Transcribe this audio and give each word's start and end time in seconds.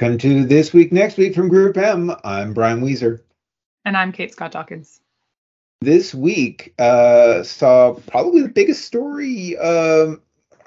Welcome 0.00 0.16
to 0.20 0.44
This 0.46 0.72
Week, 0.72 0.92
Next 0.92 1.18
Week 1.18 1.34
from 1.34 1.48
Group 1.48 1.76
M. 1.76 2.10
I'm 2.24 2.54
Brian 2.54 2.80
Wieser. 2.80 3.20
And 3.84 3.98
I'm 3.98 4.12
Kate 4.12 4.32
Scott 4.32 4.52
Dawkins. 4.52 4.98
This 5.82 6.14
week 6.14 6.72
uh, 6.78 7.42
saw 7.42 7.92
probably 8.06 8.40
the 8.40 8.48
biggest 8.48 8.86
story 8.86 9.58
um, 9.58 10.22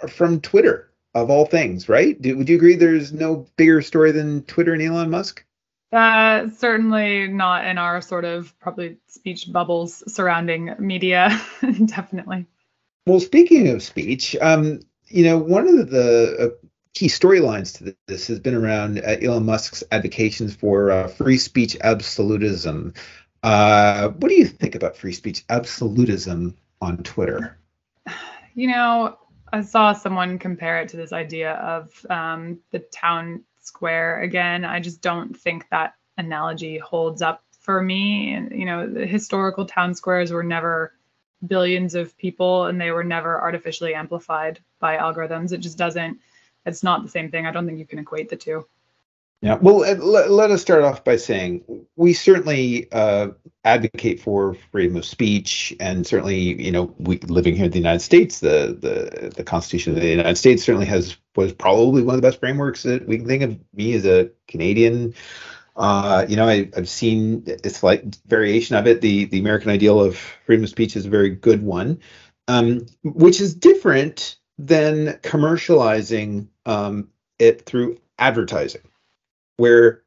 from 0.07 0.39
Twitter 0.39 0.91
of 1.15 1.31
all 1.31 1.47
things, 1.47 1.89
right? 1.89 2.21
Do, 2.21 2.37
would 2.37 2.47
you 2.47 2.55
agree 2.55 2.75
there's 2.75 3.11
no 3.11 3.47
bigger 3.57 3.81
story 3.81 4.11
than 4.11 4.43
Twitter 4.43 4.73
and 4.73 4.83
Elon 4.83 5.09
Musk? 5.09 5.43
Uh, 5.91 6.49
certainly 6.55 7.27
not 7.27 7.65
in 7.65 7.79
our 7.79 8.01
sort 8.01 8.25
of 8.25 8.53
probably 8.59 8.97
speech 9.07 9.51
bubbles 9.51 10.03
surrounding 10.13 10.75
media, 10.77 11.41
definitely. 11.85 12.45
Well, 13.07 13.19
speaking 13.19 13.69
of 13.69 13.81
speech, 13.81 14.35
um, 14.39 14.81
you 15.07 15.23
know, 15.23 15.39
one 15.39 15.67
of 15.67 15.89
the 15.89 16.37
uh, 16.39 16.67
key 16.93 17.07
storylines 17.07 17.77
to 17.77 17.95
this 18.07 18.27
has 18.27 18.39
been 18.39 18.53
around 18.53 18.99
uh, 18.99 19.17
Elon 19.21 19.45
Musk's 19.45 19.83
advocations 19.91 20.55
for 20.55 20.91
uh, 20.91 21.07
free 21.07 21.37
speech 21.37 21.75
absolutism. 21.81 22.93
Uh, 23.41 24.09
what 24.09 24.29
do 24.29 24.35
you 24.35 24.45
think 24.45 24.75
about 24.75 24.95
free 24.95 25.13
speech 25.13 25.43
absolutism 25.49 26.55
on 26.81 26.97
Twitter? 26.97 27.57
You 28.53 28.67
know, 28.67 29.17
I 29.51 29.61
saw 29.61 29.93
someone 29.93 30.37
compare 30.39 30.81
it 30.81 30.89
to 30.89 30.97
this 30.97 31.11
idea 31.11 31.53
of 31.53 32.05
um, 32.09 32.59
the 32.71 32.79
town 32.79 33.43
square 33.59 34.21
again. 34.21 34.63
I 34.63 34.79
just 34.79 35.01
don't 35.01 35.35
think 35.35 35.67
that 35.69 35.95
analogy 36.17 36.77
holds 36.77 37.21
up 37.21 37.43
for 37.59 37.81
me. 37.81 38.33
And, 38.33 38.51
you 38.51 38.65
know, 38.65 38.87
the 38.87 39.05
historical 39.05 39.65
town 39.65 39.95
squares 39.95 40.31
were 40.31 40.43
never 40.43 40.93
billions 41.45 41.95
of 41.95 42.17
people 42.17 42.65
and 42.65 42.79
they 42.79 42.91
were 42.91 43.03
never 43.03 43.41
artificially 43.41 43.95
amplified 43.95 44.59
by 44.79 44.97
algorithms. 44.97 45.51
It 45.51 45.59
just 45.59 45.77
doesn't 45.77 46.19
it's 46.65 46.83
not 46.83 47.03
the 47.03 47.09
same 47.09 47.31
thing. 47.31 47.45
I 47.45 47.51
don't 47.51 47.65
think 47.65 47.79
you 47.79 47.85
can 47.85 47.99
equate 47.99 48.29
the 48.29 48.35
two. 48.35 48.65
Yeah, 49.43 49.55
well, 49.55 49.79
let, 49.79 50.31
let 50.31 50.51
us 50.51 50.61
start 50.61 50.83
off 50.83 51.03
by 51.03 51.17
saying 51.17 51.65
we 51.97 52.13
certainly 52.13 52.89
uh, 52.93 53.31
advocate 53.65 54.21
for 54.21 54.55
freedom 54.71 54.95
of 54.95 55.03
speech, 55.03 55.75
and 55.81 56.07
certainly, 56.07 56.61
you 56.63 56.71
know, 56.71 56.95
we 56.97 57.17
living 57.17 57.53
here 57.53 57.65
in 57.65 57.71
the 57.71 57.77
United 57.77 57.99
States, 57.99 58.39
the 58.39 58.77
the 58.79 59.33
the 59.35 59.43
Constitution 59.43 59.93
of 59.93 60.01
the 60.01 60.07
United 60.07 60.37
States 60.37 60.63
certainly 60.63 60.85
has 60.85 61.17
was 61.35 61.51
probably 61.51 62.03
one 62.03 62.15
of 62.15 62.21
the 62.21 62.25
best 62.25 62.39
frameworks 62.39 62.83
that 62.83 63.05
we 63.05 63.17
can 63.17 63.27
think 63.27 63.43
of. 63.43 63.59
Me 63.73 63.93
as 63.95 64.05
a 64.05 64.29
Canadian, 64.47 65.13
uh, 65.75 66.25
you 66.29 66.37
know, 66.37 66.47
I, 66.47 66.69
have 66.73 66.87
seen 66.87 67.45
a 67.65 67.69
slight 67.69 68.17
variation 68.27 68.77
of 68.77 68.87
it. 68.87 69.01
The 69.01 69.25
the 69.25 69.39
American 69.39 69.71
ideal 69.71 69.99
of 69.99 70.17
freedom 70.45 70.63
of 70.63 70.69
speech 70.69 70.95
is 70.95 71.05
a 71.05 71.09
very 71.09 71.31
good 71.31 71.63
one, 71.63 71.99
um, 72.47 72.85
which 73.03 73.41
is 73.41 73.55
different 73.55 74.37
than 74.57 75.19
commercializing 75.23 76.47
um, 76.65 77.09
it 77.39 77.65
through 77.65 77.99
advertising, 78.19 78.81
where 79.57 80.03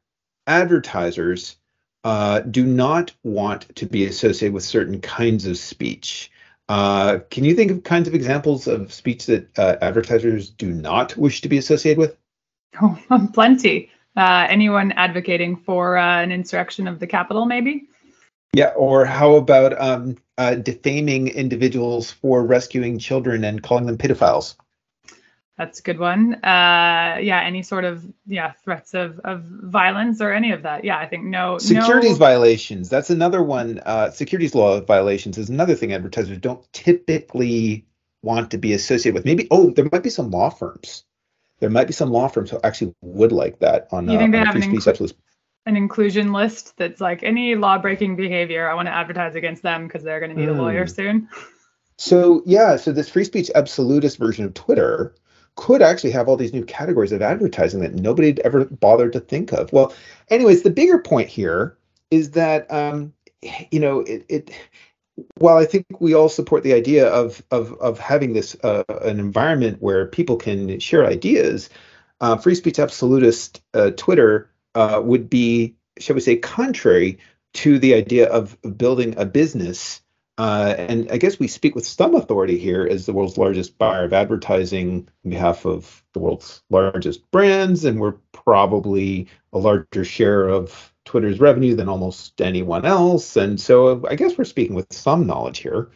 advertisers 0.47 1.57
uh, 2.03 2.39
do 2.39 2.65
not 2.65 3.11
want 3.23 3.75
to 3.75 3.85
be 3.85 4.05
associated 4.05 4.53
with 4.53 4.63
certain 4.63 5.01
kinds 5.01 5.45
of 5.45 5.57
speech. 5.57 6.31
Uh, 6.69 7.19
can 7.29 7.43
you 7.43 7.55
think 7.55 7.71
of 7.71 7.83
kinds 7.83 8.07
of 8.07 8.15
examples 8.15 8.67
of 8.67 8.91
speech 8.93 9.25
that 9.25 9.47
uh, 9.57 9.75
advertisers 9.81 10.49
do 10.49 10.69
not 10.71 11.15
wish 11.17 11.41
to 11.41 11.49
be 11.49 11.57
associated 11.57 11.99
with? 11.99 12.17
Oh, 12.81 12.97
plenty. 13.33 13.89
Uh, 14.15 14.47
anyone 14.49 14.91
advocating 14.93 15.55
for 15.55 15.97
uh, 15.97 16.21
an 16.21 16.31
insurrection 16.31 16.87
of 16.87 16.99
the 16.99 17.07
Capitol, 17.07 17.45
maybe? 17.45 17.87
Yeah, 18.53 18.69
or 18.69 19.05
how 19.05 19.35
about 19.35 19.79
um, 19.79 20.17
uh, 20.37 20.55
defaming 20.55 21.27
individuals 21.27 22.11
for 22.11 22.43
rescuing 22.43 22.97
children 22.97 23.43
and 23.43 23.61
calling 23.61 23.85
them 23.85 23.97
pedophiles? 23.97 24.55
That's 25.57 25.79
a 25.79 25.81
good 25.81 25.97
one. 25.97 26.35
Uh, 26.35 27.17
yeah, 27.19 27.41
any 27.43 27.63
sort 27.63 27.83
of 27.83 28.05
yeah 28.27 28.51
threats 28.63 28.93
of, 28.93 29.19
of 29.19 29.41
violence 29.41 30.21
or 30.21 30.31
any 30.31 30.51
of 30.51 30.61
that. 30.63 30.83
Yeah, 30.83 30.99
I 30.99 31.07
think 31.07 31.25
no 31.25 31.57
securities 31.57 32.11
no... 32.11 32.17
violations. 32.17 32.89
That's 32.89 33.09
another 33.09 33.41
one. 33.41 33.81
Uh, 33.83 34.11
securities 34.11 34.53
law 34.53 34.79
violations 34.81 35.37
is 35.37 35.49
another 35.49 35.73
thing 35.73 35.93
advertisers 35.93 36.37
don't 36.37 36.61
typically 36.73 37.87
want 38.21 38.51
to 38.51 38.59
be 38.59 38.73
associated 38.73 39.15
with. 39.15 39.25
Maybe 39.25 39.47
oh, 39.49 39.71
there 39.71 39.87
might 39.91 40.03
be 40.03 40.11
some 40.11 40.29
law 40.29 40.49
firms. 40.49 41.05
There 41.59 41.71
might 41.71 41.87
be 41.87 41.93
some 41.93 42.11
law 42.11 42.27
firms 42.27 42.51
who 42.51 42.59
actually 42.63 42.93
would 43.01 43.31
like 43.31 43.59
that 43.59 43.87
on. 43.91 44.07
You 44.07 44.19
think 44.19 44.35
uh, 44.35 44.39
they 44.39 44.45
have 44.45 44.55
an, 44.55 44.61
inclu- 44.61 45.13
an 45.65 45.75
inclusion 45.75 46.33
list 46.33 46.77
that's 46.77 47.01
like 47.01 47.23
any 47.23 47.55
law 47.55 47.79
breaking 47.79 48.15
behavior? 48.15 48.69
I 48.69 48.75
want 48.75 48.89
to 48.89 48.93
advertise 48.93 49.33
against 49.33 49.63
them 49.63 49.87
because 49.87 50.03
they're 50.03 50.19
going 50.19 50.35
to 50.35 50.39
need 50.39 50.49
mm. 50.49 50.59
a 50.59 50.61
lawyer 50.61 50.85
hmm. 50.85 50.91
soon. 50.91 51.29
So 51.99 52.43
yeah, 52.45 52.75
so 52.75 52.91
this 52.91 53.09
free 53.09 53.23
speech 53.23 53.49
absolutist 53.55 54.19
version 54.19 54.45
of 54.45 54.53
Twitter 54.53 55.15
could 55.57 55.81
actually 55.81 56.11
have 56.11 56.29
all 56.29 56.37
these 56.37 56.53
new 56.53 56.63
categories 56.63 57.11
of 57.11 57.21
advertising 57.21 57.81
that 57.81 57.95
nobody 57.95 58.29
had 58.29 58.39
ever 58.39 58.65
bothered 58.65 59.11
to 59.11 59.19
think 59.19 59.51
of. 59.51 59.73
Well, 59.73 59.93
anyways, 60.29 60.63
the 60.63 60.69
bigger 60.69 60.99
point 60.99 61.27
here 61.27 61.75
is 62.09 62.31
that 62.31 62.71
um, 62.71 63.13
you 63.71 63.79
know 63.81 63.99
it, 64.01 64.25
it 64.29 64.51
while 65.35 65.57
I 65.57 65.65
think 65.65 65.85
we 65.99 66.13
all 66.13 66.29
support 66.29 66.63
the 66.63 66.73
idea 66.73 67.07
of 67.07 67.43
of 67.51 67.73
of 67.73 67.99
having 67.99 68.33
this 68.33 68.55
uh, 68.63 68.83
an 69.01 69.19
environment 69.19 69.81
where 69.81 70.05
people 70.05 70.37
can 70.37 70.79
share 70.79 71.05
ideas, 71.05 71.69
uh, 72.21 72.37
free 72.37 72.55
speech 72.55 72.79
absolutist 72.79 73.61
uh, 73.73 73.91
Twitter 73.97 74.49
uh, 74.75 75.01
would 75.03 75.29
be, 75.29 75.75
shall 75.99 76.15
we 76.15 76.21
say, 76.21 76.37
contrary 76.37 77.17
to 77.55 77.79
the 77.79 77.95
idea 77.95 78.29
of 78.29 78.57
building 78.77 79.15
a 79.17 79.25
business 79.25 80.01
uh, 80.37 80.75
and 80.77 81.11
I 81.11 81.17
guess 81.17 81.39
we 81.39 81.47
speak 81.47 81.73
with 81.73 81.87
some 81.87 82.13
authority 82.13 82.59
here 82.59 82.87
as 82.89 83.05
the 83.05 83.13
world's 83.13 83.37
largest 83.37 83.77
buyer 83.77 84.05
of 84.05 84.13
advertising 84.13 85.09
on 85.25 85.31
behalf 85.31 85.65
of 85.65 86.03
the 86.13 86.19
world's 86.19 86.61
largest 86.69 87.29
brands, 87.31 87.85
and 87.85 87.99
we're 87.99 88.15
probably 88.33 89.27
a 89.51 89.57
larger 89.57 90.05
share 90.05 90.47
of 90.47 90.93
Twitter's 91.05 91.39
revenue 91.39 91.75
than 91.75 91.89
almost 91.89 92.39
anyone 92.41 92.85
else. 92.85 93.35
And 93.35 93.59
so 93.59 94.05
I 94.07 94.15
guess 94.15 94.37
we're 94.37 94.43
speaking 94.43 94.75
with 94.75 94.91
some 94.93 95.25
knowledge 95.25 95.59
here. 95.59 95.89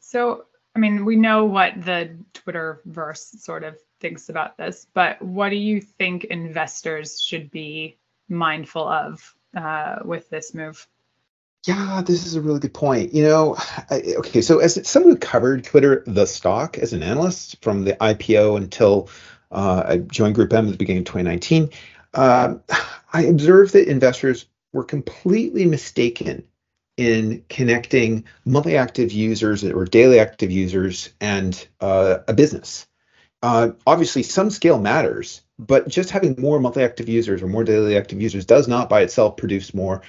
So, 0.00 0.44
I 0.76 0.78
mean, 0.78 1.04
we 1.04 1.16
know 1.16 1.46
what 1.46 1.82
the 1.82 2.16
Twitter 2.34 2.82
verse 2.84 3.34
sort 3.38 3.64
of 3.64 3.78
thinks 4.00 4.28
about 4.28 4.58
this, 4.58 4.86
but 4.92 5.22
what 5.22 5.50
do 5.50 5.56
you 5.56 5.80
think 5.80 6.24
investors 6.24 7.20
should 7.20 7.50
be 7.50 7.96
mindful 8.28 8.86
of 8.86 9.34
uh, 9.56 9.96
with 10.04 10.28
this 10.28 10.52
move? 10.52 10.86
Yeah, 11.66 12.02
this 12.06 12.26
is 12.26 12.34
a 12.34 12.40
really 12.40 12.60
good 12.60 12.72
point. 12.72 13.12
You 13.12 13.24
know, 13.24 13.56
I, 13.90 14.14
okay, 14.18 14.40
so 14.40 14.60
as 14.60 14.88
someone 14.88 15.12
who 15.12 15.18
covered 15.18 15.64
Twitter, 15.64 16.02
the 16.06 16.24
stock, 16.24 16.78
as 16.78 16.92
an 16.94 17.02
analyst 17.02 17.62
from 17.62 17.84
the 17.84 17.92
IPO 17.94 18.56
until 18.56 19.10
uh, 19.50 19.82
I 19.86 19.98
joined 19.98 20.36
Group 20.36 20.52
M 20.52 20.66
at 20.66 20.72
the 20.72 20.78
beginning 20.78 21.02
of 21.02 21.06
2019, 21.06 21.70
uh, 22.14 22.54
I 23.12 23.22
observed 23.24 23.74
that 23.74 23.88
investors 23.88 24.46
were 24.72 24.84
completely 24.84 25.66
mistaken 25.66 26.44
in 26.96 27.44
connecting 27.48 28.24
monthly 28.44 28.76
active 28.76 29.12
users 29.12 29.62
or 29.64 29.84
daily 29.84 30.18
active 30.18 30.50
users 30.50 31.10
and 31.20 31.66
uh, 31.80 32.18
a 32.26 32.32
business. 32.32 32.86
Uh, 33.42 33.70
obviously, 33.86 34.22
some 34.22 34.50
scale 34.50 34.78
matters, 34.78 35.40
but 35.58 35.88
just 35.88 36.10
having 36.10 36.36
more 36.38 36.60
monthly 36.60 36.84
active 36.84 37.08
users 37.08 37.42
or 37.42 37.46
more 37.46 37.64
daily 37.64 37.96
active 37.96 38.20
users 38.20 38.44
does 38.44 38.68
not 38.68 38.88
by 38.88 39.00
itself 39.00 39.36
produce 39.36 39.72
more 39.72 40.02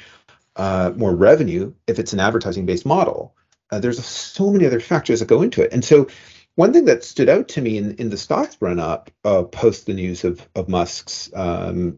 uh, 0.55 0.91
more 0.95 1.15
revenue 1.15 1.73
if 1.87 1.99
it's 1.99 2.13
an 2.13 2.19
advertising 2.19 2.65
based 2.65 2.85
model. 2.85 3.35
Uh, 3.71 3.79
there's 3.79 4.03
so 4.03 4.51
many 4.51 4.65
other 4.65 4.79
factors 4.79 5.19
that 5.19 5.27
go 5.27 5.41
into 5.41 5.61
it. 5.61 5.71
And 5.71 5.83
so, 5.83 6.07
one 6.55 6.73
thing 6.73 6.85
that 6.85 7.03
stood 7.03 7.29
out 7.29 7.47
to 7.49 7.61
me 7.61 7.77
in, 7.77 7.95
in 7.95 8.09
the 8.09 8.17
stocks 8.17 8.57
run 8.59 8.79
up 8.79 9.09
uh, 9.23 9.43
post 9.43 9.85
the 9.85 9.93
news 9.93 10.25
of, 10.25 10.45
of 10.55 10.67
Musk's 10.67 11.31
um, 11.33 11.97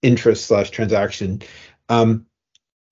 interest 0.00 0.46
slash 0.46 0.70
transaction 0.70 1.42
um, 1.88 2.26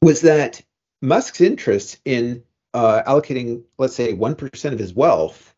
was 0.00 0.22
that 0.22 0.60
Musk's 1.00 1.40
interest 1.40 2.00
in 2.04 2.42
uh, 2.74 3.02
allocating, 3.06 3.62
let's 3.78 3.94
say, 3.94 4.12
1% 4.12 4.72
of 4.72 4.78
his 4.78 4.92
wealth 4.92 5.54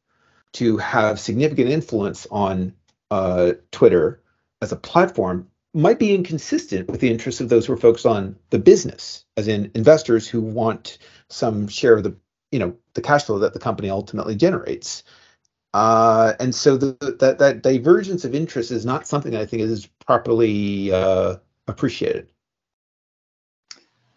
to 0.54 0.76
have 0.76 1.19
significant 1.19 1.70
influence 1.70 2.26
on 2.31 2.75
uh, 3.10 3.52
Twitter 3.70 4.22
as 4.60 4.72
a 4.72 4.76
platform 4.76 5.48
might 5.74 5.98
be 5.98 6.14
inconsistent 6.14 6.88
with 6.88 7.00
the 7.00 7.10
interests 7.10 7.40
of 7.40 7.48
those 7.48 7.66
who 7.66 7.72
are 7.72 7.76
focused 7.76 8.06
on 8.06 8.36
the 8.50 8.58
business, 8.58 9.24
as 9.36 9.48
in 9.48 9.70
investors 9.74 10.28
who 10.28 10.40
want 10.40 10.98
some 11.28 11.66
share 11.68 11.96
of 11.96 12.04
the 12.04 12.16
you 12.52 12.60
know 12.60 12.76
the 12.94 13.02
cash 13.02 13.24
flow 13.24 13.40
that 13.40 13.52
the 13.52 13.58
company 13.58 13.90
ultimately 13.90 14.36
generates. 14.36 15.02
Uh, 15.74 16.34
and 16.38 16.54
so 16.54 16.76
the, 16.76 17.16
that 17.18 17.38
that 17.40 17.62
divergence 17.62 18.24
of 18.24 18.32
interest 18.32 18.70
is 18.70 18.86
not 18.86 19.08
something 19.08 19.34
I 19.34 19.44
think 19.44 19.62
is 19.62 19.86
properly 20.06 20.92
uh, 20.92 21.36
appreciated. 21.66 22.28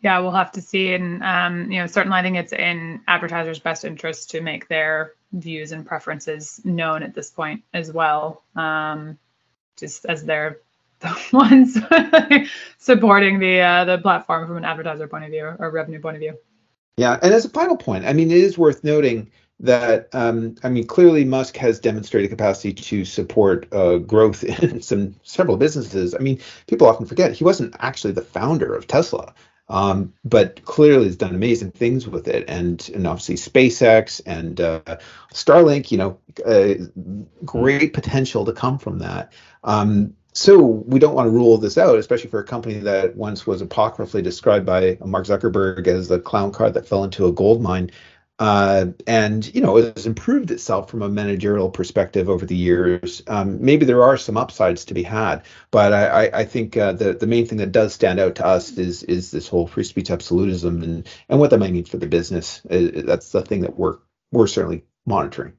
Yeah, 0.03 0.19
we'll 0.19 0.31
have 0.31 0.51
to 0.51 0.61
see, 0.61 0.93
and 0.93 1.23
um, 1.23 1.71
you 1.71 1.79
know, 1.79 1.87
certainly 1.87 2.19
I 2.19 2.21
think 2.21 2.37
it's 2.37 2.53
in 2.53 3.01
advertisers' 3.07 3.57
best 3.57 3.83
interest 3.83 4.29
to 4.29 4.41
make 4.41 4.67
their 4.67 5.13
views 5.33 5.71
and 5.71 5.85
preferences 5.85 6.61
known 6.63 7.01
at 7.01 7.15
this 7.15 7.31
point 7.31 7.63
as 7.73 7.91
well, 7.91 8.43
um, 8.55 9.17
just 9.75 10.05
as 10.05 10.23
they're 10.23 10.59
the 10.99 11.17
ones 11.33 11.77
supporting 12.77 13.39
the 13.39 13.59
uh, 13.59 13.85
the 13.85 13.97
platform 13.99 14.47
from 14.47 14.57
an 14.57 14.65
advertiser 14.65 15.07
point 15.07 15.25
of 15.25 15.31
view 15.31 15.55
or 15.59 15.71
revenue 15.71 15.99
point 15.99 16.15
of 16.15 16.21
view. 16.21 16.37
Yeah, 16.97 17.19
and 17.21 17.33
as 17.33 17.45
a 17.45 17.49
final 17.49 17.77
point, 17.77 18.05
I 18.05 18.13
mean, 18.13 18.31
it 18.31 18.37
is 18.37 18.57
worth 18.57 18.83
noting 18.83 19.29
that 19.59 20.09
um, 20.13 20.55
I 20.63 20.69
mean, 20.69 20.85
clearly 20.85 21.25
Musk 21.25 21.57
has 21.57 21.79
demonstrated 21.79 22.29
capacity 22.29 22.73
to 22.73 23.05
support 23.05 23.67
uh, 23.73 23.97
growth 23.97 24.43
in 24.63 24.81
some 24.81 25.15
several 25.23 25.57
businesses. 25.57 26.13
I 26.13 26.19
mean, 26.19 26.39
people 26.67 26.87
often 26.87 27.05
forget 27.05 27.33
he 27.33 27.43
wasn't 27.43 27.75
actually 27.79 28.13
the 28.13 28.21
founder 28.21 28.73
of 28.73 28.87
Tesla, 28.87 29.33
um, 29.69 30.13
but 30.23 30.63
clearly 30.65 31.05
has 31.05 31.15
done 31.15 31.35
amazing 31.35 31.71
things 31.71 32.07
with 32.07 32.27
it, 32.27 32.45
and 32.47 32.89
and 32.93 33.07
obviously 33.07 33.35
SpaceX 33.35 34.21
and 34.25 34.61
uh, 34.61 34.97
Starlink. 35.33 35.91
You 35.91 35.97
know, 35.97 36.19
uh, 36.45 36.73
great 37.45 37.93
potential 37.93 38.45
to 38.45 38.53
come 38.53 38.77
from 38.77 38.99
that. 38.99 39.33
Um, 39.63 40.15
so 40.37 40.61
we 40.61 40.99
don't 40.99 41.15
want 41.15 41.25
to 41.25 41.31
rule 41.31 41.57
this 41.57 41.79
out, 41.79 41.97
especially 41.97 42.29
for 42.29 42.39
a 42.39 42.43
company 42.43 42.75
that 42.75 43.15
once 43.15 43.47
was 43.47 43.59
apocryphally 43.59 44.21
described 44.21 44.67
by 44.67 44.95
Mark 45.03 45.25
Zuckerberg 45.25 45.87
as 45.87 46.09
the 46.09 46.19
clown 46.19 46.51
car 46.51 46.69
that 46.69 46.87
fell 46.87 47.03
into 47.03 47.25
a 47.25 47.31
gold 47.31 47.59
mine. 47.59 47.89
Uh, 48.37 48.85
and 49.07 49.51
you 49.55 49.61
know 49.61 49.77
it 49.77 49.97
has 49.97 50.05
improved 50.05 50.51
itself 50.51 50.91
from 50.91 51.01
a 51.01 51.09
managerial 51.09 51.71
perspective 51.71 52.29
over 52.29 52.45
the 52.45 52.55
years. 52.55 53.23
Um, 53.25 53.65
maybe 53.65 53.83
there 53.83 54.03
are 54.03 54.15
some 54.15 54.37
upsides 54.37 54.85
to 54.85 54.93
be 54.93 55.01
had, 55.01 55.41
but 55.71 55.91
I, 55.91 56.05
I, 56.27 56.39
I 56.41 56.45
think 56.45 56.77
uh, 56.77 56.91
the 56.91 57.13
the 57.13 57.25
main 57.25 57.47
thing 57.47 57.57
that 57.57 57.71
does 57.71 57.95
stand 57.95 58.19
out 58.19 58.35
to 58.35 58.45
us 58.45 58.77
is 58.77 59.01
is 59.01 59.31
this 59.31 59.47
whole 59.47 59.65
free 59.65 59.85
speech 59.85 60.11
absolutism 60.11 60.83
and 60.83 61.07
and 61.29 61.39
what 61.39 61.49
that 61.49 61.57
might 61.57 61.73
mean 61.73 61.85
for 61.85 61.97
the 61.97 62.05
business. 62.05 62.61
Uh, 62.69 63.01
that's 63.05 63.31
the 63.31 63.41
thing 63.41 63.61
that 63.61 63.75
we're 63.75 63.97
we're 64.31 64.45
certainly 64.45 64.83
monitoring. 65.03 65.53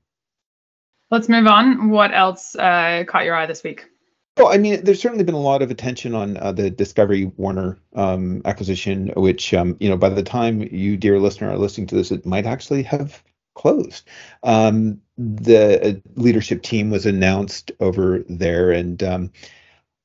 Let's 1.11 1.29
move 1.29 1.49
on. 1.49 1.91
What 1.91 2.15
else 2.15 2.55
uh, 2.55 3.03
caught 3.09 3.25
your 3.25 3.35
eye 3.35 3.47
this 3.47 3.65
week? 3.65 3.89
Well, 4.39 4.53
I 4.53 4.59
mean, 4.59 4.85
there's 4.85 5.03
certainly 5.03 5.25
been 5.25 5.35
a 5.35 5.41
lot 5.41 5.63
of 5.63 5.71
attention 5.73 6.15
on 6.15 6.37
uh, 6.37 6.53
the 6.53 6.71
Discovery 6.71 7.25
Warner 7.37 7.77
um, 7.97 8.41
acquisition, 8.45 9.09
which, 9.17 9.53
um, 9.53 9.77
you 9.81 9.89
know, 9.89 9.97
by 9.97 10.11
the 10.11 10.23
time 10.23 10.63
you, 10.63 10.97
dear 10.97 11.19
listener, 11.19 11.51
are 11.51 11.59
listening 11.59 11.89
to 11.89 11.97
this, 11.97 12.13
it 12.13 12.25
might 12.25 12.47
actually 12.47 12.85
have 12.85 13.21
closed. 13.57 14.09
Um, 14.45 15.01
the 15.17 15.89
uh, 15.89 16.11
leadership 16.15 16.63
team 16.63 16.91
was 16.91 17.05
announced 17.05 17.73
over 17.81 18.25
there, 18.29 18.71
and 18.71 19.03
um, 19.03 19.33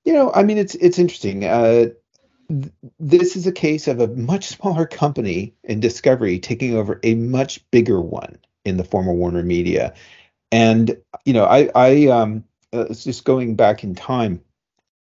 you 0.03 0.13
know, 0.13 0.31
I 0.33 0.41
mean, 0.41 0.57
it's 0.57 0.74
it's 0.75 0.97
interesting. 0.97 1.45
Uh, 1.45 1.89
th- 2.50 2.71
this 3.00 3.36
is 3.36 3.45
a 3.45 3.51
case 3.51 3.88
of 3.88 4.00
a 4.00 4.07
much 4.07 4.47
smaller 4.47 4.88
company 4.88 5.53
in 5.63 5.79
Discovery 5.79 6.39
taking 6.39 6.75
over 6.75 7.00
a 7.03 7.13
much 7.13 7.69
bigger 7.69 8.01
one 8.01 8.39
in 8.65 8.77
the 8.77 8.83
former 8.83 9.13
Warner 9.13 9.44
Media, 9.44 9.94
and 10.51 10.97
you 11.25 11.33
know, 11.33 11.45
I 11.45 11.69
I 11.75 12.07
um 12.07 12.44
uh, 12.73 12.93
just 12.93 13.23
going 13.23 13.55
back 13.55 13.83
in 13.83 13.95
time, 13.95 14.41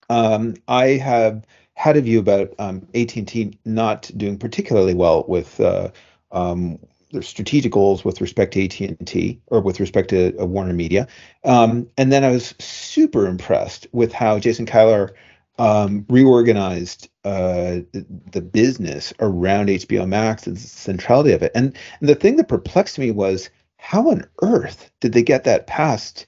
um, 0.10 0.56
I 0.68 0.88
have 0.90 1.46
had 1.74 1.98
a 1.98 2.02
view 2.02 2.20
about 2.20 2.54
um, 2.60 2.88
AT&T 2.94 3.58
not 3.66 4.12
doing 4.16 4.38
particularly 4.38 4.94
well 4.94 5.26
with 5.28 5.60
uh, 5.60 5.90
um, 6.32 6.80
their 7.12 7.22
strategic 7.22 7.72
goals 7.72 8.06
with 8.06 8.22
respect 8.22 8.54
to 8.54 8.64
AT&T 8.64 9.42
or 9.48 9.62
with 9.62 9.80
respect 9.80 10.10
to 10.10 10.38
uh, 10.40 10.46
Warner 10.46 10.74
Media. 10.74 11.08
Um, 11.44 11.90
and 11.98 12.12
then 12.12 12.24
I 12.24 12.32
was 12.32 12.54
super 12.60 13.26
impressed 13.28 13.88
with 13.92 14.14
how 14.14 14.40
Jason 14.40 14.66
Kilar 14.66 15.12
um, 15.58 16.06
reorganized 16.10 17.10
uh, 17.24 17.80
the, 17.94 18.06
the, 18.32 18.42
business 18.42 19.14
around 19.22 19.70
HBO 19.70 20.06
Max 20.06 20.46
and 20.46 20.58
the 20.58 20.60
centrality 20.60 21.32
of 21.32 21.42
it. 21.44 21.54
And, 21.56 21.78
and 22.02 22.10
the 22.10 22.16
thing 22.16 22.36
that 22.36 22.50
perplexed 22.50 23.00
me 23.00 23.12
was 23.12 23.50
how 23.78 24.10
on 24.10 24.28
earth 24.42 24.92
did 25.00 25.14
they 25.14 25.24
get 25.24 25.46
that 25.46 25.66
past 25.66 26.26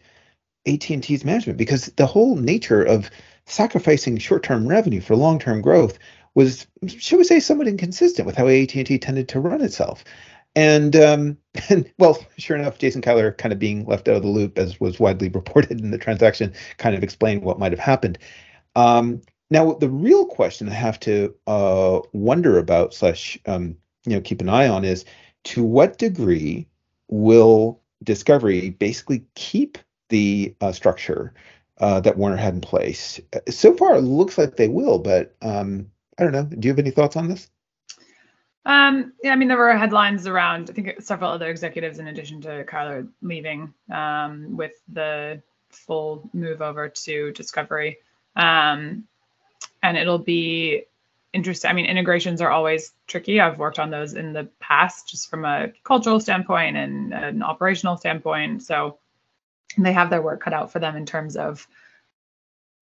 AT&T's 0.68 1.26
management 1.26 1.58
because 1.58 1.88
the 1.96 2.06
whole 2.06 2.36
nature 2.36 2.84
of 2.84 3.10
sacrificing 3.46 4.18
short-term 4.18 4.68
revenue 4.68 5.02
for 5.02 5.16
long-term 5.16 5.62
growth 5.62 5.98
was, 6.36 6.68
should 6.88 7.18
we 7.18 7.24
say, 7.24 7.40
somewhat 7.40 7.68
inconsistent 7.68 8.26
with 8.26 8.36
how 8.36 8.48
AT&T 8.48 8.98
tended 9.00 9.28
to 9.30 9.40
run 9.40 9.62
itself. 9.62 10.04
And, 10.56 10.96
um, 10.96 11.38
and 11.70 11.92
well, 11.98 12.24
sure 12.38 12.58
enough, 12.58 12.78
Jason 12.78 13.02
Kilar 13.02 13.38
kind 13.38 13.54
of 13.54 13.60
being 13.60 13.86
left 13.86 14.08
out 14.08 14.18
of 14.18 14.22
the 14.24 14.28
loop, 14.28 14.58
as 14.58 14.80
was 14.80 15.00
widely 15.00 15.30
reported 15.30 15.80
in 15.80 15.92
the 15.92 15.98
transaction, 15.98 16.54
kind 16.78 16.96
of 16.96 17.04
explained 17.04 17.44
what 17.44 17.60
might 17.60 17.72
have 17.72 17.80
happened. 17.80 18.18
Um, 18.76 19.22
now, 19.50 19.74
the 19.74 19.90
real 19.90 20.26
question 20.26 20.68
I 20.68 20.74
have 20.74 21.00
to 21.02 21.34
uh, 21.48 22.02
wonder 22.12 22.58
about, 22.58 22.94
slash, 22.94 23.40
um, 23.46 23.78
you 24.06 24.14
know, 24.14 24.22
keep 24.22 24.42
an 24.42 24.50
eye 24.50 24.68
on, 24.68 24.84
is 24.84 25.06
to 25.46 25.64
what 25.64 25.98
degree 25.98 26.68
will 27.08 27.82
Discovery 28.04 28.70
basically 28.70 29.26
keep 29.36 29.78
the 30.10 30.56
uh, 30.62 30.72
structure 30.72 31.34
uh, 31.80 32.00
that 32.02 32.18
Warner 32.18 32.36
had 32.36 32.54
in 32.54 32.62
place. 32.62 33.20
So 33.50 33.76
far, 33.76 33.96
it 33.96 34.02
looks 34.02 34.38
like 34.38 34.56
they 34.56 34.68
will, 34.68 35.00
but 35.00 35.36
um, 35.42 35.92
I 36.18 36.24
don't 36.24 36.32
know. 36.34 36.44
Do 36.44 36.68
you 36.68 36.72
have 36.72 36.80
any 36.80 36.92
thoughts 36.92 37.16
on 37.16 37.28
this? 37.28 37.50
Um, 38.66 39.14
yeah, 39.24 39.32
I 39.32 39.36
mean, 39.38 39.48
there 39.48 39.58
were 39.58 39.78
headlines 39.78 40.28
around, 40.28 40.70
I 40.70 40.74
think, 40.74 41.02
several 41.02 41.32
other 41.32 41.50
executives 41.50 42.00
in 42.00 42.08
addition 42.08 42.42
to 42.42 42.66
Kilar 42.66 43.08
leaving 43.22 43.74
um, 43.90 44.58
with 44.58 44.74
the 44.92 45.42
full 45.70 46.30
move 46.34 46.62
over 46.62 46.90
to 46.90 47.32
Discovery. 47.32 48.00
Um, 48.36 49.06
and 49.84 49.98
it'll 49.98 50.20
be 50.20 50.84
interesting. 51.32 51.70
I 51.70 51.74
mean, 51.74 51.86
integrations 51.86 52.42
are 52.42 52.50
always 52.50 52.94
tricky. 53.08 53.40
I've 53.40 53.58
worked 53.58 53.80
on 53.80 53.90
those 53.90 54.16
in 54.16 54.34
the 54.34 54.50
past, 54.60 55.08
just 55.08 55.30
from 55.30 55.46
a 55.46 55.72
cultural 55.84 56.20
standpoint 56.20 56.76
and 56.76 57.14
an 57.14 57.44
operational 57.44 57.96
standpoint. 57.96 58.64
So 58.64 58.98
they 59.86 59.94
have 59.94 60.10
their 60.10 60.22
work 60.22 60.42
cut 60.42 60.54
out 60.54 60.72
for 60.72 60.80
them 60.80 60.96
in 60.96 61.06
terms 61.06 61.36
of 61.36 61.68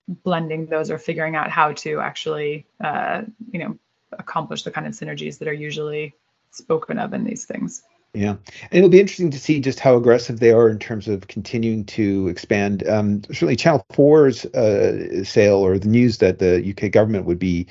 blending 0.07 0.67
those 0.67 0.91
or 0.91 0.97
figuring 0.97 1.35
out 1.35 1.49
how 1.49 1.71
to 1.73 1.99
actually 1.99 2.65
uh, 2.83 3.23
you 3.51 3.59
know 3.59 3.77
accomplish 4.13 4.63
the 4.63 4.71
kind 4.71 4.87
of 4.87 4.93
synergies 4.93 5.39
that 5.39 5.47
are 5.47 5.53
usually 5.53 6.13
spoken 6.51 6.99
of 6.99 7.13
in 7.13 7.23
these 7.23 7.45
things 7.45 7.83
yeah, 8.15 8.29
and 8.29 8.71
it'll 8.71 8.89
be 8.89 9.01
interesting 9.01 9.29
to 9.31 9.39
see 9.39 9.59
just 9.59 9.81
how 9.81 9.97
aggressive 9.97 10.39
they 10.39 10.51
are 10.51 10.69
in 10.69 10.79
terms 10.79 11.09
of 11.09 11.27
continuing 11.27 11.83
to 11.85 12.29
expand. 12.29 12.87
Um, 12.87 13.23
certainly, 13.25 13.57
Channel 13.57 13.85
4's 13.91 14.45
uh, 14.45 15.25
sale 15.25 15.57
or 15.57 15.77
the 15.77 15.89
news 15.89 16.19
that 16.19 16.39
the 16.39 16.73
UK 16.73 16.91
government 16.91 17.25
would 17.25 17.39
be 17.39 17.67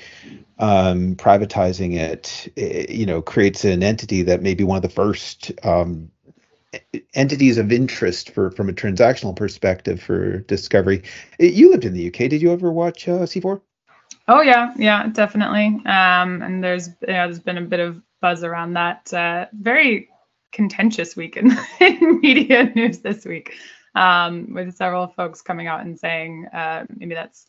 um, 0.59 1.15
privatizing 1.15 1.95
it, 1.95 2.53
eh, 2.57 2.85
you 2.89 3.07
know, 3.07 3.23
creates 3.23 3.65
an 3.65 3.81
entity 3.81 4.21
that 4.21 4.43
may 4.43 4.53
be 4.53 4.63
one 4.63 4.77
of 4.77 4.83
the 4.83 4.89
first 4.89 5.51
um, 5.63 6.11
entities 7.15 7.57
of 7.57 7.71
interest 7.71 8.31
for 8.31 8.51
from 8.51 8.69
a 8.69 8.73
transactional 8.73 9.35
perspective 9.35 10.01
for 10.01 10.39
Discovery. 10.39 11.03
You 11.39 11.71
lived 11.71 11.85
in 11.85 11.93
the 11.93 12.07
UK. 12.07 12.29
Did 12.29 12.41
you 12.41 12.51
ever 12.51 12.71
watch 12.71 13.07
uh, 13.07 13.19
C4? 13.19 13.61
Oh 14.27 14.41
yeah, 14.41 14.73
yeah, 14.77 15.07
definitely. 15.07 15.67
Um, 15.85 16.41
and 16.41 16.63
there's 16.63 16.89
yeah, 17.07 17.27
there's 17.27 17.39
been 17.39 17.57
a 17.57 17.61
bit 17.61 17.79
of 17.79 18.01
buzz 18.21 18.43
around 18.43 18.73
that. 18.73 19.13
Uh, 19.13 19.47
very 19.53 20.09
contentious 20.51 21.15
week 21.15 21.37
in, 21.37 21.55
in 21.79 22.19
media 22.21 22.71
news 22.75 22.99
this 22.99 23.25
week, 23.25 23.53
um, 23.93 24.53
with 24.53 24.75
several 24.75 25.07
folks 25.07 25.41
coming 25.41 25.67
out 25.67 25.81
and 25.81 25.99
saying 25.99 26.47
uh, 26.53 26.85
maybe 26.95 27.13
that's 27.13 27.45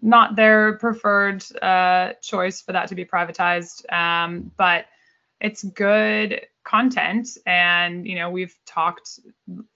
not 0.00 0.36
their 0.36 0.78
preferred 0.78 1.44
uh, 1.60 2.12
choice 2.22 2.62
for 2.62 2.72
that 2.72 2.88
to 2.88 2.94
be 2.94 3.04
privatized. 3.04 3.90
Um, 3.92 4.52
but 4.56 4.86
it's 5.40 5.62
good 5.62 6.46
content. 6.70 7.28
And 7.46 8.06
you 8.06 8.14
know 8.14 8.30
we've 8.30 8.56
talked 8.64 9.18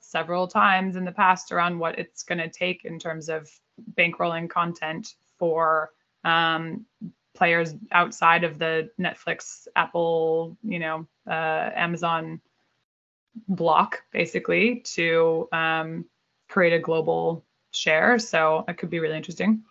several 0.01 0.47
times 0.47 0.97
in 0.97 1.05
the 1.05 1.13
past 1.13 1.51
around 1.51 1.79
what 1.79 1.99
it's 1.99 2.23
going 2.23 2.39
to 2.39 2.49
take 2.49 2.85
in 2.85 2.99
terms 2.99 3.29
of 3.29 3.51
bankrolling 3.99 4.49
content 4.49 5.15
for 5.39 5.91
um, 6.25 6.87
players 7.35 7.75
outside 7.91 8.45
of 8.45 8.61
the 8.61 8.89
netflix 9.01 9.67
apple 9.75 10.57
you 10.63 10.79
know 10.79 11.05
uh, 11.29 11.71
amazon 11.75 12.41
block 13.49 14.03
basically 14.13 14.81
to 14.85 15.49
um, 15.53 16.05
create 16.49 16.73
a 16.73 16.79
global 16.79 17.45
share. 17.73 18.19
So 18.19 18.65
it 18.69 18.79
could 18.79 18.91
be 18.91 19.01
really 19.01 19.17
interesting 19.17 19.65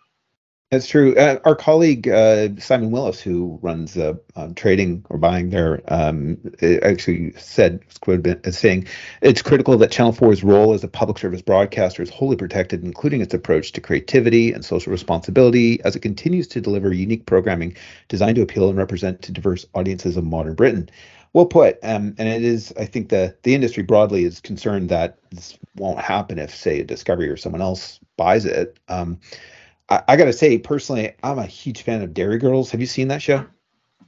that's 0.70 0.88
true. 0.88 1.14
Uh, 1.14 1.38
our 1.44 1.54
colleague 1.54 2.08
uh, 2.08 2.48
Simon 2.58 2.90
Willis, 2.90 3.20
who 3.20 3.58
runs 3.62 3.96
uh, 3.96 4.14
trading 4.56 5.04
or 5.08 5.18
buying 5.18 5.50
there, 5.50 5.80
um, 5.88 6.38
actually 6.82 7.32
said, 7.32 7.80
as 8.44 8.58
saying, 8.58 8.88
"It's 9.22 9.42
critical 9.42 9.76
that 9.78 9.92
Channel 9.92 10.12
4's 10.14 10.42
role 10.42 10.72
as 10.74 10.82
a 10.82 10.88
public 10.88 11.18
service 11.18 11.42
broadcaster 11.42 12.02
is 12.02 12.10
wholly 12.10 12.36
protected, 12.36 12.82
including 12.82 13.20
its 13.20 13.34
approach 13.34 13.72
to 13.72 13.80
creativity 13.80 14.52
and 14.52 14.64
social 14.64 14.90
responsibility, 14.90 15.80
as 15.84 15.94
it 15.94 16.00
continues 16.00 16.48
to 16.48 16.60
deliver 16.60 16.92
unique 16.92 17.26
programming 17.26 17.76
designed 18.08 18.36
to 18.36 18.42
appeal 18.42 18.68
and 18.68 18.78
represent 18.78 19.22
to 19.22 19.32
diverse 19.32 19.66
audiences 19.74 20.16
of 20.16 20.24
modern 20.24 20.54
Britain." 20.54 20.88
Well 21.34 21.46
put, 21.46 21.78
um, 21.82 22.14
and 22.16 22.28
it 22.28 22.44
is. 22.44 22.72
I 22.78 22.86
think 22.86 23.08
the 23.10 23.36
the 23.42 23.54
industry 23.54 23.82
broadly 23.82 24.24
is 24.24 24.40
concerned 24.40 24.88
that 24.88 25.18
this 25.30 25.58
won't 25.76 25.98
happen 26.00 26.38
if, 26.38 26.54
say, 26.54 26.82
Discovery 26.84 27.28
or 27.28 27.36
someone 27.36 27.60
else 27.60 28.00
buys 28.16 28.44
it. 28.44 28.78
Um, 28.88 29.18
I, 29.88 30.02
I 30.08 30.16
got 30.16 30.26
to 30.26 30.32
say, 30.32 30.58
personally, 30.58 31.14
I'm 31.22 31.38
a 31.38 31.46
huge 31.46 31.82
fan 31.82 32.02
of 32.02 32.14
Derry 32.14 32.38
Girls. 32.38 32.70
Have 32.70 32.80
you 32.80 32.86
seen 32.86 33.08
that 33.08 33.22
show? 33.22 33.46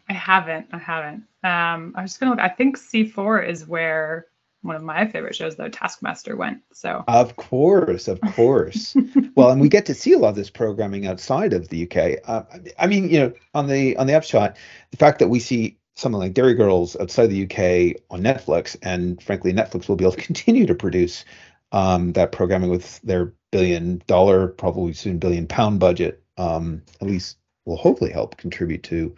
I 0.08 0.12
haven't. 0.12 0.68
I 0.72 0.78
haven't. 0.78 1.24
Um, 1.42 1.94
I 1.96 2.02
was 2.02 2.12
just 2.12 2.20
gonna 2.20 2.32
look. 2.32 2.40
I 2.40 2.48
think 2.48 2.78
C4 2.78 3.48
is 3.48 3.66
where 3.66 4.26
one 4.62 4.76
of 4.76 4.82
my 4.82 5.06
favorite 5.06 5.34
shows, 5.34 5.56
though, 5.56 5.68
Taskmaster 5.68 6.36
went. 6.36 6.62
So 6.72 7.04
of 7.08 7.36
course, 7.36 8.08
of 8.08 8.20
course. 8.20 8.96
well, 9.34 9.50
and 9.50 9.60
we 9.60 9.68
get 9.68 9.86
to 9.86 9.94
see 9.94 10.12
a 10.12 10.18
lot 10.18 10.30
of 10.30 10.36
this 10.36 10.50
programming 10.50 11.06
outside 11.06 11.52
of 11.52 11.68
the 11.68 11.84
UK. 11.84 12.20
Uh, 12.24 12.42
I 12.78 12.86
mean, 12.86 13.08
you 13.08 13.20
know, 13.20 13.32
on 13.54 13.66
the 13.68 13.96
on 13.96 14.06
the 14.06 14.14
upshot, 14.14 14.56
the 14.90 14.96
fact 14.96 15.18
that 15.20 15.28
we 15.28 15.40
see 15.40 15.78
something 15.94 16.18
like 16.18 16.34
Derry 16.34 16.54
Girls 16.54 16.96
outside 16.96 17.28
the 17.28 17.44
UK 17.44 18.00
on 18.10 18.22
Netflix, 18.22 18.76
and 18.82 19.22
frankly, 19.22 19.52
Netflix 19.52 19.88
will 19.88 19.96
be 19.96 20.04
able 20.04 20.12
to 20.12 20.22
continue 20.22 20.66
to 20.66 20.74
produce 20.74 21.24
um, 21.72 22.12
that 22.12 22.32
programming 22.32 22.70
with 22.70 23.00
their 23.02 23.32
billion 23.52 24.02
dollar, 24.06 24.48
probably 24.48 24.92
soon 24.92 25.18
billion 25.18 25.46
pound 25.46 25.80
budget. 25.80 26.22
Um, 26.38 26.82
at 27.00 27.06
least 27.06 27.38
will 27.64 27.76
hopefully 27.76 28.12
help 28.12 28.36
contribute 28.36 28.82
to 28.84 29.14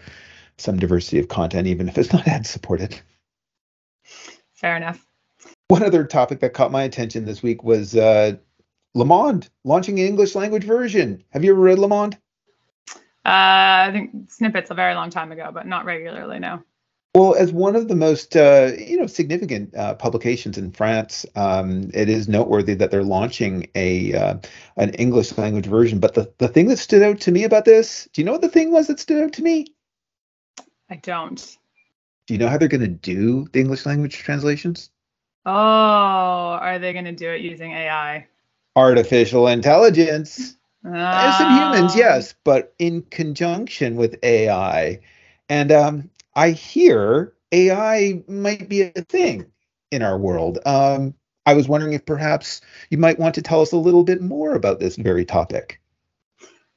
some 0.57 0.79
diversity 0.79 1.19
of 1.19 1.29
content, 1.29 1.67
even 1.67 1.89
if 1.89 1.99
it's 1.99 2.13
not 2.13 2.27
ad 2.29 2.47
supported. 2.47 3.01
Fair 4.55 4.77
enough. 4.77 5.05
One 5.69 5.83
other 5.83 6.05
topic 6.05 6.41
that 6.41 6.55
caught 6.55 6.73
my 6.73 6.83
attention 6.83 7.25
this 7.25 7.43
week 7.43 7.63
was 7.63 7.95
uh, 7.95 8.37
Le 8.95 9.05
Monde 9.05 9.49
launching 9.65 10.01
an 10.01 10.07
English 10.07 10.35
language 10.35 10.65
version. 10.65 11.23
Have 11.31 11.45
you 11.45 11.53
ever 11.53 11.61
read 11.61 11.79
Le 11.79 11.89
Monde? 11.89 12.17
Uh, 13.25 13.87
I 13.87 13.91
think 13.93 14.31
snippets 14.31 14.71
a 14.71 14.75
very 14.75 14.95
long 14.95 15.11
time 15.11 15.31
ago, 15.31 15.51
but 15.53 15.67
not 15.67 15.85
regularly. 15.85 16.39
No. 16.39 16.63
Well, 17.19 17.35
as 17.35 17.53
one 17.53 17.75
of 17.75 17.89
the 17.89 17.97
most 17.97 18.37
uh, 18.37 18.71
you 18.79 18.97
know 18.97 19.09
significant 19.09 19.75
uh, 19.75 19.95
publications 19.95 20.57
in 20.57 20.71
France, 20.71 21.27
um, 21.35 21.91
it 21.93 22.09
is 22.09 22.29
noteworthy 22.29 22.75
that 22.75 22.93
they're 22.93 23.03
launching 23.03 23.69
a 23.75 24.15
uh, 24.15 24.37
an 24.77 24.95
English 24.95 25.37
language 25.37 25.67
version. 25.67 25.99
But 25.99 26.15
the 26.15 26.33
the 26.39 26.47
thing 26.47 26.69
that 26.69 26.77
stood 26.77 27.03
out 27.03 27.19
to 27.23 27.33
me 27.33 27.43
about 27.43 27.65
this, 27.65 28.09
do 28.13 28.21
you 28.21 28.25
know 28.25 28.31
what 28.31 28.43
the 28.43 28.49
thing 28.49 28.71
was 28.71 28.87
that 28.87 29.01
stood 29.01 29.21
out 29.25 29.33
to 29.33 29.43
me? 29.43 29.67
I 30.89 30.95
don't. 30.95 31.59
Do 32.29 32.35
you 32.35 32.39
know 32.39 32.47
how 32.47 32.57
they're 32.57 32.69
going 32.69 32.83
to 32.83 32.87
do 32.87 33.49
the 33.53 33.59
English 33.59 33.85
language 33.85 34.17
translations? 34.19 34.91
Oh, 35.45 35.51
are 35.51 36.79
they 36.79 36.93
going 36.93 37.07
to 37.07 37.13
do 37.13 37.31
it 37.31 37.41
using 37.41 37.73
AI? 37.73 38.29
Artificial 38.77 39.49
intelligence. 39.49 40.55
There's 40.85 41.37
some 41.37 41.51
humans, 41.51 41.97
Oh. 41.97 41.99
yes, 41.99 42.35
but 42.45 42.75
in 42.79 43.03
conjunction 43.03 43.97
with 43.97 44.21
AI. 44.23 45.01
And 45.49 45.73
um, 45.73 46.11
I 46.39 46.53
hear 46.53 47.35
AI 47.51 48.23
might 48.29 48.69
be 48.69 48.83
a 48.83 48.93
thing 48.93 49.47
in 49.91 50.03
our 50.03 50.17
world. 50.17 50.61
Um, 50.65 51.15
I 51.45 51.55
was 51.55 51.67
wondering 51.67 51.95
if 51.95 52.07
perhaps 52.07 52.61
you 52.91 52.99
might 52.99 53.19
want 53.19 53.35
to 53.35 53.43
tell 53.43 53.61
us 53.61 53.73
a 53.73 53.77
little 53.77 54.05
bit 54.05 54.23
more 54.23 54.55
about 54.55 54.79
this 54.79 54.95
very 54.95 55.25
topic. 55.25 55.81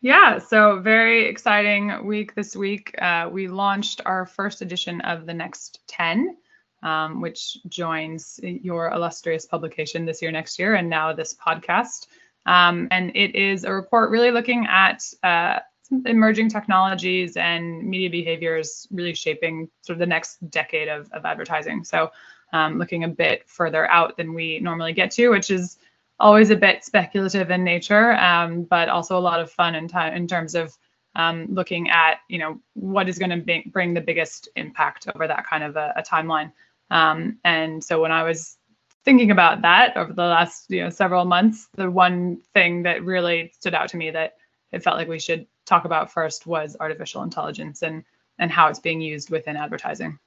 Yeah, 0.02 0.40
so 0.40 0.80
very 0.80 1.28
exciting 1.28 2.08
week 2.08 2.34
this 2.34 2.56
week. 2.56 3.00
Uh, 3.00 3.30
we 3.32 3.48
launched 3.50 4.02
our 4.04 4.26
first 4.26 4.64
edition 4.64 5.00
of 5.02 5.28
the 5.28 5.34
Next 5.36 5.80
10, 5.86 6.38
um, 6.82 7.22
which 7.22 7.60
joins 7.70 8.40
your 8.42 8.90
illustrious 8.90 9.46
publication 9.46 10.06
this 10.06 10.24
year, 10.24 10.32
next 10.32 10.58
year, 10.58 10.74
and 10.74 10.90
now 10.90 11.14
this 11.14 11.36
podcast. 11.36 12.08
Um, 12.48 12.88
and 12.90 13.12
it 13.16 13.36
is 13.36 13.64
a 13.64 13.72
report 13.72 14.10
really 14.10 14.32
looking 14.32 14.66
at 14.68 15.04
uh, 15.22 15.60
emerging 16.06 16.50
technologies 16.50 17.38
and 17.38 17.84
media 17.84 18.10
behaviors 18.10 18.88
really 18.92 19.14
shaping 19.14 19.70
sort 19.82 19.96
of 19.96 20.00
the 20.00 20.06
next 20.06 20.38
decade 20.50 20.88
of, 20.88 21.12
of 21.12 21.26
advertising. 21.26 21.84
So, 21.84 22.12
um, 22.54 22.78
looking 22.78 23.06
a 23.06 23.08
bit 23.08 23.48
further 23.48 23.90
out 23.90 24.18
than 24.18 24.34
we 24.34 24.60
normally 24.60 24.92
get 24.94 25.12
to, 25.12 25.30
which 25.30 25.50
is 25.50 25.78
always 26.20 26.50
a 26.50 26.56
bit 26.56 26.84
speculative 26.84 27.50
in 27.50 27.64
nature, 27.64 28.14
um, 28.14 28.64
but 28.64 28.90
also 28.90 29.18
a 29.18 29.20
lot 29.20 29.40
of 29.40 29.52
fun 29.52 29.76
in, 29.76 29.88
time 29.88 30.14
in 30.14 30.28
terms 30.28 30.54
of 30.54 30.78
um, 31.16 31.48
looking 31.50 31.90
at 31.90 32.20
you 32.30 32.40
know 32.40 32.60
what 32.74 33.10
is 33.10 33.20
going 33.20 33.30
to 33.30 33.62
bring 33.70 33.94
the 33.94 34.02
biggest 34.02 34.48
impact 34.56 35.08
over 35.14 35.28
that 35.28 35.46
kind 35.46 35.64
of 35.64 35.76
a, 35.76 35.94
a 35.98 36.04
timeline. 36.04 36.52
Um, 36.90 37.38
and 37.44 37.84
so 37.84 38.02
when 38.02 38.12
I 38.12 38.24
was 38.24 38.58
thinking 39.04 39.32
about 39.32 39.62
that 39.64 39.98
over 39.98 40.14
the 40.14 40.22
last 40.22 40.70
you 40.70 40.84
know 40.84 40.90
several 40.90 41.26
months, 41.26 41.68
the 41.76 41.90
one 41.90 42.38
thing 42.54 42.84
that 42.84 43.04
really 43.04 43.52
stood 43.60 43.74
out 43.74 43.90
to 43.90 43.98
me 43.98 44.12
that 44.12 44.36
it 44.72 44.84
felt 44.84 44.98
like 44.98 45.08
we 45.08 45.20
should 45.20 45.48
talk 45.66 45.86
about 45.86 46.12
first 46.12 46.48
was 46.48 46.76
artificial 46.80 47.24
intelligence 47.24 47.82
and 47.82 48.04
and 48.40 48.52
how 48.52 48.68
it's 48.68 48.80
being 48.80 49.02
used 49.02 49.30
within 49.30 49.56
advertising. 49.56 50.18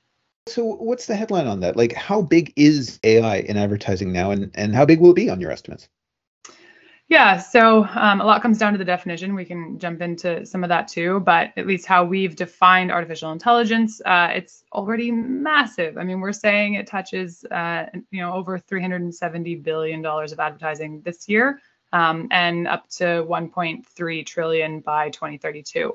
So, 0.47 0.77
what's 0.77 1.07
the 1.07 1.17
headline 1.17 1.47
on 1.47 1.61
that? 1.61 1.77
Like, 1.77 1.95
how 1.95 2.21
big 2.21 2.53
is 2.55 3.01
AI 3.03 3.39
in 3.39 3.57
advertising 3.57 4.13
now, 4.13 4.31
and, 4.31 4.51
and 4.55 4.75
how 4.75 4.85
big 4.85 5.01
will 5.01 5.11
it 5.11 5.17
be 5.17 5.31
on 5.31 5.41
your 5.41 5.51
estimates? 5.51 5.89
Yeah, 7.09 7.39
so 7.39 7.85
um, 7.95 8.21
a 8.21 8.25
lot 8.25 8.41
comes 8.41 8.59
down 8.59 8.73
to 8.73 8.79
the 8.79 8.85
definition. 8.85 9.35
We 9.35 9.45
can 9.45 9.79
jump 9.79 10.01
into 10.01 10.45
some 10.47 10.65
of 10.65 10.69
that 10.69 10.89
too, 10.89 11.21
but 11.21 11.53
at 11.57 11.67
least 11.67 11.87
how 11.87 12.03
we've 12.05 12.35
defined 12.35 12.91
artificial 12.91 13.31
intelligence, 13.31 14.01
uh, 14.07 14.31
it's 14.35 14.65
already 14.73 15.11
massive. 15.11 15.99
I 15.99 16.05
mean, 16.05 16.21
we're 16.21 16.33
saying 16.33 16.75
it 16.75 16.87
touches, 16.87 17.45
uh, 17.51 17.87
you 18.11 18.21
know, 18.21 18.33
over 18.33 18.59
370 18.59 19.57
billion 19.57 20.01
dollars 20.01 20.33
of 20.33 20.41
advertising 20.41 21.03
this 21.03 21.29
year, 21.29 21.61
um, 21.95 22.27
and 22.33 22.67
up 22.67 22.89
to 22.91 23.05
1.3 23.05 24.27
trillion 24.27 24.81
by 24.81 25.11
2032. 25.11 25.95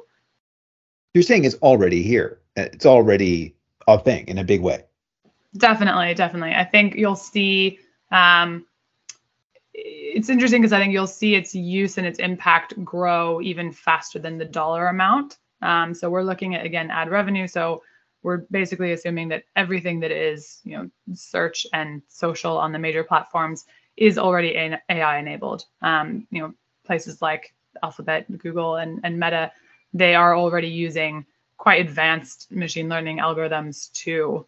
You're 1.13 1.23
saying 1.23 1.43
it's 1.43 1.55
already 1.55 2.01
here. 2.01 2.39
It's 2.55 2.85
already 2.85 3.55
a 3.85 3.99
thing 3.99 4.27
in 4.29 4.37
a 4.37 4.43
big 4.43 4.61
way. 4.61 4.85
Definitely, 5.57 6.13
definitely. 6.13 6.53
I 6.53 6.63
think 6.63 6.95
you'll 6.95 7.17
see. 7.17 7.79
Um, 8.11 8.65
it's 9.73 10.29
interesting 10.29 10.61
because 10.61 10.71
I 10.71 10.79
think 10.79 10.93
you'll 10.93 11.05
see 11.07 11.35
its 11.35 11.53
use 11.53 11.97
and 11.97 12.07
its 12.07 12.19
impact 12.19 12.81
grow 12.83 13.41
even 13.41 13.71
faster 13.71 14.19
than 14.19 14.37
the 14.37 14.45
dollar 14.45 14.87
amount. 14.87 15.37
Um, 15.61 15.93
so 15.93 16.09
we're 16.09 16.23
looking 16.23 16.55
at 16.55 16.65
again 16.65 16.89
ad 16.91 17.09
revenue. 17.09 17.47
So 17.47 17.83
we're 18.23 18.45
basically 18.51 18.93
assuming 18.93 19.29
that 19.29 19.43
everything 19.55 19.99
that 20.01 20.11
is 20.11 20.61
you 20.63 20.77
know 20.77 20.89
search 21.13 21.67
and 21.73 22.01
social 22.07 22.57
on 22.57 22.71
the 22.71 22.79
major 22.79 23.03
platforms 23.03 23.65
is 23.99 24.17
already 24.17 24.55
AI 24.89 25.19
enabled. 25.19 25.65
Um, 25.81 26.25
you 26.31 26.41
know 26.41 26.53
places 26.85 27.21
like 27.21 27.53
Alphabet, 27.83 28.25
Google, 28.39 28.77
and 28.77 28.99
and 29.03 29.19
Meta, 29.19 29.51
they 29.93 30.15
are 30.15 30.35
already 30.35 30.67
using 30.69 31.25
quite 31.57 31.81
advanced 31.81 32.51
machine 32.51 32.87
learning 32.87 33.17
algorithms 33.17 33.91
to 33.91 34.45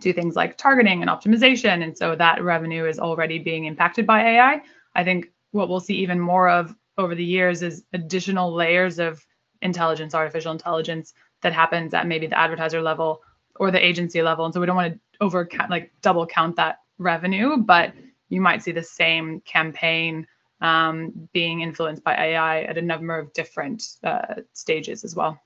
do 0.00 0.12
things 0.12 0.36
like 0.36 0.56
targeting 0.56 1.02
and 1.02 1.10
optimization. 1.10 1.82
And 1.82 1.98
so 1.98 2.14
that 2.16 2.42
revenue 2.42 2.86
is 2.86 2.98
already 2.98 3.38
being 3.38 3.66
impacted 3.66 4.06
by 4.06 4.22
AI. 4.22 4.62
I 4.94 5.04
think 5.04 5.30
what 5.50 5.68
we'll 5.68 5.80
see 5.80 5.96
even 5.96 6.18
more 6.18 6.48
of 6.48 6.74
over 6.96 7.14
the 7.14 7.24
years 7.24 7.62
is 7.62 7.84
additional 7.92 8.54
layers 8.54 8.98
of 8.98 9.26
intelligence, 9.60 10.14
artificial 10.14 10.52
intelligence 10.52 11.12
that 11.42 11.52
happens 11.52 11.92
at 11.92 12.06
maybe 12.06 12.26
the 12.26 12.38
advertiser 12.38 12.80
level 12.80 13.22
or 13.56 13.70
the 13.70 13.84
agency 13.84 14.22
level. 14.22 14.44
And 14.44 14.54
so 14.54 14.60
we 14.60 14.66
don't 14.66 14.76
want 14.76 14.94
to 14.94 15.00
over 15.20 15.48
like 15.68 15.92
double 16.00 16.26
count 16.26 16.56
that 16.56 16.78
revenue, 16.98 17.56
but 17.58 17.92
you 18.32 18.40
might 18.40 18.62
see 18.62 18.72
the 18.72 18.82
same 18.82 19.40
campaign 19.42 20.26
um, 20.62 21.28
being 21.34 21.60
influenced 21.60 22.02
by 22.02 22.14
AI 22.14 22.62
at 22.62 22.78
a 22.78 22.82
number 22.82 23.18
of 23.18 23.32
different 23.34 23.82
uh, 24.02 24.36
stages 24.54 25.04
as 25.04 25.14
well. 25.14 25.38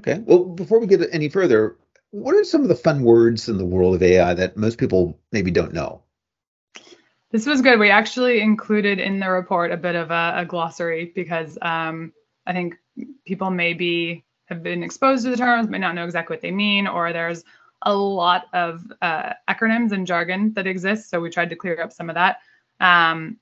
Okay. 0.00 0.20
Well, 0.24 0.44
before 0.44 0.78
we 0.78 0.86
get 0.86 1.02
any 1.12 1.28
further, 1.28 1.76
what 2.10 2.34
are 2.34 2.44
some 2.44 2.62
of 2.62 2.68
the 2.68 2.74
fun 2.74 3.02
words 3.02 3.50
in 3.50 3.58
the 3.58 3.66
world 3.66 3.94
of 3.94 4.02
AI 4.02 4.32
that 4.34 4.56
most 4.56 4.78
people 4.78 5.20
maybe 5.30 5.50
don't 5.50 5.74
know? 5.74 6.02
This 7.32 7.44
was 7.44 7.60
good. 7.60 7.78
We 7.78 7.90
actually 7.90 8.40
included 8.40 8.98
in 8.98 9.20
the 9.20 9.30
report 9.30 9.70
a 9.70 9.76
bit 9.76 9.94
of 9.94 10.10
a, 10.10 10.32
a 10.36 10.44
glossary 10.46 11.12
because 11.14 11.58
um, 11.60 12.12
I 12.46 12.54
think 12.54 12.76
people 13.26 13.50
maybe 13.50 14.24
have 14.46 14.62
been 14.62 14.82
exposed 14.82 15.24
to 15.24 15.30
the 15.30 15.36
terms, 15.36 15.68
may 15.68 15.78
not 15.78 15.94
know 15.94 16.04
exactly 16.04 16.34
what 16.34 16.42
they 16.42 16.50
mean, 16.50 16.86
or 16.86 17.12
there's 17.12 17.44
a 17.82 17.94
lot 17.94 18.46
of 18.52 18.82
uh, 19.00 19.34
acronyms 19.48 19.92
and 19.92 20.06
jargon 20.06 20.52
that 20.54 20.66
exists. 20.66 21.10
So 21.10 21.20
we 21.20 21.30
tried 21.30 21.50
to 21.50 21.56
clear 21.56 21.80
up 21.80 21.92
some 21.92 22.08
of 22.08 22.14
that. 22.14 22.38
Um, 22.80 23.38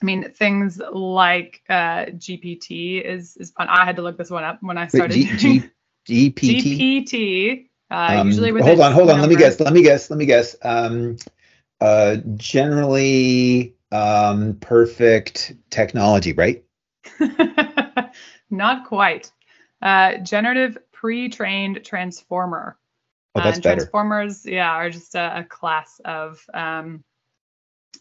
I 0.00 0.04
mean, 0.04 0.30
things 0.32 0.80
like 0.92 1.62
uh, 1.68 2.06
GPT 2.06 3.02
is 3.04 3.36
is 3.36 3.50
fun. 3.50 3.68
I 3.68 3.84
had 3.84 3.96
to 3.96 4.02
look 4.02 4.16
this 4.16 4.30
one 4.30 4.44
up 4.44 4.58
when 4.60 4.78
I 4.78 4.86
started. 4.86 5.16
Wait, 5.16 5.38
G, 5.38 5.62
G, 6.06 6.30
GPT. 6.30 7.06
GPT. 7.06 7.68
Uh, 7.90 8.20
Um, 8.20 8.28
usually 8.28 8.52
with 8.52 8.64
hold 8.64 8.80
on, 8.80 8.92
hold 8.92 9.10
on. 9.10 9.20
Let 9.20 9.28
me 9.28 9.36
guess. 9.36 9.58
Let 9.60 9.72
me 9.72 9.82
guess. 9.82 10.10
Let 10.10 10.18
me 10.18 10.26
guess. 10.26 10.56
Um, 10.62 11.16
uh, 11.80 12.16
generally, 12.36 13.74
um, 13.90 14.56
perfect 14.60 15.54
technology, 15.70 16.32
right? 16.32 16.64
Not 18.50 18.86
quite. 18.86 19.30
Uh, 19.80 20.18
generative 20.18 20.78
pre-trained 20.92 21.84
transformer. 21.84 22.76
Oh, 23.38 23.44
that's 23.44 23.56
and 23.56 23.62
better. 23.62 23.76
Transformers, 23.76 24.44
yeah, 24.46 24.70
are 24.70 24.90
just 24.90 25.14
a, 25.14 25.38
a 25.40 25.44
class 25.44 26.00
of 26.04 26.44
um, 26.54 27.02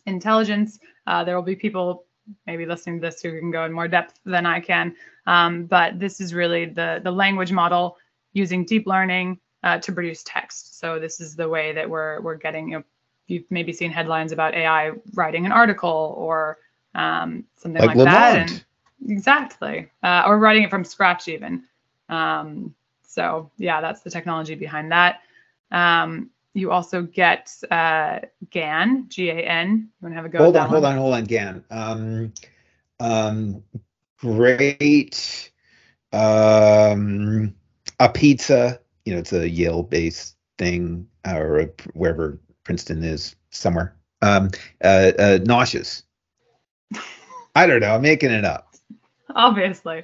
intelligence. 0.06 0.80
Uh, 1.06 1.24
there 1.24 1.36
will 1.36 1.44
be 1.44 1.56
people 1.56 2.06
maybe 2.46 2.66
listening 2.66 3.00
to 3.00 3.08
this 3.08 3.22
who 3.22 3.40
can 3.40 3.52
go 3.52 3.66
in 3.66 3.72
more 3.72 3.88
depth 3.88 4.20
than 4.26 4.46
I 4.46 4.60
can, 4.60 4.96
um, 5.28 5.66
but 5.66 6.00
this 6.00 6.20
is 6.20 6.34
really 6.34 6.66
the 6.66 7.00
the 7.04 7.12
language 7.12 7.52
model 7.52 7.98
using 8.34 8.66
deep 8.66 8.86
learning 8.88 9.40
uh, 9.64 9.78
to 9.80 9.92
produce 9.92 10.24
text. 10.26 10.80
So 10.80 11.00
this 11.00 11.20
is 11.20 11.36
the 11.36 11.48
way 11.48 11.74
that 11.74 11.90
we're 11.90 12.22
we're 12.22 12.36
getting. 12.36 12.70
You 12.70 12.78
know, 12.80 12.84
you've 13.28 13.50
maybe 13.50 13.74
seen 13.74 13.92
headlines 13.92 14.32
about 14.32 14.56
AI 14.56 14.92
writing 15.14 15.46
an 15.46 15.52
article 15.52 16.16
or 16.18 16.58
um, 16.96 17.44
something 17.58 17.82
Like 17.82 17.96
like, 17.96 18.06
that. 18.06 18.50
And 18.50 18.66
exactly, 19.10 19.90
uh, 20.04 20.24
or 20.26 20.40
writing 20.40 20.64
it 20.64 20.70
from 20.70 20.84
scratch 20.84 21.28
even. 21.28 21.64
Um, 22.10 22.74
so 23.06 23.52
yeah, 23.58 23.82
that's 23.82 24.02
the 24.02 24.10
technology 24.10 24.56
behind 24.56 24.92
that. 24.92 25.22
Um, 25.72 26.30
you 26.54 26.72
also 26.72 27.04
get 27.04 27.54
uh, 27.70 28.20
GAN, 28.50 29.06
G-A-N. 29.10 29.70
You 29.70 29.88
want 30.02 30.14
to 30.14 30.16
have 30.16 30.26
a 30.26 30.30
go? 30.30 30.40
Hold 30.40 30.58
on, 30.58 30.64
that 30.64 30.70
hold 30.70 30.84
one? 30.84 30.94
on, 30.94 30.98
hold 30.98 31.14
on, 31.14 31.24
Gan. 31.26 31.64
Um, 31.70 32.34
um, 33.00 33.64
great. 34.20 35.52
Um, 36.14 37.54
a 38.00 38.10
pizza 38.10 38.80
you 39.08 39.14
know, 39.14 39.20
it's 39.20 39.32
a 39.32 39.50
Yale-based 39.50 40.36
thing 40.58 41.08
or 41.26 41.60
a, 41.62 41.70
wherever 41.94 42.38
Princeton 42.66 43.06
is 43.06 43.38
somewhere. 43.52 43.96
Um, 44.22 44.50
uh, 44.84 45.14
uh, 45.18 45.40
nauseous. 45.46 46.04
I 47.56 47.66
don't 47.66 47.80
know. 47.80 47.96
I'm 47.96 48.02
making 48.02 48.32
it 48.32 48.44
up. 48.44 48.76
Obviously. 49.34 50.04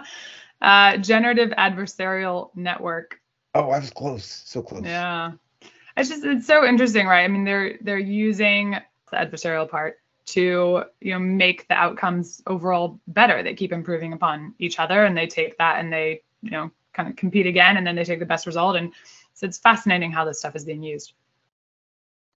uh, 0.62 0.96
generative 0.96 1.50
adversarial 1.50 2.48
network. 2.54 3.20
Oh, 3.54 3.70
I 3.70 3.78
was 3.78 3.90
close. 3.90 4.42
So 4.46 4.62
close. 4.62 4.84
Yeah. 4.84 5.32
It's 5.96 6.08
just 6.08 6.24
it's 6.24 6.46
so 6.46 6.64
interesting, 6.64 7.06
right? 7.06 7.24
I 7.24 7.28
mean, 7.28 7.44
they're 7.44 7.78
they're 7.80 7.98
using 7.98 8.76
the 9.10 9.16
adversarial 9.16 9.68
part 9.68 9.98
to 10.26 10.84
you 11.00 11.12
know 11.12 11.18
make 11.18 11.68
the 11.68 11.74
outcomes 11.74 12.42
overall 12.46 12.98
better. 13.06 13.42
They 13.42 13.54
keep 13.54 13.72
improving 13.72 14.12
upon 14.12 14.54
each 14.58 14.80
other, 14.80 15.04
and 15.04 15.16
they 15.16 15.26
take 15.26 15.56
that 15.58 15.78
and 15.78 15.92
they 15.92 16.22
you 16.42 16.50
know 16.50 16.70
kind 16.92 17.08
of 17.08 17.16
compete 17.16 17.46
again, 17.46 17.76
and 17.76 17.86
then 17.86 17.94
they 17.94 18.04
take 18.04 18.18
the 18.18 18.26
best 18.26 18.46
result. 18.46 18.76
And 18.76 18.92
so 19.34 19.46
it's 19.46 19.58
fascinating 19.58 20.10
how 20.10 20.24
this 20.24 20.38
stuff 20.40 20.56
is 20.56 20.64
being 20.64 20.82
used. 20.82 21.12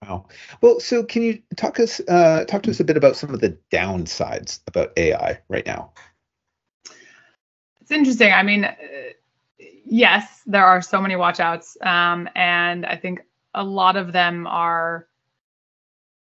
Wow. 0.02 0.26
Well, 0.60 0.78
so 0.78 1.02
can 1.02 1.22
you 1.22 1.42
talk 1.56 1.80
us 1.80 2.00
uh, 2.08 2.44
talk 2.44 2.62
to 2.62 2.70
us 2.70 2.78
a 2.78 2.84
bit 2.84 2.96
about 2.96 3.16
some 3.16 3.34
of 3.34 3.40
the 3.40 3.58
downsides 3.72 4.60
about 4.68 4.92
AI 4.96 5.40
right 5.48 5.66
now? 5.66 5.92
It's 7.80 7.90
interesting. 7.90 8.32
I 8.32 8.42
mean, 8.44 8.64
uh, 8.64 8.76
yes, 9.58 10.42
there 10.46 10.64
are 10.64 10.82
so 10.82 11.00
many 11.00 11.14
watchouts, 11.14 11.80
um, 11.84 12.28
and 12.34 12.86
I 12.86 12.96
think 12.96 13.22
a 13.54 13.64
lot 13.64 13.96
of 13.96 14.12
them 14.12 14.46
are 14.46 15.08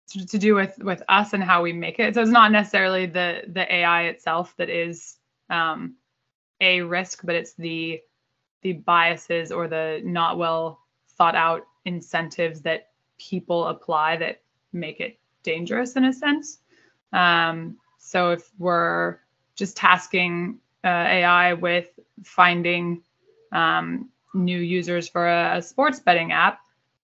to, 0.08 0.26
to 0.26 0.38
do 0.38 0.54
with 0.54 0.78
with 0.78 1.02
us 1.08 1.32
and 1.32 1.42
how 1.42 1.62
we 1.62 1.72
make 1.72 1.98
it. 1.98 2.14
So 2.14 2.22
it's 2.22 2.30
not 2.30 2.52
necessarily 2.52 3.06
the 3.06 3.42
the 3.48 3.72
AI 3.72 4.04
itself 4.04 4.54
that 4.58 4.68
is 4.70 5.16
um, 5.50 5.94
a 6.60 6.82
risk, 6.82 7.20
but 7.24 7.34
it's 7.34 7.54
the 7.54 8.00
the 8.62 8.74
biases 8.74 9.52
or 9.52 9.68
the 9.68 10.00
not 10.04 10.38
well 10.38 10.80
thought 11.16 11.34
out 11.34 11.66
incentives 11.84 12.60
that 12.62 12.88
people 13.18 13.66
apply 13.68 14.16
that 14.16 14.42
make 14.72 15.00
it 15.00 15.18
dangerous 15.42 15.96
in 15.96 16.04
a 16.04 16.12
sense. 16.12 16.58
Um, 17.12 17.76
so 17.98 18.32
if 18.32 18.50
we're 18.58 19.18
just 19.54 19.76
tasking 19.76 20.58
uh, 20.84 20.88
AI 20.88 21.52
with 21.54 21.98
finding 22.24 23.02
um, 23.52 24.08
new 24.34 24.58
users 24.58 25.08
for 25.08 25.26
a, 25.26 25.58
a, 25.58 25.62
sports 25.62 26.00
betting 26.00 26.32
app, 26.32 26.60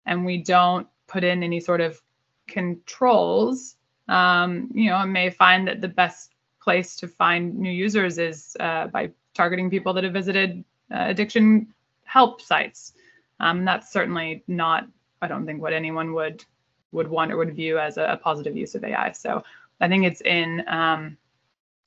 and 0.05 0.25
we 0.25 0.37
don't 0.37 0.87
put 1.07 1.23
in 1.23 1.43
any 1.43 1.59
sort 1.59 1.81
of 1.81 2.01
controls, 2.47 3.75
um, 4.07 4.69
you 4.73 4.89
know, 4.89 5.05
may 5.05 5.29
find 5.29 5.67
that 5.67 5.81
the 5.81 5.87
best 5.87 6.33
place 6.61 6.95
to 6.95 7.07
find 7.07 7.57
new 7.57 7.71
users 7.71 8.17
is 8.17 8.55
uh, 8.59 8.87
by 8.87 9.09
targeting 9.33 9.69
people 9.69 9.93
that 9.93 10.03
have 10.03 10.13
visited 10.13 10.63
uh, 10.91 11.05
addiction 11.07 11.67
help 12.03 12.41
sites. 12.41 12.93
Um, 13.39 13.65
that's 13.65 13.91
certainly 13.91 14.43
not, 14.47 14.87
I 15.21 15.27
don't 15.27 15.45
think, 15.45 15.61
what 15.61 15.73
anyone 15.73 16.13
would 16.13 16.43
would 16.91 17.07
want 17.07 17.31
or 17.31 17.37
would 17.37 17.55
view 17.55 17.79
as 17.79 17.97
a, 17.97 18.03
a 18.03 18.17
positive 18.17 18.55
use 18.55 18.75
of 18.75 18.83
AI. 18.83 19.13
So 19.13 19.43
I 19.79 19.87
think 19.87 20.03
it's 20.05 20.21
in, 20.21 20.63
um, 20.67 21.17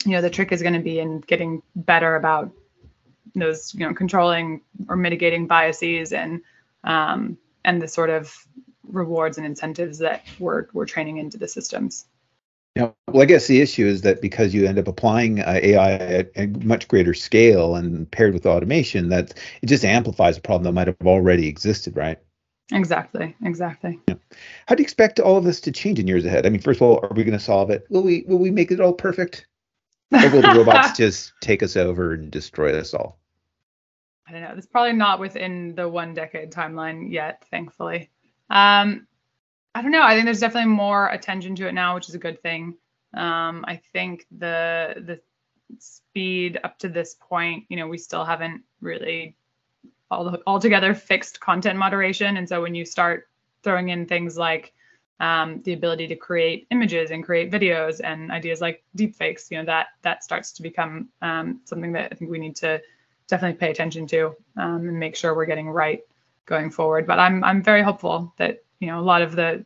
you 0.04 0.12
know, 0.12 0.22
the 0.22 0.30
trick 0.30 0.50
is 0.50 0.62
going 0.62 0.74
to 0.74 0.80
be 0.80 0.98
in 0.98 1.20
getting 1.20 1.62
better 1.76 2.16
about 2.16 2.50
those, 3.34 3.74
you 3.74 3.86
know, 3.86 3.94
controlling 3.94 4.60
or 4.88 4.96
mitigating 4.96 5.46
biases 5.46 6.12
and 6.12 6.40
um, 6.84 7.36
and 7.64 7.80
the 7.80 7.88
sort 7.88 8.10
of 8.10 8.34
rewards 8.84 9.38
and 9.38 9.46
incentives 9.46 9.98
that 9.98 10.24
we're 10.38 10.66
we're 10.72 10.86
training 10.86 11.18
into 11.18 11.38
the 11.38 11.48
systems. 11.48 12.06
Yeah, 12.76 12.90
well, 13.08 13.22
I 13.22 13.26
guess 13.26 13.46
the 13.46 13.60
issue 13.60 13.86
is 13.86 14.02
that 14.02 14.20
because 14.20 14.52
you 14.52 14.66
end 14.66 14.80
up 14.80 14.88
applying 14.88 15.40
uh, 15.40 15.60
AI 15.62 15.92
at 15.92 16.30
a 16.34 16.46
much 16.64 16.88
greater 16.88 17.14
scale 17.14 17.76
and 17.76 18.10
paired 18.10 18.34
with 18.34 18.46
automation, 18.46 19.10
that 19.10 19.34
it 19.62 19.66
just 19.66 19.84
amplifies 19.84 20.36
a 20.36 20.40
problem 20.40 20.64
that 20.64 20.72
might 20.72 20.88
have 20.88 20.96
already 21.06 21.46
existed, 21.46 21.96
right? 21.96 22.18
Exactly. 22.72 23.36
Exactly. 23.44 24.00
Yeah. 24.08 24.16
How 24.66 24.74
do 24.74 24.82
you 24.82 24.84
expect 24.84 25.20
all 25.20 25.36
of 25.36 25.44
this 25.44 25.60
to 25.62 25.72
change 25.72 26.00
in 26.00 26.08
years 26.08 26.24
ahead? 26.24 26.46
I 26.46 26.48
mean, 26.48 26.60
first 26.60 26.78
of 26.78 26.82
all, 26.82 26.98
are 27.02 27.14
we 27.14 27.22
going 27.22 27.38
to 27.38 27.44
solve 27.44 27.70
it? 27.70 27.86
Will 27.90 28.02
we? 28.02 28.24
Will 28.26 28.38
we 28.38 28.50
make 28.50 28.72
it 28.72 28.80
all 28.80 28.92
perfect? 28.92 29.46
Or 30.10 30.30
will 30.30 30.42
the 30.42 30.54
robots 30.56 30.96
just 30.96 31.32
take 31.40 31.62
us 31.62 31.76
over 31.76 32.12
and 32.14 32.30
destroy 32.30 32.76
us 32.76 32.92
all? 32.92 33.20
I 34.26 34.32
don't 34.32 34.42
know. 34.42 34.54
It's 34.56 34.66
probably 34.66 34.94
not 34.94 35.20
within 35.20 35.74
the 35.74 35.88
one 35.88 36.14
decade 36.14 36.50
timeline 36.50 37.12
yet, 37.12 37.44
thankfully. 37.50 38.10
Um, 38.50 39.06
I 39.74 39.82
don't 39.82 39.90
know. 39.90 40.02
I 40.02 40.14
think 40.14 40.24
there's 40.24 40.40
definitely 40.40 40.70
more 40.70 41.08
attention 41.08 41.56
to 41.56 41.68
it 41.68 41.72
now, 41.72 41.94
which 41.94 42.08
is 42.08 42.14
a 42.14 42.18
good 42.18 42.40
thing. 42.42 42.76
Um, 43.12 43.64
I 43.66 43.80
think 43.92 44.26
the 44.30 44.94
the 44.96 45.20
speed 45.78 46.58
up 46.62 46.78
to 46.78 46.88
this 46.88 47.16
point, 47.20 47.64
you 47.68 47.76
know, 47.76 47.88
we 47.88 47.98
still 47.98 48.24
haven't 48.24 48.62
really 48.80 49.36
all 50.10 50.36
altogether 50.46 50.94
fixed 50.94 51.40
content 51.40 51.78
moderation, 51.78 52.36
and 52.36 52.48
so 52.48 52.62
when 52.62 52.74
you 52.74 52.84
start 52.84 53.28
throwing 53.62 53.88
in 53.88 54.06
things 54.06 54.36
like 54.36 54.72
um, 55.20 55.62
the 55.62 55.72
ability 55.72 56.06
to 56.08 56.16
create 56.16 56.66
images 56.70 57.10
and 57.10 57.24
create 57.24 57.50
videos 57.50 58.00
and 58.02 58.30
ideas 58.30 58.60
like 58.60 58.84
deepfakes, 58.96 59.50
you 59.50 59.58
know, 59.58 59.64
that 59.64 59.88
that 60.02 60.24
starts 60.24 60.52
to 60.52 60.62
become 60.62 61.08
um, 61.22 61.60
something 61.64 61.92
that 61.92 62.12
I 62.12 62.14
think 62.14 62.30
we 62.30 62.38
need 62.38 62.56
to 62.56 62.80
definitely 63.28 63.58
pay 63.58 63.70
attention 63.70 64.06
to 64.08 64.34
um, 64.56 64.88
and 64.88 64.98
make 64.98 65.16
sure 65.16 65.34
we're 65.34 65.46
getting 65.46 65.70
right 65.70 66.02
going 66.46 66.70
forward. 66.70 67.06
But 67.06 67.18
I'm 67.18 67.42
I'm 67.44 67.62
very 67.62 67.82
hopeful 67.82 68.32
that 68.38 68.62
you 68.80 68.88
know 68.88 69.00
a 69.00 69.02
lot 69.02 69.22
of 69.22 69.36
the 69.36 69.64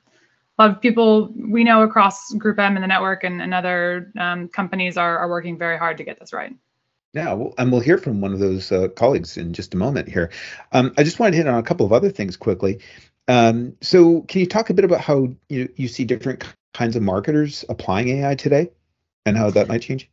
a 0.59 0.63
lot 0.63 0.71
of 0.71 0.81
people 0.81 1.33
we 1.37 1.65
know 1.65 1.83
across 1.83 2.33
Group 2.35 2.59
M 2.59 2.77
and 2.77 2.83
the 2.83 2.89
network 2.89 3.25
and, 3.25 3.41
and 3.41 3.55
other 3.55 4.13
um, 4.19 4.49
companies 4.49 4.97
are, 4.97 5.19
are 5.19 5.29
working 5.29 5.57
very 5.57 5.79
hard 5.79 5.97
to 5.99 6.05
get 6.05 6.19
this 6.19 6.33
right. 6.33 6.55
Yeah, 7.15 7.33
well, 7.33 7.55
and 7.59 7.73
we'll 7.73 7.81
hear 7.81 7.97
from 7.97 8.21
one 8.21 8.35
of 8.35 8.39
those 8.39 8.71
uh, 8.71 8.89
colleagues 8.89 9.39
in 9.39 9.53
just 9.55 9.73
a 9.73 9.77
moment 9.79 10.09
here. 10.09 10.31
Um, 10.73 10.93
I 10.99 11.05
just 11.05 11.19
wanted 11.19 11.33
to 11.33 11.37
hit 11.39 11.47
on 11.47 11.59
a 11.59 11.63
couple 11.63 11.87
of 11.87 11.93
other 11.93 12.11
things 12.11 12.37
quickly. 12.37 12.81
Um, 13.29 13.75
so, 13.81 14.23
can 14.23 14.41
you 14.41 14.47
talk 14.47 14.69
a 14.69 14.75
bit 14.75 14.85
about 14.85 15.01
how 15.01 15.29
you, 15.49 15.69
you 15.77 15.89
see 15.89 16.05
different 16.05 16.45
kinds 16.75 16.97
of 16.97 17.03
marketers 17.03 17.65
applying 17.69 18.09
AI 18.09 18.35
today 18.35 18.71
and 19.25 19.37
how 19.37 19.51
that 19.51 19.69
might 19.69 19.83
change? 19.83 20.11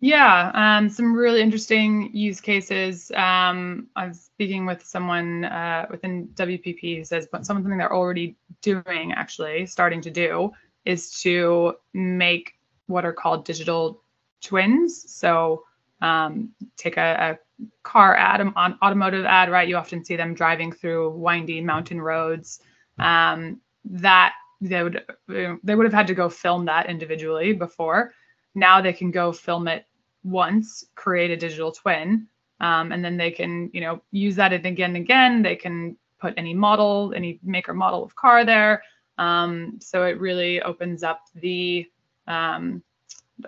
Yeah, 0.00 0.52
um, 0.54 0.88
some 0.88 1.12
really 1.12 1.42
interesting 1.42 2.10
use 2.14 2.40
cases. 2.40 3.10
Um, 3.16 3.88
I 3.96 4.06
was 4.06 4.20
speaking 4.20 4.64
with 4.64 4.84
someone 4.84 5.44
uh, 5.44 5.86
within 5.90 6.28
WPP 6.34 6.98
who 6.98 7.04
says 7.04 7.26
something 7.42 7.76
they're 7.76 7.92
already 7.92 8.36
doing, 8.62 9.12
actually 9.12 9.66
starting 9.66 10.00
to 10.02 10.10
do, 10.10 10.52
is 10.84 11.10
to 11.22 11.74
make 11.94 12.54
what 12.86 13.04
are 13.04 13.12
called 13.12 13.44
digital 13.44 14.02
twins. 14.40 15.12
So 15.12 15.64
um, 16.00 16.50
take 16.76 16.96
a, 16.96 17.36
a, 17.36 17.38
car 17.82 18.14
ad, 18.14 18.40
an 18.40 18.52
automotive 18.56 19.24
ad, 19.24 19.50
right? 19.50 19.68
You 19.68 19.76
often 19.78 20.04
see 20.04 20.14
them 20.14 20.32
driving 20.32 20.70
through 20.70 21.10
windy 21.10 21.60
mountain 21.60 22.00
roads. 22.00 22.60
Um, 23.00 23.60
that 23.84 24.34
they 24.60 24.82
would 24.82 25.02
they 25.26 25.74
would 25.74 25.84
have 25.84 25.92
had 25.92 26.06
to 26.08 26.14
go 26.14 26.28
film 26.28 26.66
that 26.66 26.88
individually 26.88 27.52
before 27.52 28.12
now 28.54 28.80
they 28.80 28.92
can 28.92 29.10
go 29.10 29.32
film 29.32 29.68
it 29.68 29.86
once, 30.28 30.84
create 30.94 31.30
a 31.30 31.36
digital 31.36 31.72
twin, 31.72 32.26
um, 32.60 32.92
and 32.92 33.04
then 33.04 33.16
they 33.16 33.30
can, 33.30 33.70
you 33.72 33.80
know, 33.80 34.02
use 34.10 34.36
that 34.36 34.52
again 34.52 34.90
and 34.90 34.96
again. 34.96 35.42
They 35.42 35.56
can 35.56 35.96
put 36.20 36.34
any 36.36 36.54
model, 36.54 37.12
any 37.14 37.38
maker 37.42 37.74
model 37.74 38.02
of 38.02 38.14
car 38.14 38.44
there. 38.44 38.82
Um, 39.18 39.78
so 39.80 40.04
it 40.04 40.20
really 40.20 40.62
opens 40.62 41.02
up 41.02 41.26
the 41.34 41.86
um, 42.26 42.82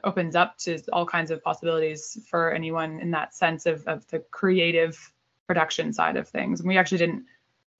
opens 0.04 0.36
up 0.36 0.56
to 0.58 0.78
all 0.92 1.04
kinds 1.04 1.30
of 1.30 1.42
possibilities 1.42 2.18
for 2.28 2.52
anyone 2.52 3.00
in 3.00 3.10
that 3.10 3.34
sense 3.34 3.66
of, 3.66 3.86
of 3.86 4.06
the 4.08 4.20
creative 4.30 5.12
production 5.46 5.92
side 5.92 6.16
of 6.16 6.28
things. 6.28 6.60
And 6.60 6.68
we 6.68 6.78
actually 6.78 6.98
didn't 6.98 7.24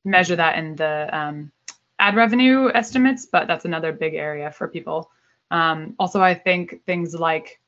measure 0.05 0.37
that 0.37 0.59
in 0.59 0.77
the 0.77 1.09
um, 1.17 1.53
ad 1.99 2.17
revenue 2.17 2.71
estimates, 2.75 3.27
but 3.27 3.47
that's 3.47 3.65
another 3.65 3.93
big 3.93 4.15
area 4.15 4.51
for 4.51 4.67
people. 4.67 5.11
Um, 5.51 5.95
also, 5.99 6.21
I 6.21 6.35
think 6.35 6.85
things 6.85 7.15
like 7.15 7.61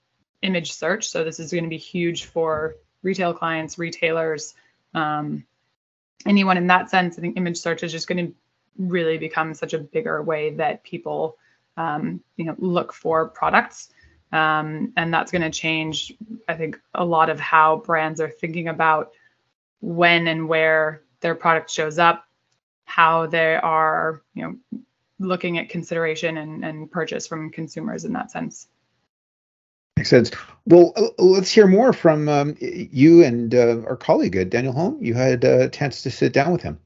image 0.43 0.73
search. 0.73 1.09
So 1.09 1.25
this 1.25 1.41
is 1.41 1.51
going 1.51 1.65
to 1.65 1.71
be 1.71 1.79
huge 1.79 2.25
for 2.27 2.77
retail 3.03 3.33
clients, 3.33 3.79
retailers, 3.79 4.55
um, 4.95 5.45
anyone 6.27 6.57
in 6.57 6.67
that 6.69 6.91
sense. 6.91 7.19
I 7.19 7.21
think 7.21 7.37
image 7.37 7.59
search 7.59 7.83
is 7.83 7.93
just 7.93 8.09
going 8.09 8.27
to 8.27 8.35
really 8.79 9.19
become 9.19 9.55
such 9.55 9.75
a 9.75 9.79
bigger 9.79 10.23
way 10.23 10.55
that 10.55 10.83
people, 10.85 11.37
um, 11.77 12.21
you 12.37 12.45
know, 12.45 12.55
look 12.59 12.93
for 12.93 13.29
products. 13.29 13.91
Um, 14.33 14.93
and 14.97 15.13
that's 15.13 15.31
going 15.31 15.43
to 15.43 15.51
change, 15.51 16.15
I 16.49 16.55
think, 16.55 16.81
a 16.95 17.05
lot 17.05 17.29
of 17.29 17.39
how 17.39 17.77
brands 17.77 18.21
are 18.21 18.31
thinking 18.31 18.69
about 18.69 19.13
when 19.81 20.27
and 20.27 20.49
where 20.49 21.03
their 21.21 21.35
product 21.35 21.71
shows 21.71 21.99
up, 21.99 22.25
how 22.85 23.27
they 23.27 23.57
are, 23.57 24.23
you 24.35 24.43
know, 24.43 24.81
looking 25.19 25.59
at 25.59 25.69
consideration 25.69 26.39
and, 26.39 26.65
and 26.65 26.91
purchase 26.91 27.27
from 27.27 27.51
consumers 27.51 28.05
in 28.05 28.13
that 28.15 28.31
sense. 28.31 28.69
Makes 30.03 30.11
sense. 30.11 30.33
Well, 30.67 30.93
uh, 30.97 31.11
let's 31.23 31.53
hear 31.53 31.69
more 31.69 31.93
from 31.93 32.29
um, 32.29 32.57
you 32.59 33.23
and 33.23 33.55
uh, 33.55 33.83
our 33.87 33.95
colleague, 33.95 34.37
uh, 34.37 34.43
Daniel 34.43 34.75
Hulme. 34.75 35.01
You 35.01 35.15
had 35.15 35.45
a 35.45 35.69
chance 35.69 36.03
to 36.03 36.11
sit 36.11 36.33
down 36.33 36.51
with 36.51 36.61
him. 36.61 36.81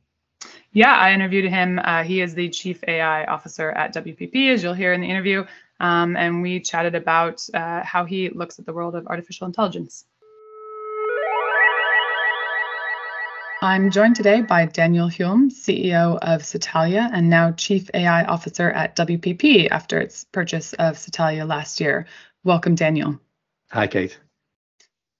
Yeah, 0.72 0.94
I 0.94 1.14
interviewed 1.14 1.50
him. 1.50 1.80
Uh, 1.82 2.02
he 2.02 2.20
is 2.20 2.34
the 2.34 2.50
chief 2.50 2.84
AI 2.86 3.24
officer 3.24 3.70
at 3.70 3.94
WPP, 3.94 4.52
as 4.52 4.62
you'll 4.62 4.74
hear 4.74 4.92
in 4.92 5.00
the 5.00 5.08
interview. 5.08 5.46
Um, 5.80 6.14
and 6.14 6.42
we 6.42 6.60
chatted 6.60 6.94
about 6.94 7.42
uh, 7.54 7.82
how 7.84 8.04
he 8.04 8.28
looks 8.28 8.58
at 8.58 8.66
the 8.66 8.74
world 8.74 8.94
of 8.94 9.06
artificial 9.06 9.46
intelligence. 9.46 10.04
I'm 13.62 13.90
joined 13.90 14.16
today 14.16 14.42
by 14.42 14.66
Daniel 14.66 15.08
Hulme, 15.08 15.50
CEO 15.50 16.18
of 16.20 16.44
Satalia 16.44 17.08
and 17.10 17.30
now 17.30 17.52
Chief 17.52 17.90
AI 17.94 18.24
Officer 18.24 18.70
at 18.70 18.94
WPP 18.94 19.68
after 19.70 19.98
its 19.98 20.24
purchase 20.24 20.74
of 20.74 20.98
Satalia 20.98 21.46
last 21.46 21.80
year. 21.80 22.06
Welcome, 22.46 22.76
Daniel. 22.76 23.18
Hi, 23.72 23.88
Kate. 23.88 24.16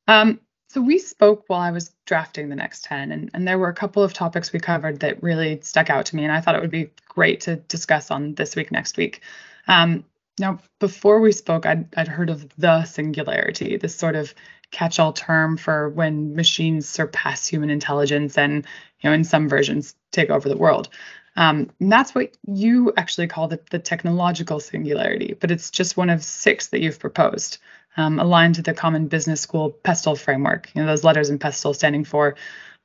Um, 0.07 0.39
so 0.69 0.81
we 0.81 1.01
spoke 1.01 1.43
while 1.49 1.59
I 1.59 1.73
was 1.73 1.91
drafting 2.05 2.49
the 2.49 2.55
next 2.55 2.85
10, 2.85 3.11
and, 3.11 3.31
and 3.35 3.49
there 3.49 3.59
were 3.59 3.69
a 3.69 3.75
couple 3.75 4.05
of 4.05 4.13
topics 4.13 4.53
we 4.53 4.61
covered 4.61 5.01
that 5.01 5.25
really 5.25 5.59
stuck 5.61 5.91
out 5.91 6.07
to 6.07 6.15
me, 6.15 6.23
and 6.23 6.31
I 6.31 6.41
thought 6.41 6.55
it 6.55 6.61
would 6.61 6.71
be 6.71 6.93
great 7.09 7.41
to 7.41 7.57
discuss 7.57 8.13
on 8.13 8.37
this 8.37 8.55
week, 8.55 8.71
next 8.71 8.97
week. 8.97 9.23
Um, 9.67 10.05
now, 10.39 10.61
before 10.79 11.19
we 11.19 11.33
spoke, 11.33 11.67
I'd, 11.67 11.93
I'd 11.97 12.07
heard 12.07 12.31
of 12.31 12.49
the 12.59 12.85
singularity, 12.85 13.77
this 13.77 13.97
sort 13.97 14.15
of 14.15 14.33
catch-all 14.71 15.13
term 15.13 15.57
for 15.57 15.89
when 15.89 16.37
machines 16.37 16.89
surpass 16.89 17.45
human 17.45 17.71
intelligence 17.71 18.39
and, 18.39 18.65
you 19.01 19.11
know, 19.11 19.15
in 19.15 19.25
some 19.25 19.49
versions 19.49 19.97
take 20.13 20.31
over 20.31 20.49
the 20.49 20.57
world. 20.57 20.91
Um, 21.37 21.71
and 21.81 21.93
that's 21.93 22.15
what 22.15 22.37
you 22.47 22.93
actually 22.97 23.27
call 23.27 23.49
the, 23.49 23.61
the 23.71 23.79
technological 23.79 24.59
singularity, 24.59 25.37
but 25.39 25.51
it's 25.51 25.71
just 25.71 25.97
one 25.97 26.11
of 26.11 26.25
six 26.25 26.69
that 26.69 26.81
you've 26.81 26.99
proposed, 26.99 27.59
um, 27.97 28.19
aligned 28.19 28.55
to 28.57 28.63
the 28.63 28.73
Common 28.75 29.07
Business 29.07 29.41
School 29.41 29.71
PESTLE 29.71 30.17
framework. 30.17 30.71
You 30.75 30.83
know, 30.83 30.87
those 30.87 31.05
letters 31.05 31.29
in 31.29 31.39
PESTLE 31.39 31.75
standing 31.75 32.05
for 32.05 32.37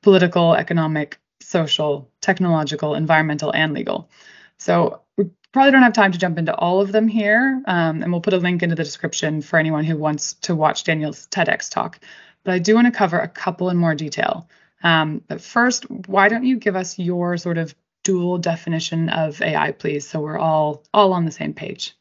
political, 0.02 0.54
economic, 0.54 1.18
social, 1.40 2.10
technological, 2.20 2.96
environmental, 2.96 3.52
and 3.54 3.74
legal. 3.74 4.10
So 4.58 5.02
we 5.18 5.30
probably 5.54 5.72
don't 5.72 5.84
have 5.84 5.94
time 5.94 6.12
to 6.12 6.20
jump 6.20 6.38
into 6.38 6.56
all 6.56 6.82
of 6.82 6.92
them 6.92 7.08
here, 7.08 7.62
um, 7.66 8.04
and 8.04 8.12
we'll 8.12 8.22
put 8.22 8.34
a 8.34 8.38
link 8.38 8.64
into 8.64 8.76
the 8.76 8.84
description 8.84 9.42
for 9.42 9.58
anyone 9.60 9.86
who 9.86 9.98
wants 9.98 10.34
to 10.34 10.56
watch 10.56 10.84
Daniel's 10.84 11.28
TEDx 11.28 11.70
talk. 11.70 12.00
But 12.44 12.54
I 12.54 12.60
do 12.60 12.76
want 12.76 12.88
to 12.88 12.92
cover 12.92 13.20
a 13.20 13.28
couple 13.28 13.70
in 13.70 13.78
more 13.78 13.96
detail. 13.96 14.50
Um, 14.84 15.22
but 15.28 15.42
first, 15.42 15.90
why 16.08 16.28
don't 16.28 16.44
you 16.44 16.58
give 16.58 16.76
us 16.76 16.98
your 16.98 17.38
sort 17.38 17.58
of 17.58 17.76
dual 18.04 18.38
definition 18.38 19.10
of 19.10 19.42
AI, 19.42 19.72
please, 19.72 20.08
so 20.08 20.20
we're 20.20 20.38
all 20.38 20.84
all 20.94 21.14
on 21.14 21.26
the 21.26 21.32
same 21.32 21.54
page? 21.54 21.96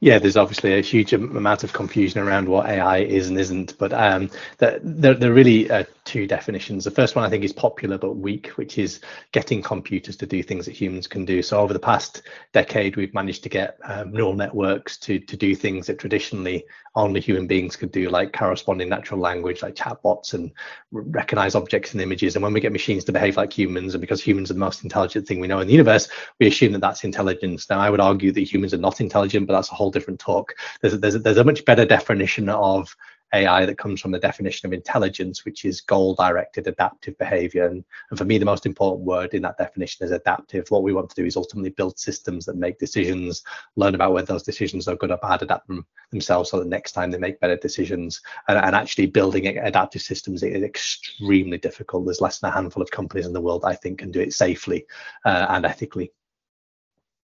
Yeah, 0.00 0.18
there's 0.18 0.36
obviously 0.36 0.78
a 0.78 0.82
huge 0.82 1.12
amount 1.12 1.64
of 1.64 1.72
confusion 1.72 2.20
around 2.20 2.48
what 2.48 2.66
AI 2.66 2.98
is 2.98 3.28
and 3.28 3.38
isn't, 3.38 3.78
but 3.78 3.92
um, 3.94 4.30
there, 4.58 4.78
there, 4.82 5.30
are 5.30 5.34
really 5.34 5.70
uh, 5.70 5.84
two 6.06 6.26
definitions. 6.26 6.84
The 6.84 6.90
first 6.90 7.16
one 7.16 7.24
I 7.24 7.28
think 7.28 7.44
is 7.44 7.52
popular 7.52 7.98
but 7.98 8.14
weak, 8.14 8.48
which 8.50 8.78
is 8.78 9.00
getting 9.32 9.60
computers 9.60 10.16
to 10.16 10.26
do 10.26 10.42
things 10.42 10.64
that 10.64 10.72
humans 10.72 11.06
can 11.06 11.24
do. 11.24 11.42
So 11.42 11.60
over 11.60 11.72
the 11.72 11.78
past 11.78 12.22
decade, 12.52 12.96
we've 12.96 13.12
managed 13.12 13.42
to 13.42 13.48
get 13.48 13.78
um, 13.84 14.12
neural 14.12 14.34
networks 14.34 14.96
to 14.98 15.18
to 15.18 15.36
do 15.36 15.54
things 15.54 15.86
that 15.86 15.98
traditionally 15.98 16.64
only 16.94 17.20
human 17.20 17.46
beings 17.46 17.76
could 17.76 17.92
do, 17.92 18.08
like 18.08 18.32
corresponding 18.32 18.88
natural 18.88 19.20
language, 19.20 19.62
like 19.62 19.74
chatbots, 19.74 20.32
and 20.32 20.50
recognize 20.92 21.54
objects 21.54 21.92
and 21.92 22.00
images. 22.00 22.36
And 22.36 22.42
when 22.42 22.54
we 22.54 22.60
get 22.60 22.72
machines 22.72 23.04
to 23.04 23.12
behave 23.12 23.36
like 23.36 23.52
humans, 23.52 23.94
and 23.94 24.00
because 24.00 24.22
humans 24.22 24.50
are 24.50 24.54
the 24.54 24.60
most 24.60 24.82
intelligent 24.82 25.26
thing 25.28 25.38
we 25.38 25.48
know 25.48 25.60
in 25.60 25.66
the 25.66 25.74
universe, 25.74 26.08
we 26.40 26.46
assume 26.46 26.72
that 26.72 26.80
that's 26.80 27.04
intelligence. 27.04 27.68
Now, 27.68 27.80
I 27.80 27.90
would 27.90 28.00
argue 28.00 28.32
that 28.32 28.40
humans 28.40 28.72
are 28.72 28.78
not 28.78 29.00
intelligent, 29.00 29.46
but 29.46 29.52
that's 29.52 29.70
a 29.70 29.74
whole 29.74 29.90
different 29.90 30.20
talk. 30.20 30.54
There's 30.80 30.94
a, 30.94 30.98
there's 30.98 31.16
a, 31.16 31.18
there's 31.18 31.36
a 31.36 31.44
much 31.44 31.64
better 31.64 31.84
definition 31.84 32.48
of 32.48 32.96
AI 33.36 33.66
that 33.66 33.78
comes 33.78 34.00
from 34.00 34.10
the 34.10 34.18
definition 34.18 34.66
of 34.66 34.72
intelligence, 34.72 35.44
which 35.44 35.64
is 35.64 35.80
goal 35.80 36.14
directed 36.14 36.66
adaptive 36.66 37.16
behavior. 37.18 37.66
And, 37.66 37.84
and 38.10 38.18
for 38.18 38.24
me, 38.24 38.38
the 38.38 38.44
most 38.44 38.66
important 38.66 39.06
word 39.06 39.34
in 39.34 39.42
that 39.42 39.58
definition 39.58 40.04
is 40.04 40.12
adaptive. 40.12 40.70
What 40.70 40.82
we 40.82 40.92
want 40.92 41.10
to 41.10 41.16
do 41.16 41.24
is 41.26 41.36
ultimately 41.36 41.70
build 41.70 41.98
systems 41.98 42.44
that 42.46 42.56
make 42.56 42.78
decisions, 42.78 43.42
learn 43.76 43.94
about 43.94 44.12
whether 44.12 44.26
those 44.26 44.42
decisions 44.42 44.88
are 44.88 44.96
good 44.96 45.10
or 45.10 45.18
bad, 45.18 45.42
adapt 45.42 45.68
them 45.68 45.86
themselves 46.10 46.50
so 46.50 46.58
that 46.58 46.68
next 46.68 46.92
time 46.92 47.10
they 47.10 47.18
make 47.18 47.40
better 47.40 47.56
decisions. 47.56 48.20
And, 48.48 48.58
and 48.58 48.74
actually 48.74 49.06
building 49.06 49.46
adaptive 49.46 50.02
systems 50.02 50.42
is 50.42 50.62
extremely 50.62 51.58
difficult. 51.58 52.04
There's 52.04 52.20
less 52.20 52.38
than 52.38 52.50
a 52.50 52.54
handful 52.54 52.82
of 52.82 52.90
companies 52.90 53.26
in 53.26 53.32
the 53.32 53.40
world, 53.40 53.64
I 53.64 53.74
think, 53.74 53.98
can 53.98 54.10
do 54.10 54.20
it 54.20 54.32
safely 54.32 54.86
uh, 55.24 55.46
and 55.50 55.64
ethically. 55.64 56.12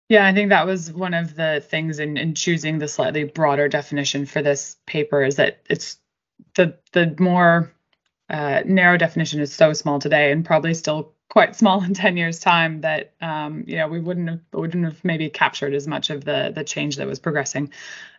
Yeah, 0.08 0.26
I 0.26 0.34
think 0.34 0.50
that 0.50 0.68
was 0.68 0.92
one 0.94 1.14
of 1.16 1.36
the 1.36 1.64
things 1.68 2.00
in, 2.00 2.18
in 2.18 2.36
choosing 2.36 2.78
the 2.78 2.88
slightly 2.88 3.24
broader 3.24 3.68
definition 3.68 4.26
for 4.26 4.42
this 4.42 4.78
paper 4.86 5.24
is 5.24 5.38
that 5.38 5.62
it's 5.68 5.98
the 6.56 6.78
the 6.92 7.16
more 7.20 7.74
uh, 8.30 8.62
narrow 8.66 8.98
definition 8.98 9.40
is 9.40 9.54
so 9.54 9.74
small 9.74 10.00
today 10.00 10.32
and 10.32 10.46
probably 10.46 10.74
still 10.74 11.14
quite 11.30 11.56
small 11.56 11.84
in 11.84 11.94
10 11.94 12.18
years 12.18 12.40
time 12.40 12.82
that 12.82 13.14
um, 13.22 13.64
you 13.66 13.78
know 13.78 13.88
we 13.88 14.00
wouldn't 14.00 14.30
have 14.30 14.42
wouldn't 14.54 14.86
have 14.86 15.04
maybe 15.04 15.30
captured 15.30 15.74
as 15.74 15.88
much 15.88 16.12
of 16.12 16.24
the 16.24 16.52
the 16.54 16.64
change 16.64 16.98
that 16.98 17.08
was 17.08 17.20
progressing. 17.20 17.72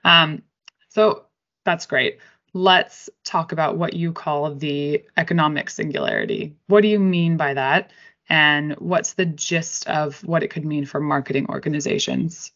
Um, 0.05 0.42
so 0.88 1.27
that's 1.64 1.87
great. 1.87 2.18
Let's 2.53 3.11
talk 3.25 3.53
about 3.53 3.77
what 3.77 3.94
you 3.94 4.12
call 4.12 4.55
the 4.55 5.05
economic 5.16 5.70
singularity. 5.70 6.57
What 6.68 6.81
do 6.81 6.88
you 6.88 6.99
mean 6.99 7.37
by 7.37 7.55
that 7.55 7.92
and 8.29 8.73
what's 8.75 9.15
the 9.15 9.27
gist 9.27 9.87
of 9.89 10.23
what 10.25 10.43
it 10.43 10.49
could 10.49 10.65
mean 10.65 10.85
for 10.87 11.01
marketing 11.01 11.47
organizations? 11.49 12.53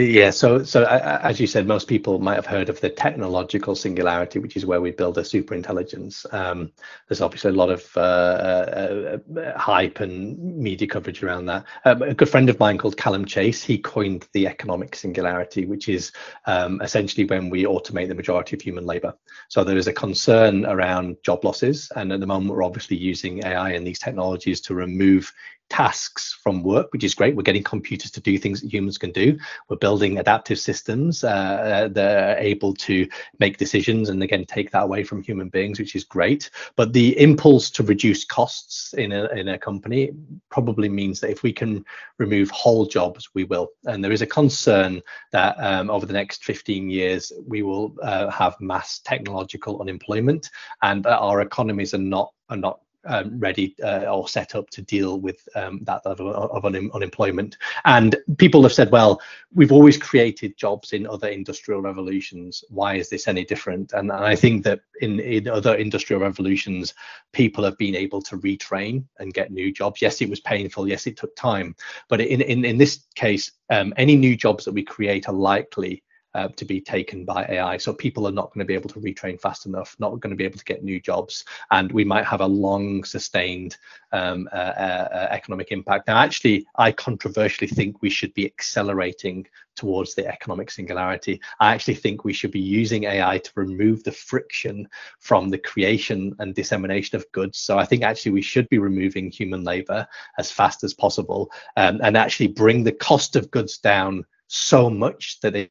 Yeah, 0.00 0.30
so 0.30 0.62
so 0.62 0.84
as 0.84 1.40
you 1.40 1.48
said, 1.48 1.66
most 1.66 1.88
people 1.88 2.20
might 2.20 2.36
have 2.36 2.46
heard 2.46 2.68
of 2.68 2.80
the 2.80 2.88
technological 2.88 3.74
singularity, 3.74 4.38
which 4.38 4.56
is 4.56 4.64
where 4.64 4.80
we 4.80 4.92
build 4.92 5.18
a 5.18 5.24
super 5.24 5.54
intelligence. 5.54 6.24
Um, 6.30 6.70
there's 7.08 7.20
obviously 7.20 7.50
a 7.50 7.54
lot 7.54 7.68
of 7.68 7.84
uh, 7.96 8.00
uh, 8.00 9.18
uh, 9.40 9.58
hype 9.58 9.98
and 9.98 10.38
media 10.56 10.86
coverage 10.86 11.24
around 11.24 11.46
that. 11.46 11.64
Um, 11.84 12.02
a 12.02 12.14
good 12.14 12.28
friend 12.28 12.48
of 12.48 12.60
mine 12.60 12.78
called 12.78 12.96
Calum 12.96 13.24
Chace, 13.24 13.60
he 13.64 13.76
coined 13.76 14.28
the 14.34 14.46
economic 14.46 14.94
singularity, 14.94 15.66
which 15.66 15.88
is 15.88 16.12
um, 16.46 16.80
essentially 16.80 17.24
when 17.26 17.50
we 17.50 17.64
automate 17.64 18.06
the 18.06 18.14
majority 18.14 18.54
of 18.54 18.62
human 18.62 18.86
labor. 18.86 19.12
So 19.48 19.64
there 19.64 19.76
is 19.76 19.88
a 19.88 19.92
concern 19.92 20.64
around 20.64 21.16
job 21.24 21.44
losses, 21.44 21.90
and 21.96 22.12
at 22.12 22.20
the 22.20 22.26
moment 22.26 22.52
we're 22.54 22.62
obviously 22.62 22.96
using 22.96 23.44
AI 23.44 23.70
and 23.70 23.84
these 23.84 23.98
technologies 23.98 24.60
to 24.60 24.76
remove 24.76 25.32
tasks 25.68 26.38
from 26.42 26.62
work, 26.62 26.92
which 26.92 27.04
is 27.04 27.14
great. 27.14 27.36
We're 27.36 27.42
getting 27.42 27.62
computers 27.62 28.10
to 28.12 28.20
do 28.20 28.38
things 28.38 28.60
that 28.60 28.72
humans 28.72 28.98
can 28.98 29.12
do. 29.12 29.38
We're 29.68 29.76
building 29.76 30.18
adaptive 30.18 30.58
systems 30.58 31.24
uh, 31.24 31.28
uh, 31.28 31.88
that 31.88 32.38
are 32.38 32.40
able 32.40 32.74
to 32.74 33.06
make 33.38 33.58
decisions 33.58 34.08
and 34.08 34.22
again 34.22 34.44
take 34.46 34.70
that 34.70 34.84
away 34.84 35.04
from 35.04 35.22
human 35.22 35.48
beings, 35.48 35.78
which 35.78 35.94
is 35.94 36.04
great. 36.04 36.50
But 36.76 36.92
the 36.92 37.18
impulse 37.20 37.70
to 37.70 37.82
reduce 37.82 38.24
costs 38.24 38.94
in 38.94 39.12
a 39.12 39.26
in 39.28 39.48
a 39.48 39.58
company 39.58 40.12
probably 40.50 40.88
means 40.88 41.20
that 41.20 41.30
if 41.30 41.42
we 41.42 41.52
can 41.52 41.84
remove 42.18 42.50
whole 42.50 42.86
jobs, 42.86 43.28
we 43.34 43.44
will. 43.44 43.68
And 43.86 44.02
there 44.02 44.12
is 44.12 44.22
a 44.22 44.26
concern 44.26 45.02
that 45.32 45.56
um, 45.58 45.90
over 45.90 46.06
the 46.06 46.12
next 46.12 46.44
15 46.44 46.90
years 46.90 47.32
we 47.46 47.62
will 47.62 47.94
uh, 48.02 48.30
have 48.30 48.60
mass 48.60 49.00
technological 49.04 49.80
unemployment, 49.80 50.50
and 50.82 51.06
our 51.06 51.40
economies 51.40 51.94
are 51.94 51.98
not 51.98 52.32
are 52.50 52.56
not 52.56 52.80
um, 53.04 53.38
ready 53.38 53.74
uh, 53.82 54.04
or 54.04 54.28
set 54.28 54.54
up 54.54 54.70
to 54.70 54.82
deal 54.82 55.20
with 55.20 55.48
um, 55.54 55.80
that 55.82 56.04
level 56.04 56.34
of, 56.34 56.64
un- 56.64 56.90
unemployment. 56.92 57.56
And 57.84 58.16
people 58.38 58.62
have 58.62 58.72
said, 58.72 58.90
well, 58.90 59.20
we've 59.54 59.72
always 59.72 59.96
created 59.96 60.56
jobs 60.56 60.92
in 60.92 61.06
other 61.06 61.28
industrial 61.28 61.80
revolutions. 61.80 62.64
Why 62.68 62.96
is 62.96 63.08
this 63.08 63.28
any 63.28 63.44
different? 63.44 63.92
And, 63.92 64.10
I 64.10 64.34
think 64.34 64.64
that 64.64 64.80
in, 65.00 65.20
in 65.20 65.48
other 65.48 65.76
industrial 65.76 66.20
revolutions, 66.20 66.94
people 67.32 67.64
have 67.64 67.78
been 67.78 67.94
able 67.94 68.20
to 68.22 68.38
retrain 68.38 69.04
and 69.18 69.32
get 69.32 69.52
new 69.52 69.72
jobs. 69.72 70.02
Yes, 70.02 70.20
it 70.20 70.28
was 70.28 70.40
painful. 70.40 70.88
Yes, 70.88 71.06
it 71.06 71.16
took 71.16 71.34
time. 71.36 71.76
But 72.08 72.20
in, 72.20 72.40
in, 72.40 72.64
in 72.64 72.78
this 72.78 73.06
case, 73.14 73.52
um, 73.70 73.94
any 73.96 74.16
new 74.16 74.36
jobs 74.36 74.64
that 74.64 74.72
we 74.72 74.82
create 74.82 75.28
are 75.28 75.34
likely 75.34 76.02
uh, 76.38 76.48
to 76.56 76.64
be 76.64 76.80
taken 76.80 77.24
by 77.24 77.44
AI. 77.48 77.76
So 77.78 77.92
people 77.92 78.26
are 78.28 78.32
not 78.40 78.52
going 78.52 78.60
to 78.60 78.64
be 78.64 78.74
able 78.74 78.90
to 78.90 79.00
retrain 79.00 79.40
fast 79.40 79.66
enough, 79.66 79.96
not 79.98 80.20
going 80.20 80.30
to 80.30 80.36
be 80.36 80.44
able 80.44 80.58
to 80.58 80.64
get 80.64 80.84
new 80.84 81.00
jobs, 81.00 81.44
and 81.72 81.90
we 81.90 82.04
might 82.04 82.24
have 82.26 82.40
a 82.40 82.46
long 82.46 83.02
sustained 83.02 83.76
um, 84.12 84.48
uh, 84.52 84.74
uh, 85.16 85.28
economic 85.30 85.72
impact. 85.72 86.06
Now, 86.06 86.18
actually, 86.18 86.64
I 86.76 86.92
controversially 86.92 87.66
think 87.66 88.02
we 88.02 88.10
should 88.10 88.32
be 88.34 88.46
accelerating 88.46 89.46
towards 89.74 90.14
the 90.14 90.26
economic 90.26 90.70
singularity. 90.70 91.40
I 91.58 91.74
actually 91.74 91.96
think 91.96 92.24
we 92.24 92.32
should 92.32 92.52
be 92.52 92.60
using 92.60 93.04
AI 93.04 93.38
to 93.38 93.50
remove 93.56 94.04
the 94.04 94.12
friction 94.12 94.88
from 95.18 95.48
the 95.48 95.58
creation 95.58 96.34
and 96.38 96.54
dissemination 96.54 97.16
of 97.16 97.30
goods. 97.32 97.58
So 97.58 97.78
I 97.78 97.84
think 97.84 98.02
actually 98.02 98.32
we 98.32 98.42
should 98.42 98.68
be 98.68 98.78
removing 98.78 99.30
human 99.30 99.64
labor 99.64 100.06
as 100.38 100.52
fast 100.52 100.84
as 100.84 100.94
possible 100.94 101.50
um, 101.76 102.00
and 102.02 102.16
actually 102.16 102.48
bring 102.48 102.84
the 102.84 102.92
cost 102.92 103.36
of 103.36 103.50
goods 103.50 103.78
down 103.78 104.24
so 104.48 104.88
much 104.88 105.40
that 105.40 105.54
it 105.54 105.70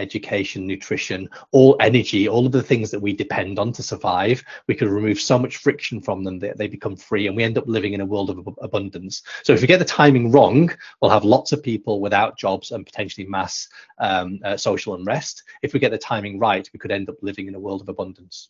education, 0.00 0.66
nutrition, 0.66 1.28
all 1.52 1.76
energy, 1.80 2.28
all 2.28 2.46
of 2.46 2.52
the 2.52 2.62
things 2.62 2.90
that 2.90 3.00
we 3.00 3.12
depend 3.12 3.58
on 3.58 3.72
to 3.72 3.82
survive, 3.82 4.42
we 4.66 4.74
could 4.74 4.88
remove 4.88 5.20
so 5.20 5.38
much 5.38 5.58
friction 5.58 6.00
from 6.00 6.24
them 6.24 6.38
that 6.40 6.58
they 6.58 6.66
become 6.66 6.96
free 6.96 7.26
and 7.26 7.36
we 7.36 7.44
end 7.44 7.58
up 7.58 7.68
living 7.68 7.92
in 7.92 8.00
a 8.00 8.06
world 8.06 8.30
of 8.30 8.48
abundance. 8.60 9.22
So 9.44 9.52
if 9.52 9.60
we 9.60 9.66
get 9.66 9.78
the 9.78 9.84
timing 9.84 10.32
wrong, 10.32 10.70
we'll 11.00 11.10
have 11.10 11.24
lots 11.24 11.52
of 11.52 11.62
people 11.62 12.00
without 12.00 12.38
jobs 12.38 12.72
and 12.72 12.84
potentially 12.84 13.26
mass 13.26 13.68
um, 13.98 14.40
uh, 14.44 14.56
social 14.56 14.94
unrest. 14.94 15.44
If 15.62 15.72
we 15.72 15.80
get 15.80 15.92
the 15.92 15.98
timing 15.98 16.38
right, 16.38 16.68
we 16.72 16.78
could 16.78 16.90
end 16.90 17.08
up 17.08 17.16
living 17.22 17.46
in 17.46 17.54
a 17.54 17.60
world 17.60 17.82
of 17.82 17.88
abundance. 17.88 18.48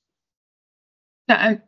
I, 1.28 1.60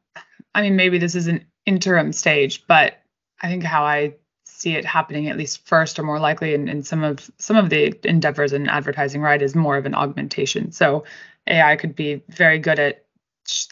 I 0.55 0.63
mean, 0.63 0.77
maybe 0.77 0.99
this 0.99 1.15
is 1.15 1.29
an 1.29 1.47
interim 1.67 2.13
stage, 2.13 2.65
but 2.67 2.95
I 3.41 3.49
think 3.49 3.63
how 3.63 3.85
I 3.85 4.15
see 4.63 4.77
it 4.77 4.85
happening 4.85 5.29
at 5.29 5.37
least 5.37 5.67
first 5.67 5.99
or 5.99 6.05
more 6.05 6.21
likely 6.21 6.55
in, 6.55 6.69
in 6.69 6.85
some 6.85 7.03
of 7.03 7.29
some 7.37 7.57
of 7.57 7.69
the 7.69 7.93
endeavors 8.05 8.53
in 8.53 8.69
advertising 8.69 9.21
right 9.21 9.43
is 9.43 9.57
more 9.57 9.77
of 9.77 9.87
an 9.87 9.95
augmentation. 9.95 10.71
So 10.71 11.05
ai 11.49 11.75
could 11.75 11.97
be 11.97 12.23
very 12.29 12.61
good 12.61 12.79
at 12.79 13.05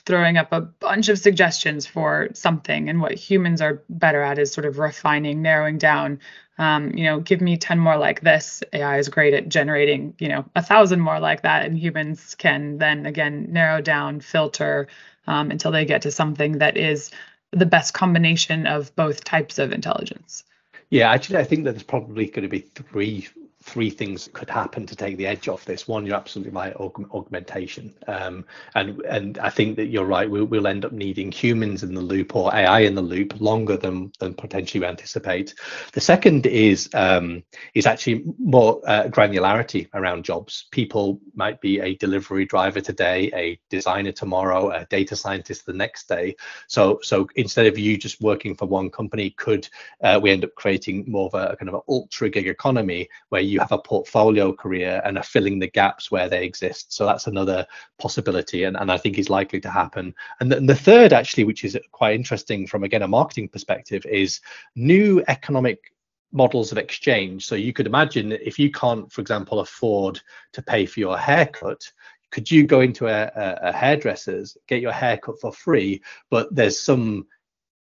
throwing 0.05 0.37
up 0.37 0.53
a 0.53 0.61
bunch 0.61 1.09
of 1.09 1.19
suggestions 1.19 1.87
for 1.87 2.29
something 2.35 2.89
and 2.89 3.01
what 3.01 3.13
humans 3.13 3.61
are 3.63 3.85
better 3.89 4.21
at 4.21 4.41
is 4.41 4.53
sort 4.53 4.67
of 4.67 4.81
refining 4.81 5.43
narrowing 5.43 5.79
down. 5.79 6.19
Um, 6.59 6.91
you 6.93 7.05
know 7.05 7.21
give 7.21 7.41
me 7.41 7.57
10 7.57 7.79
more 7.79 7.97
like 7.97 8.21
this. 8.23 8.63
Ai 8.73 8.99
is 8.99 9.09
great 9.09 9.33
at 9.33 9.49
generating 9.49 10.15
you 10.19 10.29
know 10.29 10.45
a 10.57 10.63
thousand 10.63 11.01
more 11.01 11.21
like 11.21 11.43
that 11.43 11.65
and 11.67 11.79
humans 11.79 12.35
can 12.35 12.79
then 12.79 13.07
again 13.07 13.47
narrow 13.51 13.81
down 13.81 14.21
filter 14.21 14.89
um, 15.29 15.53
until 15.53 15.71
they 15.71 15.85
get 15.85 16.03
to 16.03 16.11
something 16.11 16.59
that 16.59 16.77
is 16.77 17.13
the 17.53 17.67
best 17.67 17.95
combination 17.95 18.67
of 18.67 18.95
both 18.97 19.23
types 19.23 19.61
of 19.61 19.73
intelligence 19.73 20.45
yeah 20.91 21.11
actually 21.11 21.39
i 21.39 21.45
think 21.45 21.65
that 21.65 21.73
there's 21.73 21.83
probably 21.83 22.27
going 22.27 22.43
to 22.43 22.49
be 22.49 22.61
three 22.61 23.29
three 23.63 23.91
things 23.91 24.29
could 24.33 24.49
happen 24.49 24.87
to 24.87 24.97
take 24.97 25.17
the 25.17 25.27
edge 25.27 25.49
off 25.49 25.65
this. 25.65 25.87
One, 25.87 26.07
you're 26.07 26.17
absolutely 26.17 26.53
right, 26.53 26.75
aug- 26.75 27.11
augmentation, 27.13 27.95
um, 28.07 28.45
and 28.75 29.01
and 29.03 29.39
I 29.39 29.51
think 29.51 29.77
that 29.77 29.87
you're 29.87 30.07
right. 30.07 30.31
We'll, 30.31 30.47
we'll 30.47 30.67
end 30.67 30.85
up 30.85 30.93
needing 30.93 31.31
humans 31.31 31.83
in 31.83 31.95
the 31.95 32.01
loop 32.01 32.35
or 32.35 32.55
AI 32.55 32.81
in 32.81 32.95
the 32.95 33.03
loop 33.03 33.39
longer 33.41 33.77
than 33.77 34.13
than 34.19 34.35
potentially 34.35 34.81
we 34.81 34.87
anticipate. 34.87 35.55
The 35.93 36.01
second 36.01 36.47
is 36.47 36.89
um, 36.95 37.43
is 37.75 37.87
actually 37.87 38.25
more 38.39 38.81
uh, 38.87 39.05
granularity 39.05 39.89
around 39.95 40.25
jobs. 40.25 40.67
People 40.71 41.21
might 41.35 41.61
be 41.61 41.81
a 41.81 41.97
delivery 41.97 42.47
driver 42.47 42.81
today, 42.81 43.31
a 43.35 43.61
designer 43.69 44.13
tomorrow, 44.13 44.71
a 44.71 44.87
data 44.87 45.15
scientist 45.15 45.67
the 45.67 45.73
next 45.75 46.09
day. 46.09 46.35
So 46.67 46.99
so 47.03 47.29
instead 47.37 47.67
of 47.67 47.79
you 47.79 47.99
just 47.99 48.23
working 48.23 48.55
for 48.55 48.67
one 48.67 48.89
company, 48.89 49.31
could 49.31 49.69
uh, 50.03 50.19
we 50.23 50.31
end 50.31 50.45
up 50.45 50.55
creating 50.55 51.05
more 51.07 51.27
of 51.27 51.35
a, 51.35 51.53
a 51.53 51.57
kind 51.57 51.69
of 51.69 51.75
an 51.75 51.83
ultra 51.89 52.31
gig 52.31 52.49
economy 52.49 53.09
where 53.29 53.50
you 53.51 53.61
have 53.61 53.73
a 53.73 53.79
portfolio 53.79 54.53
career 54.53 55.03
and 55.05 55.19
are 55.19 55.23
filling 55.25 55.59
the 55.59 55.71
gaps 55.71 56.11
where 56.11 56.29
they 56.29 56.45
exist. 56.45 56.93
So 56.93 57.05
that's 57.05 57.27
another 57.27 57.67
possibility, 57.99 58.65
and, 58.65 58.77
and 58.77 58.91
I 58.91 58.97
think 58.97 59.19
is 59.19 59.31
likely 59.31 59.61
to 59.61 59.71
happen. 59.71 60.15
And 60.41 60.51
the, 60.51 60.57
and 60.57 60.69
the 60.69 60.75
third, 60.75 61.13
actually, 61.13 61.45
which 61.45 61.65
is 61.65 61.79
quite 61.93 62.15
interesting 62.15 62.67
from 62.67 62.85
again 62.85 63.03
a 63.03 63.09
marketing 63.09 63.49
perspective, 63.49 64.07
is 64.07 64.41
new 64.75 65.23
economic 65.29 65.93
models 66.33 66.73
of 66.73 66.79
exchange. 66.79 67.47
So 67.47 67.55
you 67.57 67.73
could 67.73 67.87
imagine 67.87 68.33
if 68.33 68.59
you 68.59 68.71
can't, 68.71 69.11
for 69.11 69.21
example, 69.21 69.61
afford 69.61 70.21
to 70.53 70.63
pay 70.63 70.87
for 70.87 71.01
your 71.01 71.19
haircut, 71.19 71.93
could 72.31 72.49
you 72.49 72.67
go 72.67 72.81
into 72.81 73.09
a, 73.09 73.31
a 73.35 73.73
hairdresser's, 73.73 74.57
get 74.69 74.81
your 74.81 74.93
haircut 74.93 75.41
for 75.41 75.53
free, 75.53 76.01
but 76.31 76.55
there's 76.55 76.79
some 76.79 77.27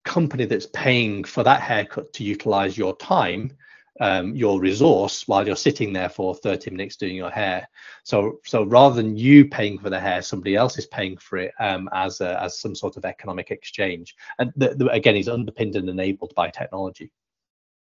company 0.05 0.45
that's 0.45 0.69
paying 0.73 1.25
for 1.25 1.43
that 1.43 1.63
haircut 1.63 2.13
to 2.13 2.25
utilize 2.25 2.79
your 2.79 2.95
time 2.97 3.53
um, 4.01 4.35
your 4.35 4.61
resource 4.61 5.27
while 5.27 5.47
you're 5.47 5.57
sitting 5.57 5.93
there 5.93 6.09
for 6.09 6.35
30 6.35 6.71
minutes 6.71 6.97
doing 6.97 7.17
your 7.17 7.31
hair. 7.31 7.69
So 8.05 8.41
so 8.45 8.65
rather 8.65 8.95
than 8.95 9.17
you 9.17 9.47
paying 9.47 9.79
for 9.79 9.91
the 9.91 10.01
hair, 10.01 10.23
somebody 10.23 10.57
else 10.57 10.79
is 10.79 10.87
paying 10.87 11.17
for 11.17 11.39
it 11.39 11.53
um, 11.59 11.89
as 11.93 12.21
a, 12.21 12.43
as 12.43 12.59
some 12.59 12.75
sort 12.75 12.97
of 12.97 13.05
economic 13.05 13.51
exchange. 13.51 14.15
And 14.39 14.53
the, 14.57 14.75
the, 14.75 14.87
again, 14.89 15.17
is 15.17 15.29
underpinned 15.29 15.77
and 15.77 15.89
enabled 15.89 16.35
by 16.35 16.51
technology. 16.51 17.11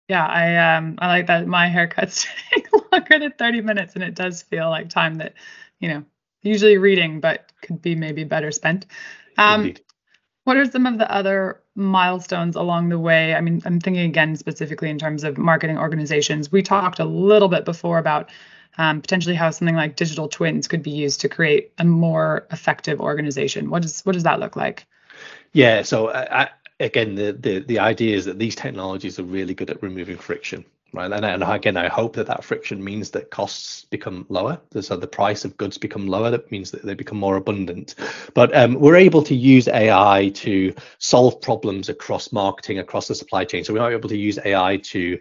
Yeah, 0.08 0.26
I 0.26 0.76
um 0.76 0.96
I 0.98 1.08
like 1.08 1.26
that 1.26 1.46
my 1.46 1.68
haircuts 1.68 2.26
take 2.50 2.68
longer 2.92 3.18
than 3.18 3.32
30 3.32 3.60
minutes, 3.60 3.94
and 3.94 4.02
it 4.02 4.14
does 4.14 4.42
feel 4.42 4.70
like 4.70 4.88
time 4.88 5.16
that 5.16 5.34
you 5.80 5.88
know 5.88 6.04
usually 6.42 6.78
reading, 6.78 7.20
but 7.20 7.52
could 7.62 7.82
be 7.82 7.94
maybe 7.94 8.24
better 8.24 8.50
spent. 8.50 8.86
Um, 9.36 9.62
Indeed. 9.62 9.82
What 10.44 10.56
are 10.56 10.64
some 10.64 10.86
of 10.86 10.96
the 10.96 11.12
other 11.12 11.62
milestones 11.78 12.56
along 12.56 12.90
the 12.90 12.98
way? 12.98 13.34
I 13.34 13.40
mean, 13.40 13.62
I'm 13.64 13.80
thinking 13.80 14.04
again 14.04 14.36
specifically 14.36 14.90
in 14.90 14.98
terms 14.98 15.24
of 15.24 15.38
marketing 15.38 15.78
organizations. 15.78 16.52
We 16.52 16.62
talked 16.62 16.98
a 16.98 17.04
little 17.04 17.48
bit 17.48 17.64
before 17.64 17.98
about 17.98 18.28
um, 18.76 19.00
potentially 19.00 19.34
how 19.34 19.50
something 19.50 19.76
like 19.76 19.96
digital 19.96 20.28
twins 20.28 20.68
could 20.68 20.82
be 20.82 20.90
used 20.90 21.20
to 21.20 21.28
create 21.28 21.72
a 21.78 21.84
more 21.84 22.46
effective 22.50 23.00
organization. 23.00 23.70
What 23.70 23.82
does 23.82 24.02
what 24.02 24.12
does 24.12 24.24
that 24.24 24.40
look 24.40 24.56
like? 24.56 24.86
Yeah, 25.52 25.82
so 25.82 26.08
uh, 26.08 26.26
I, 26.30 26.84
again, 26.84 27.14
the, 27.14 27.32
the 27.32 27.60
the 27.60 27.78
idea 27.78 28.16
is 28.16 28.24
that 28.26 28.38
these 28.38 28.54
technologies 28.54 29.18
are 29.18 29.24
really 29.24 29.54
good 29.54 29.70
at 29.70 29.82
removing 29.82 30.18
friction 30.18 30.64
right? 30.92 31.10
And, 31.10 31.24
and 31.24 31.42
again, 31.42 31.76
I 31.76 31.88
hope 31.88 32.14
that 32.16 32.26
that 32.26 32.44
friction 32.44 32.82
means 32.82 33.10
that 33.10 33.30
costs 33.30 33.84
become 33.84 34.26
lower. 34.28 34.60
So 34.80 34.96
the 34.96 35.06
price 35.06 35.44
of 35.44 35.56
goods 35.56 35.78
become 35.78 36.06
lower. 36.06 36.30
That 36.30 36.50
means 36.50 36.70
that 36.70 36.84
they 36.84 36.94
become 36.94 37.18
more 37.18 37.36
abundant. 37.36 37.94
But 38.34 38.56
um, 38.56 38.74
we're 38.74 38.96
able 38.96 39.22
to 39.24 39.34
use 39.34 39.68
AI 39.68 40.30
to 40.34 40.74
solve 40.98 41.40
problems 41.40 41.88
across 41.88 42.32
marketing, 42.32 42.78
across 42.78 43.08
the 43.08 43.14
supply 43.14 43.44
chain. 43.44 43.64
So 43.64 43.72
we 43.72 43.80
are 43.80 43.92
able 43.92 44.08
to 44.08 44.16
use 44.16 44.38
AI 44.44 44.78
to 44.84 45.18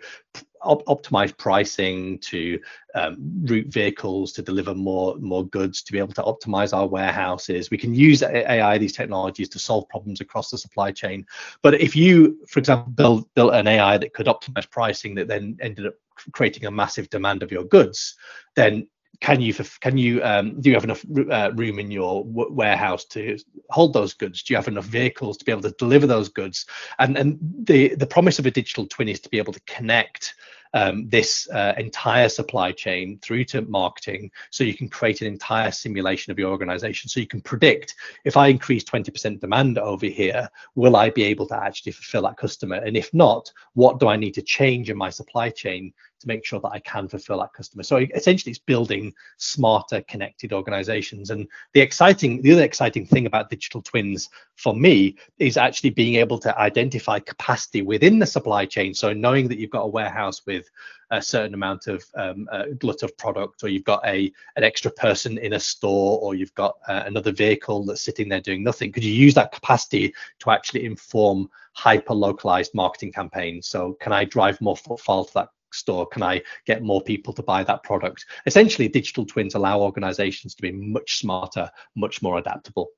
op- 0.68 0.86
optimize 0.86 1.36
pricing, 1.36 2.20
to 2.20 2.60
um, 2.96 3.18
route 3.44 3.68
vehicles, 3.68 4.32
to 4.34 4.42
deliver 4.42 4.76
more 4.76 5.16
more 5.18 5.46
goods, 5.48 5.82
to 5.84 5.92
be 5.92 6.00
able 6.00 6.14
to 6.14 6.24
optimize 6.24 6.76
our 6.76 6.88
warehouses. 6.88 7.72
We 7.72 7.78
can 7.78 7.94
use 7.94 8.22
AI, 8.24 8.78
these 8.78 8.94
technologies, 8.94 9.50
to 9.50 9.60
solve 9.60 9.90
problems 9.90 10.22
across 10.22 10.52
the 10.52 10.58
supply 10.58 10.92
chain. 10.92 11.26
But 11.62 11.76
if 11.76 11.96
you, 11.96 12.38
for 12.48 12.60
example, 12.60 12.92
build 12.92 13.34
built 13.34 13.54
an 13.54 13.68
AI 13.68 13.98
that 13.98 14.14
could 14.14 14.28
optimize 14.28 14.70
pricing 14.70 15.16
that 15.16 15.28
then 15.28 15.58
ended 15.62 15.88
up 15.88 15.96
creating 16.32 16.66
a 16.66 16.72
massive 16.72 17.10
demand 17.10 17.44
of 17.44 17.52
your 17.52 17.64
goods, 17.64 18.16
then 18.56 18.88
can 19.20 19.42
you 19.42 19.54
can 19.82 19.98
you 19.98 20.24
um, 20.24 20.60
do 20.62 20.70
you 20.70 20.76
have 20.76 20.84
enough 20.84 21.04
uh, 21.32 21.52
room 21.56 21.80
in 21.80 21.90
your 21.90 22.24
warehouse 22.26 23.06
to 23.06 23.38
hold 23.70 23.94
those 23.94 24.14
goods 24.14 24.44
do 24.44 24.54
you 24.54 24.58
have 24.58 24.68
enough 24.68 24.86
vehicles 24.86 25.38
to 25.38 25.46
be 25.46 25.52
able 25.52 25.62
to 25.62 25.74
deliver 25.80 26.06
those 26.06 26.30
goods 26.30 26.66
and 27.00 27.18
and 27.18 27.38
the 27.64 27.96
the 27.96 28.06
promise 28.06 28.40
of 28.40 28.46
a 28.46 28.52
digital 28.52 28.86
twin 28.86 29.10
is 29.10 29.20
to 29.20 29.30
be 29.30 29.38
able 29.38 29.54
to 29.54 29.62
connect 29.62 30.36
um, 30.74 31.08
this 31.10 31.48
uh, 31.50 31.74
entire 31.78 32.30
supply 32.30 32.72
chain 32.72 33.20
through 33.22 33.46
to 33.46 33.62
marketing 33.62 34.32
so 34.52 34.64
you 34.64 34.74
can 34.74 34.90
create 34.90 35.22
an 35.22 35.28
entire 35.28 35.72
simulation 35.72 36.32
of 36.32 36.40
your 36.40 36.52
organization. 36.52 37.10
So 37.10 37.20
you 37.20 37.28
can 37.28 37.42
predict 37.42 37.96
if 38.26 38.38
i 38.38 38.48
increase 38.48 38.84
20% 38.84 39.40
demand 39.40 39.78
over 39.78 40.06
here 40.06 40.50
will 40.76 40.96
i 40.96 41.10
be 41.10 41.24
able 41.24 41.48
to 41.48 41.58
actually 41.58 41.92
fulfill 41.92 42.24
that 42.24 42.38
customer? 42.38 42.76
And 42.76 42.98
if 42.98 43.14
not 43.14 43.52
what 43.74 44.00
do 44.00 44.08
i 44.08 44.16
need 44.16 44.34
to 44.36 44.42
change 44.42 44.90
in 44.90 44.98
my 44.98 45.10
supply 45.10 45.50
chain 45.50 45.94
to 46.20 46.28
make 46.28 46.46
sure 46.46 46.60
that 46.60 46.70
I 46.70 46.80
can 46.80 47.08
fulfill 47.08 47.40
that 47.40 47.54
customer. 47.54 47.84
So 47.84 48.06
essentially, 48.16 48.52
it's 48.52 48.60
building 48.60 49.14
smarter, 49.38 50.02
connected 50.02 50.54
organizations. 50.54 51.30
And 51.30 51.48
the 51.74 51.82
exciting, 51.82 52.42
the 52.42 52.54
other 52.54 52.64
exciting 52.64 53.06
thing 53.06 53.26
about 53.26 53.50
digital 53.50 53.82
twins 53.82 54.30
for 54.56 54.76
me 54.76 55.16
is 55.40 55.58
actually 55.58 55.92
being 55.92 56.16
able 56.16 56.40
to 56.40 56.58
identify 56.58 57.20
capacity 57.20 57.82
within 57.82 58.20
the 58.20 58.26
supply 58.26 58.66
chain. 58.66 58.94
So 58.94 59.14
knowing 59.14 59.48
that 59.48 59.58
you've 59.58 59.70
got 59.72 59.84
a 59.84 59.88
warehouse 59.88 60.46
with 60.46 60.70
a 61.12 61.22
certain 61.22 61.54
amount 61.54 61.88
of 61.88 62.04
um, 62.16 62.50
glut 62.80 63.04
of 63.04 63.18
product, 63.18 63.64
or 63.64 63.70
you've 63.70 63.84
got 63.84 64.06
a 64.06 64.32
an 64.56 64.64
extra 64.64 64.92
person 64.92 65.38
in 65.38 65.54
a 65.54 65.60
store, 65.60 66.20
or 66.20 66.36
you've 66.36 66.54
got 66.56 66.76
uh, 66.88 67.04
another 67.06 67.32
vehicle 67.32 67.86
that's 67.86 68.02
sitting 68.02 68.28
there 68.28 68.42
doing 68.42 68.64
nothing. 68.64 68.92
Could 68.92 69.04
you 69.04 69.14
use 69.14 69.34
that 69.36 69.52
capacity 69.52 70.14
to 70.40 70.52
actually 70.52 70.86
inform 70.86 71.50
hyper 71.74 72.14
localized 72.14 72.74
marketing 72.74 73.14
campaigns? 73.14 73.68
So 73.68 73.94
can 74.02 74.12
I 74.12 74.26
drive 74.26 74.60
more 74.60 74.76
footfall 74.76 75.26
to 75.26 75.34
that 75.36 75.50
store 75.78 76.06
can 76.08 76.24
i 76.24 76.42
get 76.66 76.82
more 76.82 77.02
people 77.02 77.34
to 77.34 77.44
buy 77.44 77.64
that 77.64 77.84
product 77.84 78.26
essentially 78.46 78.88
digital 78.88 79.26
twins 79.26 79.56
allow 79.56 79.80
organizations 79.80 80.56
to 80.56 80.62
be 80.62 80.72
much 80.72 81.18
smarter 81.20 81.70
much 81.96 82.22
more 82.22 82.38
adaptable 82.38 82.90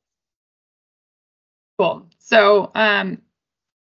cool 1.78 2.08
so 2.18 2.72
um 2.76 3.22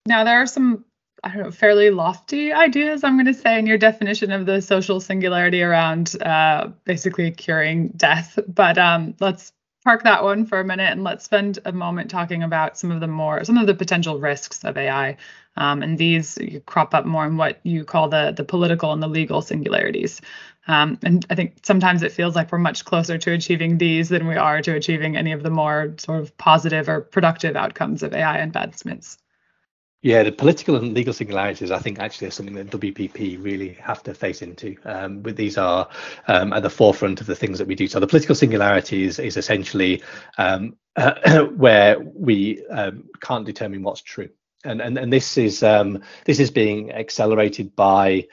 now 0.06 0.24
there 0.24 0.40
are 0.40 0.46
some 0.46 0.85
I 1.24 1.30
don't 1.30 1.44
know, 1.44 1.50
fairly 1.50 1.90
lofty 1.90 2.52
ideas, 2.52 3.02
I'm 3.02 3.16
going 3.16 3.26
to 3.26 3.35
say, 3.35 3.59
in 3.59 3.66
your 3.66 3.78
definition 3.78 4.30
of 4.30 4.46
the 4.46 4.61
social 4.61 5.00
singularity 5.00 5.62
around 5.62 6.14
uh, 6.22 6.68
basically 6.85 7.30
curing 7.32 7.88
death. 7.96 8.38
But 8.46 8.78
um, 8.78 9.14
let's 9.18 9.52
park 9.87 10.02
that 10.02 10.22
one 10.22 10.44
for 10.44 10.61
a 10.61 10.64
minute 10.64 10.90
and 10.90 11.04
let's 11.04 11.24
spend 11.24 11.61
a 11.64 11.72
moment 11.72 12.11
talking 12.11 12.42
about 12.42 12.76
some 12.76 12.90
of 12.90 13.00
the 13.00 13.06
more 13.06 13.44
some 13.44 13.56
of 13.56 13.68
the 13.68 13.74
potential 13.74 14.18
risks 14.18 14.64
of 14.64 14.76
AI. 14.76 15.16
Um, 15.57 15.83
and 15.83 15.99
these 15.99 16.38
crop 16.66 16.95
up 16.95 17.07
more 17.07 17.27
in 17.27 17.37
what 17.37 17.61
you 17.62 17.85
call 17.85 18.09
the 18.09 18.33
the 18.37 18.45
political 18.45 18.92
and 18.92 19.03
the 19.03 19.09
legal 19.09 19.42
singularities. 19.42 20.21
Um, 20.69 20.99
and 21.03 21.25
I 21.31 21.35
think 21.35 21.59
sometimes 21.62 22.03
it 22.03 22.12
feels 22.12 22.35
like 22.35 22.51
we're 22.51 22.59
much 22.59 22.85
closer 22.85 23.19
to 23.19 23.33
achieving 23.33 23.79
these 23.79 24.09
than 24.09 24.27
we 24.27 24.37
are 24.37 24.61
to 24.62 24.75
achieving 24.75 25.16
any 25.16 25.33
of 25.33 25.42
the 25.42 25.51
more 25.51 25.95
sort 25.99 26.21
of 26.21 26.37
positive 26.38 26.88
or 26.88 27.03
productive 27.03 27.57
outcomes 27.57 28.03
of 28.03 28.14
AI 28.14 28.38
advancements. 28.38 29.19
Yeah, 30.03 30.23
the 30.23 30.31
political 30.31 30.77
and 30.77 30.95
legal 30.95 31.12
singularities, 31.12 31.71
I 31.71 31.79
think, 31.79 31.99
actually 31.99 32.29
are 32.29 32.31
something 32.31 32.55
that 32.55 32.71
WPP 32.71 33.42
really 33.42 33.71
have 33.75 34.03
to 34.05 34.14
face 34.14 34.42
into. 34.42 34.77
Um, 34.85 35.21
but 35.21 35.35
these 35.37 35.59
are 35.59 35.88
um, 36.29 36.53
at 36.53 36.62
the 36.62 36.71
forefront 36.71 37.21
of 37.21 37.27
the 37.27 37.35
things 37.35 37.59
that 37.59 37.66
we 37.66 37.75
do. 37.75 37.88
So 37.88 37.99
the 37.99 38.07
political 38.07 38.35
singularity 38.35 39.05
is, 39.05 39.19
is 39.19 39.37
essentially 39.37 40.03
um, 40.38 40.77
uh, 40.95 41.47
where 41.57 41.99
we 41.99 42.64
um, 42.66 43.09
can't 43.21 43.47
determine 43.47 43.83
what's 43.83 44.03
true, 44.03 44.29
and 44.66 44.81
and 44.81 44.98
and 44.98 45.12
this 45.12 45.38
is 45.38 45.62
um, 45.62 46.02
this 46.24 46.40
is 46.40 46.50
being 46.50 46.92
accelerated 46.92 47.74
by 47.76 48.26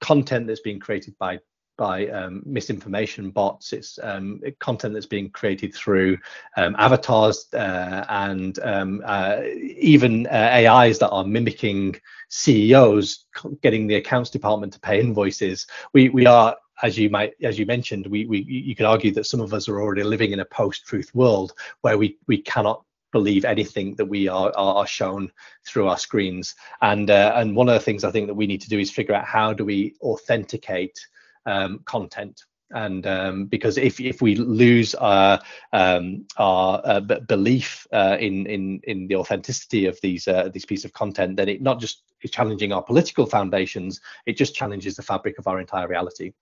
content 0.00 0.46
that's 0.46 0.60
being 0.60 0.80
created 0.80 1.16
by 1.18 1.38
by 1.80 2.06
um, 2.08 2.42
misinformation 2.44 3.30
bots. 3.30 3.72
It's 3.72 3.98
um, 4.02 4.42
content 4.58 4.92
that's 4.92 5.06
being 5.06 5.30
created 5.30 5.74
through 5.74 6.18
um, 6.58 6.76
avatars 6.78 7.46
uh, 7.54 8.04
and 8.10 8.58
um, 8.62 9.02
uh, 9.02 9.40
even 9.44 10.26
uh, 10.26 10.50
AIs 10.52 10.98
that 10.98 11.08
are 11.08 11.24
mimicking 11.24 11.98
CEOs, 12.28 13.24
getting 13.62 13.86
the 13.86 13.94
accounts 13.94 14.28
department 14.28 14.74
to 14.74 14.80
pay 14.80 15.00
invoices. 15.00 15.66
We 15.94 16.10
we 16.10 16.26
are 16.26 16.54
as 16.82 16.98
you 16.98 17.08
might 17.08 17.32
as 17.42 17.58
you 17.58 17.66
mentioned 17.66 18.06
we, 18.06 18.26
we 18.26 18.40
you 18.40 18.74
could 18.74 18.86
argue 18.86 19.12
that 19.12 19.26
some 19.26 19.40
of 19.40 19.52
us 19.54 19.68
are 19.68 19.80
already 19.80 20.02
living 20.02 20.32
in 20.32 20.40
a 20.40 20.44
post-truth 20.44 21.14
world 21.14 21.52
where 21.80 21.98
we 21.98 22.18
we 22.26 22.38
cannot 22.38 22.84
believe 23.12 23.44
anything 23.44 23.94
that 23.96 24.06
we 24.06 24.28
are 24.28 24.52
are 24.56 24.86
shown 24.86 25.30
through 25.66 25.88
our 25.88 25.98
screens. 25.98 26.54
And 26.82 27.10
uh, 27.10 27.32
and 27.36 27.56
one 27.56 27.68
of 27.68 27.74
the 27.74 27.84
things 27.84 28.04
I 28.04 28.10
think 28.10 28.26
that 28.26 28.34
we 28.34 28.46
need 28.46 28.60
to 28.62 28.68
do 28.68 28.78
is 28.78 28.90
figure 28.90 29.14
out 29.14 29.24
how 29.24 29.52
do 29.52 29.64
we 29.64 29.94
authenticate 30.02 30.98
um, 31.46 31.80
content 31.84 32.42
and 32.72 33.06
um, 33.06 33.46
because 33.46 33.78
if 33.78 34.00
if 34.00 34.22
we 34.22 34.36
lose 34.36 34.94
our 34.94 35.40
um, 35.72 36.26
our 36.36 36.80
uh, 36.84 37.00
belief 37.00 37.86
uh, 37.92 38.16
in 38.20 38.46
in 38.46 38.80
in 38.84 39.06
the 39.08 39.16
authenticity 39.16 39.86
of 39.86 40.00
these 40.02 40.28
uh, 40.28 40.48
these 40.52 40.64
pieces 40.64 40.84
of 40.84 40.92
content, 40.92 41.36
then 41.36 41.48
it 41.48 41.62
not 41.62 41.80
just 41.80 42.02
is 42.22 42.30
challenging 42.30 42.72
our 42.72 42.82
political 42.82 43.26
foundations, 43.26 44.00
it 44.26 44.36
just 44.36 44.54
challenges 44.54 44.94
the 44.94 45.02
fabric 45.02 45.38
of 45.38 45.46
our 45.46 45.58
entire 45.58 45.88
reality 45.88 46.32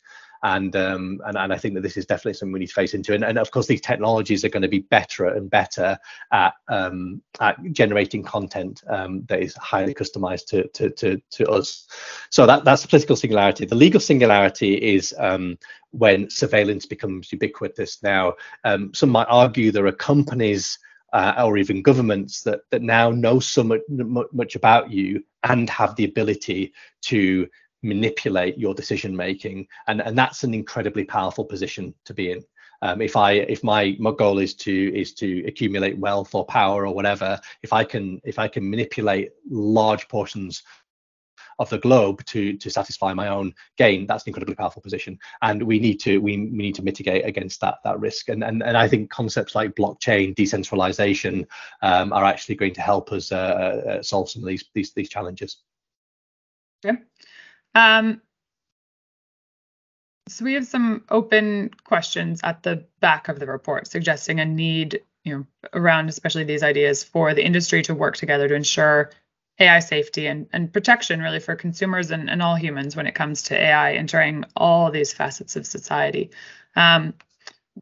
and 0.42 0.74
um, 0.76 1.20
and 1.26 1.36
and 1.36 1.52
I 1.52 1.58
think 1.58 1.74
that 1.74 1.82
this 1.82 1.96
is 1.96 2.06
definitely 2.06 2.34
something 2.34 2.52
we 2.52 2.60
need 2.60 2.68
to 2.68 2.74
face 2.74 2.94
into. 2.94 3.14
And, 3.14 3.24
and 3.24 3.38
of 3.38 3.50
course, 3.50 3.66
these 3.66 3.80
technologies 3.80 4.44
are 4.44 4.48
going 4.48 4.62
to 4.62 4.68
be 4.68 4.80
better 4.80 5.26
and 5.26 5.50
better 5.50 5.98
at 6.32 6.54
um, 6.68 7.22
at 7.40 7.56
generating 7.72 8.22
content 8.22 8.82
um, 8.88 9.24
that 9.28 9.40
is 9.40 9.54
highly 9.56 9.94
customized 9.94 10.46
to, 10.46 10.68
to 10.68 10.90
to 10.90 11.20
to 11.30 11.50
us. 11.50 11.88
So 12.30 12.46
that 12.46 12.64
that's 12.64 12.82
the 12.82 12.88
political 12.88 13.16
singularity. 13.16 13.66
The 13.66 13.74
legal 13.74 14.00
singularity 14.00 14.74
is 14.74 15.14
um, 15.18 15.58
when 15.90 16.30
surveillance 16.30 16.86
becomes 16.86 17.32
ubiquitous. 17.32 18.02
Now, 18.02 18.34
um, 18.64 18.92
some 18.94 19.10
might 19.10 19.28
argue 19.28 19.70
there 19.70 19.86
are 19.86 19.92
companies. 19.92 20.78
Uh, 21.14 21.42
or 21.42 21.56
even 21.56 21.80
governments 21.80 22.42
that 22.42 22.60
that 22.70 22.82
now 22.82 23.08
know 23.10 23.40
so 23.40 23.64
much, 23.64 23.80
much 23.88 24.56
about 24.56 24.90
you 24.90 25.24
and 25.42 25.70
have 25.70 25.96
the 25.96 26.04
ability 26.04 26.70
to 27.00 27.48
manipulate 27.82 28.58
your 28.58 28.74
decision 28.74 29.16
making. 29.16 29.66
And 29.86 30.00
and 30.00 30.16
that's 30.16 30.44
an 30.44 30.54
incredibly 30.54 31.04
powerful 31.04 31.44
position 31.44 31.94
to 32.04 32.14
be 32.14 32.32
in. 32.32 32.44
Um, 32.80 33.02
if 33.02 33.16
i 33.16 33.32
if 33.32 33.64
my, 33.64 33.96
my 33.98 34.12
goal 34.12 34.38
is 34.38 34.54
to 34.54 34.96
is 34.96 35.12
to 35.14 35.44
accumulate 35.46 35.98
wealth 35.98 36.34
or 36.34 36.46
power 36.46 36.86
or 36.86 36.94
whatever 36.94 37.40
if 37.64 37.72
i 37.72 37.82
can 37.82 38.20
if 38.24 38.38
i 38.38 38.46
can 38.46 38.70
manipulate 38.70 39.32
large 39.50 40.06
portions 40.06 40.62
of 41.58 41.68
the 41.70 41.78
globe 41.78 42.24
to 42.26 42.56
to 42.56 42.70
satisfy 42.70 43.12
my 43.12 43.28
own 43.28 43.52
gain 43.76 44.06
that's 44.06 44.24
an 44.24 44.30
incredibly 44.30 44.54
powerful 44.54 44.82
position. 44.82 45.18
And 45.42 45.62
we 45.62 45.80
need 45.80 45.98
to 46.00 46.18
we, 46.18 46.36
we 46.36 46.58
need 46.58 46.74
to 46.76 46.84
mitigate 46.84 47.24
against 47.24 47.60
that 47.60 47.78
that 47.84 47.98
risk. 47.98 48.28
And 48.28 48.44
and, 48.44 48.62
and 48.62 48.76
i 48.76 48.86
think 48.86 49.10
concepts 49.10 49.54
like 49.54 49.74
blockchain 49.74 50.34
decentralization 50.34 51.46
um, 51.82 52.12
are 52.12 52.24
actually 52.24 52.54
going 52.54 52.74
to 52.74 52.80
help 52.80 53.12
us 53.12 53.32
uh, 53.32 53.36
uh, 53.36 54.02
solve 54.02 54.30
some 54.30 54.42
of 54.42 54.48
these 54.48 54.64
these 54.74 54.92
these 54.92 55.08
challenges. 55.08 55.58
Yeah 56.84 56.96
um, 57.78 58.20
so 60.28 60.44
we 60.44 60.54
have 60.54 60.66
some 60.66 61.04
open 61.10 61.70
questions 61.84 62.40
at 62.42 62.62
the 62.62 62.84
back 63.00 63.28
of 63.28 63.38
the 63.38 63.46
report 63.46 63.86
suggesting 63.86 64.40
a 64.40 64.44
need, 64.44 65.00
you 65.24 65.36
know, 65.36 65.46
around 65.72 66.08
especially 66.08 66.44
these 66.44 66.62
ideas 66.62 67.04
for 67.04 67.34
the 67.34 67.44
industry 67.44 67.82
to 67.82 67.94
work 67.94 68.16
together 68.16 68.48
to 68.48 68.54
ensure 68.54 69.10
AI 69.60 69.78
safety 69.78 70.26
and, 70.26 70.48
and 70.52 70.72
protection 70.72 71.20
really 71.20 71.40
for 71.40 71.54
consumers 71.54 72.10
and, 72.10 72.28
and 72.28 72.42
all 72.42 72.56
humans 72.56 72.96
when 72.96 73.06
it 73.06 73.14
comes 73.14 73.42
to 73.42 73.56
AI 73.56 73.94
entering 73.94 74.44
all 74.56 74.90
these 74.90 75.12
facets 75.12 75.56
of 75.56 75.66
society. 75.66 76.30
Um, 76.76 77.14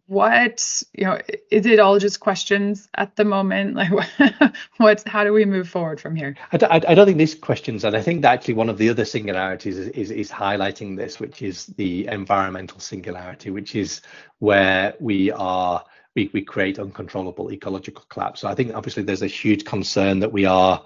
what 0.06 0.82
you 0.92 1.04
know 1.04 1.18
is 1.50 1.66
it 1.66 1.78
all 1.78 1.98
just 1.98 2.20
questions 2.20 2.88
at 2.94 3.16
the 3.16 3.24
moment? 3.24 3.76
Like 3.86 3.92
what's 4.78 5.02
how 5.06 5.24
do 5.24 5.32
we 5.32 5.44
move 5.44 5.68
forward 5.68 6.00
from 6.00 6.16
here? 6.16 6.36
I, 6.52 6.56
I, 6.56 6.74
I, 6.88 6.94
don't 6.94 7.06
think 7.06 7.18
these 7.18 7.34
questions 7.34 7.84
and 7.84 7.96
i 7.96 8.02
think 8.02 8.22
that 8.22 8.32
actually 8.32 8.54
one 8.54 8.68
of 8.68 8.78
the 8.78 8.88
other 8.88 9.04
singularities 9.04 9.78
is, 9.78 9.88
is, 9.88 10.10
is 10.10 10.30
highlighting 10.30 10.96
this 10.96 11.20
which 11.20 11.42
is 11.42 11.66
the 11.76 12.06
environmental 12.06 12.80
singularity 12.80 13.50
which 13.50 13.74
is 13.74 14.00
where 14.38 14.94
we 15.00 15.30
are 15.32 15.84
we, 16.14 16.30
we 16.32 16.42
create 16.42 16.78
uncontrollable 16.78 17.52
ecological 17.52 18.04
collapse. 18.08 18.40
So 18.40 18.48
i 18.48 18.54
think 18.54 18.74
obviously 18.74 19.02
there's 19.02 19.22
a 19.22 19.26
huge 19.26 19.64
concern 19.64 20.20
that 20.20 20.32
we 20.32 20.44
are 20.44 20.82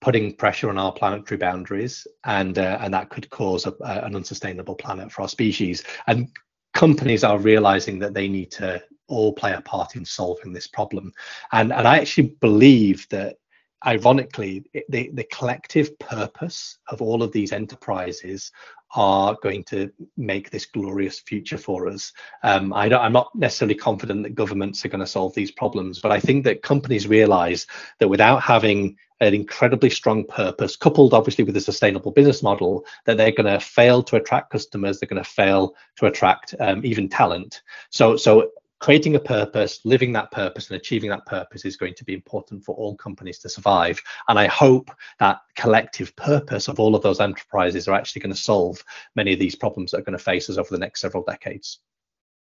putting 0.00 0.34
pressure 0.34 0.68
on 0.68 0.78
our 0.78 0.92
planetary 0.92 1.38
boundaries 1.38 2.06
and 2.24 2.58
uh, 2.58 2.78
and 2.80 2.92
that 2.92 3.08
could 3.08 3.30
cause 3.30 3.66
a, 3.66 3.74
a, 3.80 4.04
an 4.04 4.14
unsustainable 4.14 4.74
planet 4.74 5.10
for 5.10 5.22
our 5.22 5.28
species. 5.28 5.82
And 6.06 6.28
companies 6.74 7.24
are 7.24 7.38
realizing 7.38 7.98
that 8.00 8.14
they 8.14 8.28
need 8.28 8.50
to 8.52 8.82
all 9.06 9.32
play 9.32 9.52
a 9.52 9.60
part 9.60 9.96
in 9.96 10.04
solving 10.04 10.52
this 10.52 10.66
problem. 10.66 11.12
And, 11.52 11.72
and 11.72 11.86
I 11.86 11.98
actually 11.98 12.28
believe 12.40 13.08
that 13.10 13.36
ironically, 13.86 14.64
the, 14.88 15.10
the 15.12 15.24
collective 15.24 15.98
purpose 15.98 16.78
of 16.88 17.02
all 17.02 17.22
of 17.22 17.32
these 17.32 17.52
enterprises 17.52 18.52
are 18.96 19.36
going 19.42 19.64
to 19.64 19.90
make 20.16 20.50
this 20.50 20.66
glorious 20.66 21.18
future 21.20 21.58
for 21.58 21.88
us. 21.88 22.12
Um, 22.42 22.72
I 22.72 22.86
am 22.86 23.12
not 23.12 23.34
necessarily 23.34 23.74
confident 23.74 24.22
that 24.22 24.36
governments 24.36 24.84
are 24.84 24.88
going 24.88 25.00
to 25.00 25.06
solve 25.06 25.34
these 25.34 25.50
problems, 25.50 26.00
but 26.00 26.12
I 26.12 26.20
think 26.20 26.44
that 26.44 26.62
companies 26.62 27.08
realize 27.08 27.66
that 27.98 28.08
without 28.08 28.42
having 28.42 28.96
an 29.20 29.34
incredibly 29.34 29.90
strong 29.90 30.24
purpose, 30.24 30.76
coupled 30.76 31.14
obviously 31.14 31.44
with 31.44 31.56
a 31.56 31.60
sustainable 31.60 32.12
business 32.12 32.42
model, 32.42 32.84
that 33.04 33.16
they're 33.16 33.32
going 33.32 33.52
to 33.52 33.58
fail 33.58 34.02
to 34.04 34.16
attract 34.16 34.50
customers. 34.50 35.00
They're 35.00 35.08
going 35.08 35.22
to 35.22 35.28
fail 35.28 35.74
to 35.96 36.06
attract 36.06 36.54
um, 36.60 36.84
even 36.84 37.08
talent. 37.08 37.62
So, 37.90 38.16
so 38.16 38.50
creating 38.84 39.16
a 39.16 39.18
purpose, 39.18 39.80
living 39.86 40.12
that 40.12 40.30
purpose, 40.30 40.68
and 40.68 40.76
achieving 40.76 41.08
that 41.08 41.24
purpose 41.24 41.64
is 41.64 41.74
going 41.74 41.94
to 41.94 42.04
be 42.04 42.12
important 42.12 42.62
for 42.62 42.74
all 42.74 42.94
companies 42.94 43.38
to 43.38 43.48
survive. 43.48 43.98
And 44.28 44.38
I 44.38 44.46
hope 44.46 44.90
that 45.20 45.40
collective 45.56 46.14
purpose 46.16 46.68
of 46.68 46.78
all 46.78 46.94
of 46.94 47.00
those 47.00 47.18
enterprises 47.18 47.88
are 47.88 47.94
actually 47.94 48.20
going 48.20 48.34
to 48.34 48.38
solve 48.38 48.84
many 49.16 49.32
of 49.32 49.38
these 49.38 49.54
problems 49.54 49.90
that 49.90 50.00
are 50.00 50.02
going 50.02 50.18
to 50.18 50.22
face 50.22 50.50
us 50.50 50.58
over 50.58 50.68
the 50.70 50.78
next 50.78 51.00
several 51.00 51.24
decades. 51.24 51.78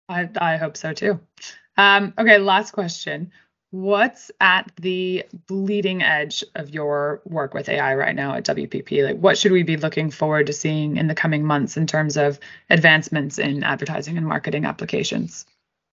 I, 0.09 0.31
I 0.41 0.57
hope 0.57 0.79
so 0.79 0.95
too. 0.95 1.21
Um, 1.77 2.15
okay, 2.19 2.39
last 2.39 2.71
question. 2.71 3.33
What's 3.71 4.31
at 4.41 4.73
the 4.81 5.27
bleeding 5.47 6.03
edge 6.03 6.43
of 6.55 6.71
your 6.71 7.21
work 7.27 7.53
with 7.53 7.69
AI 7.69 7.95
right 7.97 8.17
now 8.17 8.33
at 8.33 8.47
WPP? 8.47 9.05
Like, 9.05 9.19
what 9.19 9.37
should 9.37 9.53
we 9.53 9.63
be 9.63 9.77
looking 9.77 10.11
forward 10.11 10.47
to 10.47 10.55
seeing 10.55 10.97
in 10.97 11.07
the 11.07 11.15
coming 11.15 11.45
months 11.45 11.77
in 11.77 11.87
terms 11.87 12.17
of 12.17 12.41
advancements 12.71 13.39
in 13.39 13.63
advertising 13.63 14.17
and 14.17 14.27
marketing 14.27 14.65
applications? 14.65 15.45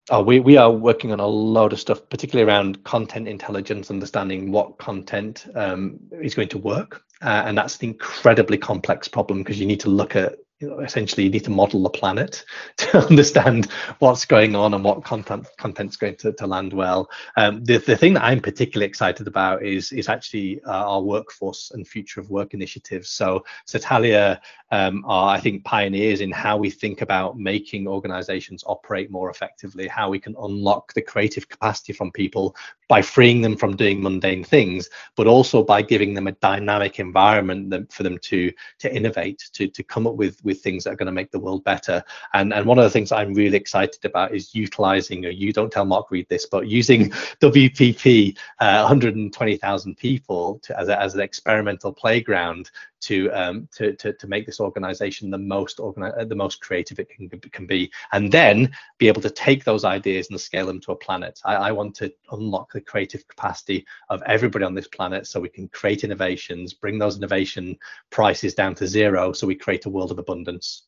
Oh, 0.09 0.21
we, 0.21 0.41
we 0.41 0.57
are 0.57 0.69
working 0.69 1.13
on 1.13 1.21
a 1.21 1.27
lot 1.27 1.71
of 1.71 1.79
stuff, 1.79 2.01
particularly 2.09 2.49
around 2.49 2.83
content 2.83 3.27
intelligence, 3.27 3.89
understanding 3.89 4.51
what 4.51 4.77
content 4.77 5.47
um, 5.55 5.97
is 6.11 6.35
going 6.35 6.49
to 6.49 6.57
work. 6.57 7.03
Uh, 7.21 7.43
and 7.45 7.57
that's 7.57 7.77
an 7.77 7.89
incredibly 7.89 8.57
complex 8.57 9.07
problem 9.07 9.39
because 9.39 9.59
you 9.59 9.65
need 9.65 9.79
to 9.79 9.89
look 9.89 10.15
at 10.17 10.35
essentially 10.81 11.23
you 11.23 11.29
need 11.29 11.43
to 11.43 11.51
model 11.51 11.83
the 11.83 11.89
planet 11.89 12.45
to 12.77 12.97
understand 13.07 13.69
what's 13.99 14.25
going 14.25 14.55
on 14.55 14.73
and 14.73 14.83
what 14.83 15.03
content 15.03 15.47
content's 15.57 15.95
going 15.95 16.15
to, 16.17 16.33
to 16.33 16.47
land 16.47 16.73
well. 16.73 17.09
Um, 17.37 17.63
the, 17.63 17.77
the 17.77 17.97
thing 17.97 18.13
that 18.15 18.23
I'm 18.23 18.39
particularly 18.39 18.87
excited 18.87 19.27
about 19.27 19.63
is 19.63 19.91
is 19.91 20.09
actually 20.09 20.61
uh, 20.63 20.71
our 20.71 21.01
workforce 21.01 21.71
and 21.71 21.87
future 21.87 22.19
of 22.19 22.29
work 22.29 22.53
initiatives. 22.53 23.09
So 23.09 23.43
Satalia 23.65 24.41
um, 24.71 25.03
are, 25.05 25.35
I 25.35 25.39
think, 25.39 25.63
pioneers 25.63 26.21
in 26.21 26.31
how 26.31 26.57
we 26.57 26.69
think 26.69 27.01
about 27.01 27.37
making 27.37 27.87
organizations 27.87 28.63
operate 28.65 29.11
more 29.11 29.29
effectively, 29.29 29.87
how 29.87 30.09
we 30.09 30.19
can 30.19 30.35
unlock 30.41 30.93
the 30.93 31.01
creative 31.01 31.47
capacity 31.47 31.93
from 31.93 32.11
people 32.11 32.55
by 32.87 33.01
freeing 33.01 33.41
them 33.41 33.55
from 33.55 33.75
doing 33.75 34.01
mundane 34.01 34.43
things, 34.43 34.89
but 35.15 35.27
also 35.27 35.63
by 35.63 35.81
giving 35.81 36.13
them 36.13 36.27
a 36.27 36.33
dynamic 36.33 36.99
environment 36.99 37.91
for 37.91 38.03
them 38.03 38.17
to 38.19 38.51
to 38.79 38.93
innovate, 38.93 39.49
to 39.53 39.67
to 39.67 39.83
come 39.83 40.07
up 40.07 40.15
with 40.15 40.43
with 40.43 40.61
things 40.61 40.83
that 40.83 40.93
are 40.93 40.95
going 40.95 41.07
to 41.07 41.11
make 41.11 41.31
the 41.31 41.39
world 41.39 41.63
better. 41.63 42.03
And 42.33 42.53
and 42.53 42.65
one 42.65 42.77
of 42.77 42.83
the 42.83 42.89
things 42.89 43.11
I'm 43.11 43.33
really 43.33 43.57
excited 43.57 44.03
about 44.05 44.33
is 44.33 44.53
utilizing, 44.55 45.25
or 45.25 45.29
you 45.29 45.53
don't 45.53 45.71
tell 45.71 45.85
Mark 45.85 46.11
Read 46.11 46.27
this, 46.29 46.45
but 46.45 46.67
using 46.67 47.09
WPP, 47.41 48.37
uh, 48.59 48.81
120,000 48.81 49.97
people 49.97 50.59
to, 50.63 50.79
as, 50.79 50.89
a, 50.89 50.99
as 50.99 51.15
an 51.15 51.21
experimental 51.21 51.91
playground 51.91 52.71
to 53.03 53.29
um, 53.31 53.67
to, 53.73 53.93
to 53.93 54.13
to 54.13 54.27
make 54.27 54.45
this 54.45 54.59
organization 54.59 55.29
the 55.29 55.37
most 55.37 55.77
organi- 55.77 56.27
the 56.27 56.35
most 56.35 56.61
creative 56.61 56.99
it 56.99 57.09
can 57.09 57.29
can 57.29 57.65
be, 57.65 57.91
and 58.11 58.31
then 58.31 58.71
be 58.97 59.07
able 59.07 59.21
to 59.21 59.29
take 59.29 59.63
those 59.63 59.85
ideas 59.85 60.29
and 60.29 60.39
scale 60.39 60.65
them 60.65 60.79
to 60.81 60.91
a 60.91 60.95
planet. 60.95 61.39
I, 61.45 61.55
I 61.55 61.71
want 61.71 61.95
to 61.95 62.13
unlock 62.31 62.73
the 62.73 62.81
creative 62.81 63.27
capacity 63.27 63.85
of 64.09 64.21
everybody 64.23 64.65
on 64.65 64.73
this 64.73 64.87
planet, 64.87 65.27
so 65.27 65.39
we 65.39 65.49
can 65.49 65.67
create 65.69 66.03
innovations, 66.03 66.73
bring 66.73 66.97
those 66.97 67.17
innovation 67.17 67.77
prices 68.09 68.53
down 68.53 68.75
to 68.75 68.87
zero, 68.87 69.33
so 69.33 69.47
we 69.47 69.55
create 69.55 69.85
a 69.85 69.89
world 69.89 70.11
of 70.11 70.19
abundance. 70.19 70.83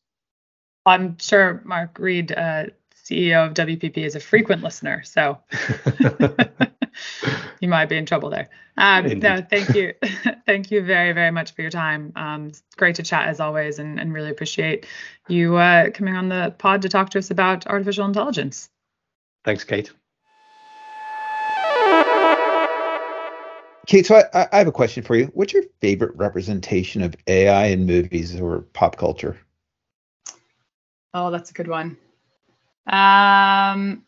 I'm 0.84 1.18
sure 1.18 1.62
Mark 1.64 1.98
Read, 1.98 2.32
uh, 2.32 2.66
CEO 2.94 3.46
of 3.46 3.54
WPP, 3.54 3.98
is 3.98 4.14
a 4.14 4.20
frequent 4.20 4.62
listener, 4.62 5.02
so. 5.04 5.38
you 7.60 7.68
might 7.68 7.88
be 7.88 7.96
in 7.96 8.06
trouble 8.06 8.30
there. 8.30 8.48
Um, 8.76 9.18
no, 9.18 9.40
thank 9.40 9.74
you. 9.74 9.94
thank 10.46 10.70
you 10.70 10.82
very, 10.82 11.12
very 11.12 11.30
much 11.30 11.54
for 11.54 11.62
your 11.62 11.70
time. 11.70 12.12
Um, 12.16 12.48
it's 12.48 12.62
great 12.76 12.96
to 12.96 13.02
chat 13.02 13.28
as 13.28 13.40
always 13.40 13.78
and, 13.78 13.98
and 13.98 14.12
really 14.12 14.30
appreciate 14.30 14.86
you 15.28 15.56
uh, 15.56 15.90
coming 15.90 16.16
on 16.16 16.28
the 16.28 16.54
pod 16.58 16.82
to 16.82 16.88
talk 16.88 17.10
to 17.10 17.18
us 17.18 17.30
about 17.30 17.66
artificial 17.66 18.04
intelligence. 18.04 18.68
Thanks, 19.44 19.64
Kate. 19.64 19.92
Kate, 23.86 24.04
so 24.04 24.20
I, 24.34 24.48
I 24.52 24.58
have 24.58 24.66
a 24.66 24.72
question 24.72 25.04
for 25.04 25.14
you. 25.14 25.26
What's 25.32 25.52
your 25.52 25.62
favorite 25.80 26.14
representation 26.16 27.02
of 27.02 27.14
AI 27.28 27.66
in 27.66 27.86
movies 27.86 28.38
or 28.40 28.62
pop 28.72 28.96
culture? 28.96 29.38
Oh, 31.14 31.30
that's 31.30 31.50
a 31.50 31.54
good 31.54 31.68
one. 31.68 31.96
Um, 32.86 34.02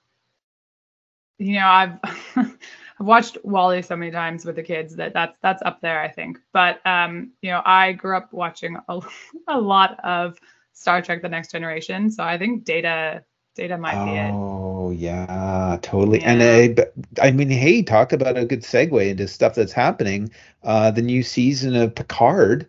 you 1.38 1.54
know, 1.54 1.66
I've 1.66 1.98
I've 3.00 3.06
watched 3.06 3.38
WALL-E 3.44 3.82
so 3.82 3.96
many 3.96 4.10
times 4.10 4.44
with 4.44 4.56
the 4.56 4.62
kids 4.62 4.96
that 4.96 5.12
that's 5.14 5.36
that's 5.40 5.62
up 5.62 5.80
there, 5.80 6.00
I 6.00 6.08
think. 6.08 6.38
But 6.52 6.84
um, 6.86 7.32
you 7.42 7.50
know, 7.50 7.62
I 7.64 7.92
grew 7.92 8.16
up 8.16 8.32
watching 8.32 8.76
a, 8.88 9.00
a 9.48 9.58
lot 9.60 9.98
of 10.04 10.38
Star 10.72 11.00
Trek: 11.02 11.22
The 11.22 11.28
Next 11.28 11.52
Generation, 11.52 12.10
so 12.10 12.24
I 12.24 12.38
think 12.38 12.64
Data 12.64 13.24
Data 13.54 13.76
might 13.78 14.04
be 14.04 14.16
it. 14.16 14.30
Oh 14.32 14.90
yeah, 14.90 15.78
totally. 15.82 16.20
Yeah. 16.20 16.32
And 16.32 16.80
I, 17.20 17.28
I 17.28 17.30
mean, 17.32 17.50
hey, 17.50 17.82
talk 17.82 18.12
about 18.12 18.36
a 18.38 18.44
good 18.44 18.62
segue 18.62 19.10
into 19.10 19.28
stuff 19.28 19.54
that's 19.54 19.72
happening. 19.72 20.30
Uh, 20.62 20.90
the 20.90 21.02
new 21.02 21.22
season 21.22 21.74
of 21.76 21.94
Picard 21.94 22.68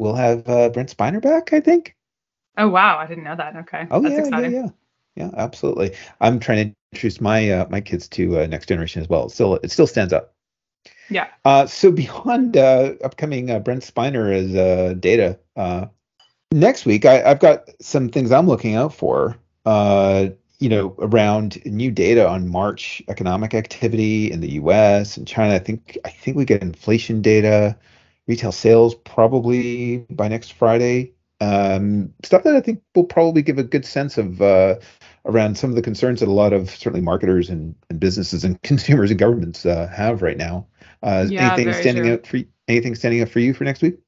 will 0.00 0.14
have 0.14 0.48
uh, 0.48 0.68
Brent 0.70 0.94
Spiner 0.94 1.20
back, 1.22 1.52
I 1.52 1.60
think. 1.60 1.96
Oh 2.56 2.68
wow, 2.68 2.98
I 2.98 3.06
didn't 3.06 3.24
know 3.24 3.36
that. 3.36 3.56
Okay, 3.56 3.86
Oh 3.90 4.00
that's 4.00 4.14
yeah, 4.14 4.20
exciting. 4.20 4.52
yeah, 4.52 4.62
yeah, 4.62 4.68
yeah, 5.16 5.30
absolutely. 5.36 5.94
I'm 6.20 6.38
trying 6.38 6.70
to 6.70 6.76
introduce 6.94 7.20
my 7.20 7.50
uh, 7.50 7.66
my 7.68 7.80
kids 7.80 8.08
to 8.08 8.40
uh, 8.40 8.46
Next 8.46 8.66
Generation 8.66 9.02
as 9.02 9.08
well. 9.08 9.26
It 9.26 9.30
still, 9.30 9.54
it 9.56 9.70
still 9.70 9.86
stands 9.88 10.12
up. 10.12 10.34
Yeah. 11.10 11.26
Uh, 11.44 11.66
so 11.66 11.90
beyond 11.90 12.56
uh, 12.56 12.94
upcoming 13.02 13.50
uh, 13.50 13.58
Brent 13.58 13.82
Spiner 13.82 14.32
as 14.32 14.54
uh, 14.54 14.94
data, 14.94 15.38
uh, 15.56 15.86
next 16.52 16.86
week 16.86 17.04
I, 17.04 17.22
I've 17.22 17.40
got 17.40 17.68
some 17.80 18.08
things 18.08 18.30
I'm 18.30 18.46
looking 18.46 18.76
out 18.76 18.94
for. 18.94 19.36
Uh, 19.66 20.28
you 20.60 20.68
know, 20.68 20.94
around 21.00 21.62
new 21.66 21.90
data 21.90 22.26
on 22.26 22.48
March 22.48 23.02
economic 23.08 23.54
activity 23.54 24.30
in 24.30 24.40
the 24.40 24.52
U.S. 24.52 25.16
and 25.16 25.26
China. 25.26 25.54
I 25.54 25.58
think 25.58 25.98
I 26.04 26.10
think 26.10 26.36
we 26.36 26.44
get 26.44 26.62
inflation 26.62 27.20
data, 27.20 27.76
retail 28.28 28.52
sales 28.52 28.94
probably 28.94 29.98
by 30.10 30.28
next 30.28 30.52
Friday. 30.52 31.12
Um, 31.40 32.14
stuff 32.22 32.44
that 32.44 32.54
I 32.54 32.60
think 32.60 32.80
will 32.94 33.04
probably 33.04 33.42
give 33.42 33.58
a 33.58 33.64
good 33.64 33.84
sense 33.84 34.16
of 34.16 34.40
uh, 34.40 34.76
around 35.26 35.56
some 35.56 35.70
of 35.70 35.76
the 35.76 35.82
concerns 35.82 36.20
that 36.20 36.28
a 36.28 36.32
lot 36.32 36.52
of 36.52 36.70
certainly 36.70 37.00
marketers 37.00 37.48
and, 37.48 37.74
and 37.90 37.98
businesses 38.00 38.44
and 38.44 38.60
consumers 38.62 39.10
and 39.10 39.18
governments 39.18 39.64
uh, 39.64 39.86
have 39.88 40.22
right 40.22 40.36
now. 40.36 40.66
Uh, 41.02 41.26
Yeah, 41.28 41.54
anything 41.54 41.72
standing 41.72 42.04
true. 42.04 42.12
out 42.14 42.26
for 42.26 42.40
anything 42.68 42.94
standing 42.94 43.22
up 43.22 43.28
for 43.28 43.40
you 43.40 43.54
for 43.54 43.64
next 43.64 43.82
week? 43.82 43.98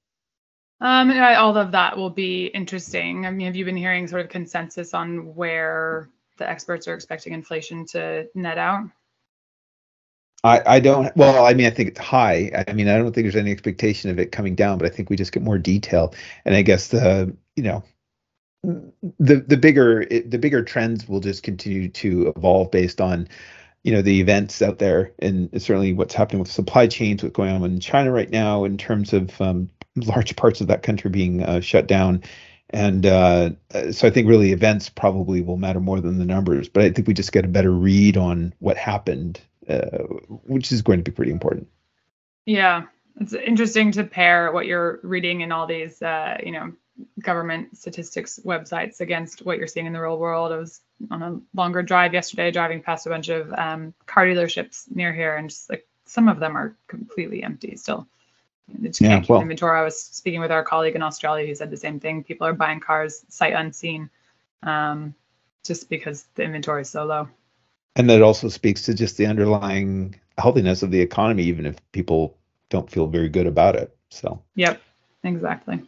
Um, 0.81 1.11
I- 1.11 1.37
all 1.37 1.57
of 1.57 1.73
that 1.73 1.97
will 1.97 2.11
be 2.11 2.47
interesting. 2.47 3.27
I 3.27 3.31
mean, 3.31 3.47
have 3.47 3.57
you 3.57 3.65
been 3.65 3.77
hearing 3.77 4.07
sort 4.07 4.23
of 4.23 4.29
consensus 4.29 4.95
on 4.95 5.35
where 5.35 6.09
the 6.37 6.49
experts 6.49 6.87
are 6.87 6.95
expecting 6.95 7.33
inflation 7.33 7.87
to 7.87 8.29
net 8.35 8.59
out? 8.59 8.89
I, 10.45 10.63
I 10.77 10.81
don't 10.81 11.17
well 11.17 11.45
I 11.45 11.55
mean 11.55 11.67
I 11.67 11.71
think 11.71 11.89
it's 11.89 11.99
high 11.99 12.65
I 12.69 12.73
mean 12.73 12.89
I 12.89 12.99
don't 12.99 13.13
think 13.13 13.25
there's 13.25 13.37
any 13.37 13.51
expectation 13.51 14.11
of 14.11 14.19
it 14.19 14.33
coming 14.33 14.55
down 14.55 14.79
but 14.79 14.87
I 14.87 14.95
think 14.95 15.11
we 15.11 15.17
just 15.17 15.33
get 15.33 15.43
more 15.43 15.59
detail 15.59 16.15
and 16.45 16.55
I 16.55 16.63
guess 16.63 16.89
the 16.89 17.35
you 17.57 17.63
know 17.63 17.83
the 18.63 19.37
the 19.47 19.57
bigger 19.57 20.05
the 20.07 20.39
bigger 20.39 20.63
trends 20.63 21.09
will 21.09 21.21
just 21.21 21.43
continue 21.43 21.89
to 21.89 22.33
evolve 22.37 22.71
based 22.71 23.01
on 23.01 23.29
you 23.85 23.93
know 23.93 24.03
the 24.03 24.21
events 24.21 24.61
out 24.63 24.79
there 24.79 25.13
and 25.21 25.51
certainly 25.63 25.93
what's 25.93 26.15
happening 26.15 26.41
with 26.41 26.51
supply 26.51 26.87
chains 26.87 27.23
what's 27.23 27.35
going 27.35 27.51
on 27.51 27.65
in 27.65 27.81
China 27.81 28.11
right 28.11 28.31
now 28.31 28.65
in 28.65 28.77
terms 28.77 29.13
of 29.13 29.41
um, 29.41 29.71
large 29.97 30.35
parts 30.37 30.61
of 30.61 30.67
that 30.67 30.83
country 30.83 31.11
being 31.11 31.43
uh, 31.43 31.61
shut 31.61 31.87
down 31.87 32.23
and 32.71 33.07
uh, 33.07 33.51
so 33.93 34.09
I 34.09 34.11
think 34.11 34.27
really 34.27 34.51
events 34.51 34.89
probably 34.89 35.41
will 35.41 35.57
matter 35.57 35.79
more 35.79 36.01
than 36.01 36.19
the 36.19 36.25
numbers 36.25 36.69
but 36.69 36.83
I 36.83 36.91
think 36.91 37.07
we 37.07 37.15
just 37.15 37.33
get 37.33 37.45
a 37.45 37.49
better 37.49 37.71
read 37.71 38.17
on 38.17 38.53
what 38.59 38.77
happened 38.77 39.41
uh, 39.69 39.99
which 40.45 40.71
is 40.71 40.83
going 40.83 40.99
to 40.99 41.11
be 41.11 41.15
pretty 41.15 41.33
important. 41.33 41.69
Yeah, 42.45 42.85
it's 43.21 43.33
interesting 43.33 43.93
to 43.93 44.05
pair 44.05 44.53
what 44.53 44.67
you're 44.67 45.01
reading 45.03 45.41
in 45.41 45.51
all 45.51 45.67
these, 45.67 46.01
uh, 46.01 46.39
you 46.45 46.53
know, 46.53 46.73
government 47.21 47.77
statistics 47.77 48.41
websites 48.45 49.01
against 49.01 49.45
what 49.45 49.59
you're 49.59 49.67
seeing 49.67 49.87
in 49.87 49.93
the 49.93 50.01
real 50.01 50.19
world. 50.19 50.53
I 50.53 50.57
was 50.57 50.81
on 51.11 51.23
a 51.23 51.41
longer 51.55 51.83
drive 51.83 52.15
yesterday, 52.15 52.51
driving 52.51 52.83
past 52.83 53.07
a 53.07 53.11
bunch 53.11 53.29
of 53.29 53.53
um, 53.53 53.93
car 54.07 54.27
dealerships 54.27 54.85
near 54.95 55.13
here, 55.13 55.37
and 55.37 55.49
just 55.51 55.69
like 55.71 55.87
some 56.05 56.29
of 56.29 56.39
them 56.41 56.57
are 56.57 56.75
completely 56.89 57.43
empty 57.43 57.77
still. 57.77 58.07
They 58.69 58.89
just 58.89 59.01
Yeah, 59.01 59.09
can't 59.09 59.23
keep 59.25 59.31
well- 59.31 59.41
inventory. 59.43 59.79
I 59.79 59.83
was 59.85 59.99
speaking 60.01 60.41
with 60.41 60.51
our 60.51 60.63
colleague 60.65 60.97
in 60.97 61.03
Australia 61.03 61.47
who 61.47 61.55
said 61.55 61.71
the 61.71 61.77
same 61.77 62.01
thing. 62.01 62.25
People 62.25 62.47
are 62.47 62.53
buying 62.53 62.81
cars 62.81 63.25
sight 63.29 63.53
unseen, 63.53 64.09
um, 64.63 65.15
just 65.65 65.89
because 65.89 66.25
the 66.35 66.43
inventory 66.45 66.83
is 66.83 66.91
so 66.91 67.05
low. 67.05 67.29
And 67.97 68.09
that 68.11 68.23
also 68.23 68.49
speaks 68.49 68.83
to 68.83 68.95
just 68.95 69.17
the 69.17 69.27
underlying 69.27 70.15
healthiness 70.39 70.83
of 70.83 70.91
the 70.91 71.01
economy, 71.01 71.45
even 71.45 71.67
if 71.67 71.77
people 71.93 72.37
don't 72.69 72.91
feel 72.91 73.07
very 73.07 73.29
good 73.29 73.47
about 73.47 73.75
it. 73.77 73.97
So, 74.11 74.43
Yep, 74.55 74.81
exactly. 75.25 75.83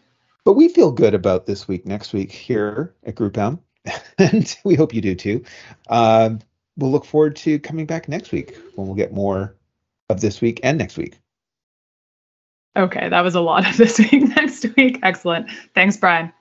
But 0.45 0.55
we 0.55 0.69
feel 0.69 0.91
good 0.91 1.15
about 1.15 1.47
this 1.47 1.69
week, 1.69 1.87
next 1.87 2.13
week 2.13 2.33
here 2.33 2.95
at 3.05 3.15
Group 3.15 3.37
M, 3.37 3.59
and 4.19 4.57
we 4.65 4.75
hope 4.75 4.95
you 4.95 5.01
do 5.01 5.15
too. 5.15 5.45
Um, 5.89 6.41
we'll 6.77 6.91
look 6.91 7.05
forward 7.05 7.37
to 7.37 7.59
coming 7.59 7.87
back 7.87 8.09
next 8.09 8.33
week 8.33 8.57
when 8.75 8.87
we'll 8.87 8.97
get 8.97 9.13
more 9.13 9.57
of 10.09 10.21
this 10.21 10.41
week 10.41 10.61
and 10.63 10.79
next 10.79 10.97
week. 10.97 11.19
Okay, 12.77 13.09
that 13.09 13.23
was 13.23 13.35
a 13.35 13.41
lot 13.41 13.69
of 13.69 13.77
this 13.77 13.99
week. 14.13 14.23
Next 14.37 14.65
week, 14.77 15.01
excellent. 15.03 15.51
Thanks, 15.75 15.97
Brian. 15.97 16.33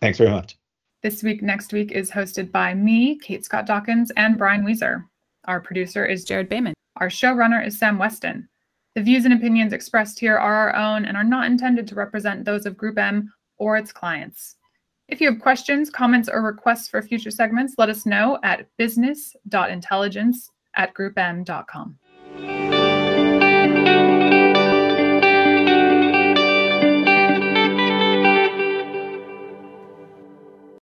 Thanks 0.00 0.18
very 0.18 0.30
much. 0.30 0.56
This 1.02 1.22
Week 1.22 1.42
Next 1.42 1.72
Week 1.72 1.92
is 1.92 2.10
hosted 2.10 2.52
by 2.52 2.74
me, 2.74 3.18
Kate 3.18 3.44
Scott 3.44 3.66
Dawkins, 3.66 4.10
and 4.16 4.36
Brian 4.36 4.64
Wieser. 4.64 5.04
Our 5.46 5.60
producer 5.60 6.04
is 6.04 6.24
Jared 6.24 6.50
Bayman. 6.50 6.74
Our 6.96 7.08
showrunner 7.08 7.66
is 7.66 7.78
Sam 7.78 7.98
Weston. 7.98 8.48
The 8.94 9.02
views 9.02 9.24
and 9.24 9.32
opinions 9.32 9.72
expressed 9.72 10.20
here 10.20 10.36
are 10.36 10.68
our 10.68 10.76
own 10.76 11.06
and 11.06 11.16
are 11.16 11.24
not 11.24 11.46
intended 11.46 11.86
to 11.88 11.94
represent 11.94 12.44
those 12.44 12.66
of 12.66 12.76
Group 12.76 12.98
M 12.98 13.32
or 13.60 13.76
its 13.76 13.92
clients. 13.92 14.56
If 15.06 15.20
you 15.20 15.30
have 15.30 15.40
questions, 15.40 15.90
comments, 15.90 16.28
or 16.28 16.42
requests 16.42 16.88
for 16.88 17.00
future 17.02 17.30
segments, 17.30 17.74
let 17.78 17.88
us 17.88 18.06
know 18.06 18.38
at 18.42 18.66
business.intelligence 18.76 20.50
at 20.74 20.94
groupm.com. 20.94 21.98